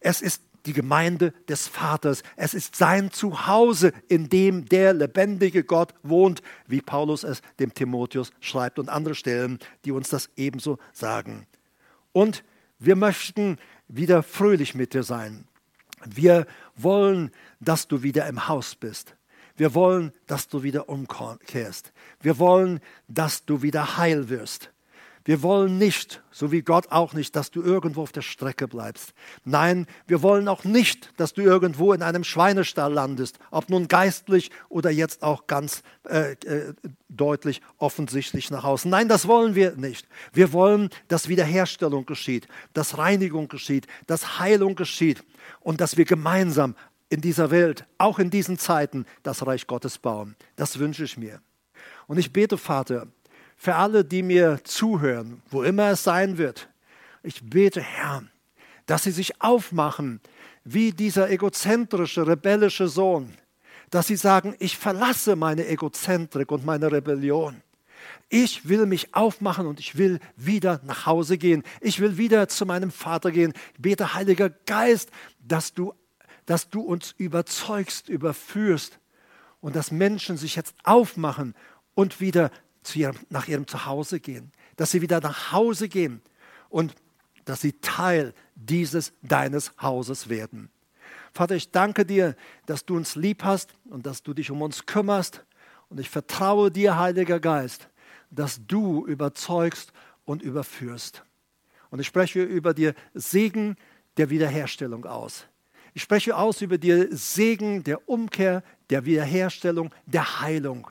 Es 0.00 0.22
ist 0.22 0.42
die 0.66 0.72
Gemeinde 0.72 1.32
des 1.48 1.68
Vaters. 1.68 2.22
Es 2.36 2.52
ist 2.52 2.76
sein 2.76 3.10
Zuhause, 3.12 3.92
in 4.08 4.28
dem 4.28 4.66
der 4.66 4.92
lebendige 4.92 5.64
Gott 5.64 5.94
wohnt, 6.02 6.42
wie 6.66 6.82
Paulus 6.82 7.22
es 7.24 7.40
dem 7.58 7.72
Timotheus 7.72 8.30
schreibt 8.40 8.78
und 8.78 8.88
andere 8.88 9.14
Stellen, 9.14 9.58
die 9.84 9.92
uns 9.92 10.08
das 10.08 10.28
ebenso 10.36 10.78
sagen. 10.92 11.46
Und 12.12 12.42
wir 12.78 12.96
möchten 12.96 13.58
wieder 13.88 14.22
fröhlich 14.22 14.74
mit 14.74 14.92
dir 14.92 15.02
sein. 15.04 15.46
Wir 16.04 16.46
wollen, 16.76 17.30
dass 17.60 17.88
du 17.88 18.02
wieder 18.02 18.26
im 18.26 18.48
Haus 18.48 18.74
bist. 18.74 19.14
Wir 19.56 19.74
wollen, 19.74 20.12
dass 20.26 20.48
du 20.48 20.62
wieder 20.62 20.88
umkehrst. 20.88 21.92
Wir 22.20 22.38
wollen, 22.38 22.80
dass 23.08 23.46
du 23.46 23.62
wieder 23.62 23.96
heil 23.96 24.28
wirst. 24.28 24.70
Wir 25.26 25.42
wollen 25.42 25.76
nicht, 25.76 26.22
so 26.30 26.52
wie 26.52 26.62
Gott 26.62 26.92
auch 26.92 27.12
nicht, 27.12 27.34
dass 27.34 27.50
du 27.50 27.60
irgendwo 27.60 28.02
auf 28.02 28.12
der 28.12 28.22
Strecke 28.22 28.68
bleibst. 28.68 29.12
Nein, 29.44 29.88
wir 30.06 30.22
wollen 30.22 30.46
auch 30.46 30.62
nicht, 30.62 31.10
dass 31.16 31.32
du 31.34 31.40
irgendwo 31.42 31.92
in 31.92 32.00
einem 32.02 32.22
Schweinestall 32.22 32.92
landest, 32.92 33.40
ob 33.50 33.68
nun 33.68 33.88
geistlich 33.88 34.52
oder 34.68 34.88
jetzt 34.88 35.24
auch 35.24 35.48
ganz 35.48 35.82
äh, 36.08 36.34
äh, 36.44 36.74
deutlich 37.08 37.60
offensichtlich 37.78 38.52
nach 38.52 38.62
außen. 38.62 38.88
Nein, 38.88 39.08
das 39.08 39.26
wollen 39.26 39.56
wir 39.56 39.72
nicht. 39.74 40.06
Wir 40.32 40.52
wollen, 40.52 40.90
dass 41.08 41.28
Wiederherstellung 41.28 42.06
geschieht, 42.06 42.46
dass 42.72 42.96
Reinigung 42.96 43.48
geschieht, 43.48 43.88
dass 44.06 44.38
Heilung 44.38 44.76
geschieht 44.76 45.24
und 45.58 45.80
dass 45.80 45.96
wir 45.96 46.04
gemeinsam 46.04 46.76
in 47.08 47.20
dieser 47.20 47.50
Welt, 47.50 47.84
auch 47.98 48.20
in 48.20 48.30
diesen 48.30 48.58
Zeiten, 48.60 49.06
das 49.24 49.44
Reich 49.44 49.66
Gottes 49.66 49.98
bauen. 49.98 50.36
Das 50.54 50.78
wünsche 50.78 51.02
ich 51.02 51.16
mir. 51.18 51.40
Und 52.06 52.18
ich 52.18 52.32
bete, 52.32 52.56
Vater, 52.58 53.08
für 53.56 53.74
alle, 53.74 54.04
die 54.04 54.22
mir 54.22 54.60
zuhören, 54.64 55.42
wo 55.50 55.62
immer 55.62 55.90
es 55.90 56.04
sein 56.04 56.38
wird. 56.38 56.68
Ich 57.22 57.48
bete, 57.48 57.80
Herr, 57.80 58.22
dass 58.86 59.04
sie 59.04 59.10
sich 59.10 59.40
aufmachen 59.40 60.20
wie 60.64 60.92
dieser 60.92 61.30
egozentrische, 61.30 62.26
rebellische 62.26 62.88
Sohn, 62.88 63.32
dass 63.90 64.06
sie 64.08 64.16
sagen, 64.16 64.54
ich 64.58 64.76
verlasse 64.76 65.34
meine 65.36 65.66
Egozentrik 65.68 66.50
und 66.52 66.64
meine 66.64 66.90
Rebellion. 66.92 67.62
Ich 68.28 68.68
will 68.68 68.86
mich 68.86 69.14
aufmachen 69.14 69.66
und 69.66 69.78
ich 69.80 69.96
will 69.96 70.18
wieder 70.36 70.80
nach 70.84 71.06
Hause 71.06 71.38
gehen. 71.38 71.62
Ich 71.80 72.00
will 72.00 72.16
wieder 72.16 72.48
zu 72.48 72.66
meinem 72.66 72.90
Vater 72.90 73.30
gehen. 73.30 73.52
Ich 73.76 73.80
bete, 73.82 74.14
Heiliger 74.14 74.50
Geist, 74.50 75.10
dass 75.40 75.72
du, 75.72 75.94
dass 76.44 76.68
du 76.68 76.80
uns 76.82 77.14
überzeugst, 77.16 78.08
überführst 78.08 78.98
und 79.60 79.76
dass 79.76 79.92
Menschen 79.92 80.36
sich 80.36 80.56
jetzt 80.56 80.74
aufmachen 80.84 81.54
und 81.94 82.20
wieder 82.20 82.50
zu 82.86 82.98
ihrem, 83.00 83.16
nach 83.28 83.48
ihrem 83.48 83.66
Zuhause 83.66 84.20
gehen, 84.20 84.50
dass 84.76 84.90
sie 84.92 85.02
wieder 85.02 85.20
nach 85.20 85.52
Hause 85.52 85.88
gehen 85.88 86.22
und 86.68 86.94
dass 87.44 87.60
sie 87.60 87.72
Teil 87.74 88.32
dieses 88.54 89.12
deines 89.22 89.72
Hauses 89.80 90.28
werden. 90.28 90.70
Vater, 91.32 91.56
ich 91.56 91.70
danke 91.70 92.06
dir, 92.06 92.34
dass 92.64 92.86
du 92.86 92.96
uns 92.96 93.14
lieb 93.14 93.44
hast 93.44 93.74
und 93.90 94.06
dass 94.06 94.22
du 94.22 94.32
dich 94.32 94.50
um 94.50 94.62
uns 94.62 94.86
kümmerst. 94.86 95.44
Und 95.90 96.00
ich 96.00 96.08
vertraue 96.10 96.70
dir, 96.70 96.98
Heiliger 96.98 97.38
Geist, 97.40 97.88
dass 98.30 98.66
du 98.66 99.06
überzeugst 99.06 99.92
und 100.24 100.42
überführst. 100.42 101.22
Und 101.90 102.00
ich 102.00 102.06
spreche 102.06 102.42
über 102.42 102.74
dir 102.74 102.94
Segen 103.14 103.76
der 104.16 104.30
Wiederherstellung 104.30 105.04
aus. 105.04 105.44
Ich 105.94 106.02
spreche 106.02 106.36
aus 106.36 106.62
über 106.62 106.78
dir 106.78 107.14
Segen 107.16 107.84
der 107.84 108.08
Umkehr, 108.08 108.62
der 108.90 109.04
Wiederherstellung, 109.04 109.92
der 110.06 110.40
Heilung. 110.40 110.88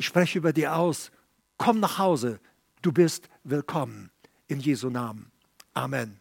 Ich 0.00 0.06
spreche 0.06 0.38
über 0.38 0.54
dir 0.54 0.76
aus. 0.76 1.10
Komm 1.58 1.78
nach 1.78 1.98
Hause. 1.98 2.40
Du 2.80 2.90
bist 2.90 3.28
willkommen. 3.44 4.10
In 4.48 4.58
Jesu 4.58 4.88
Namen. 4.88 5.30
Amen. 5.74 6.19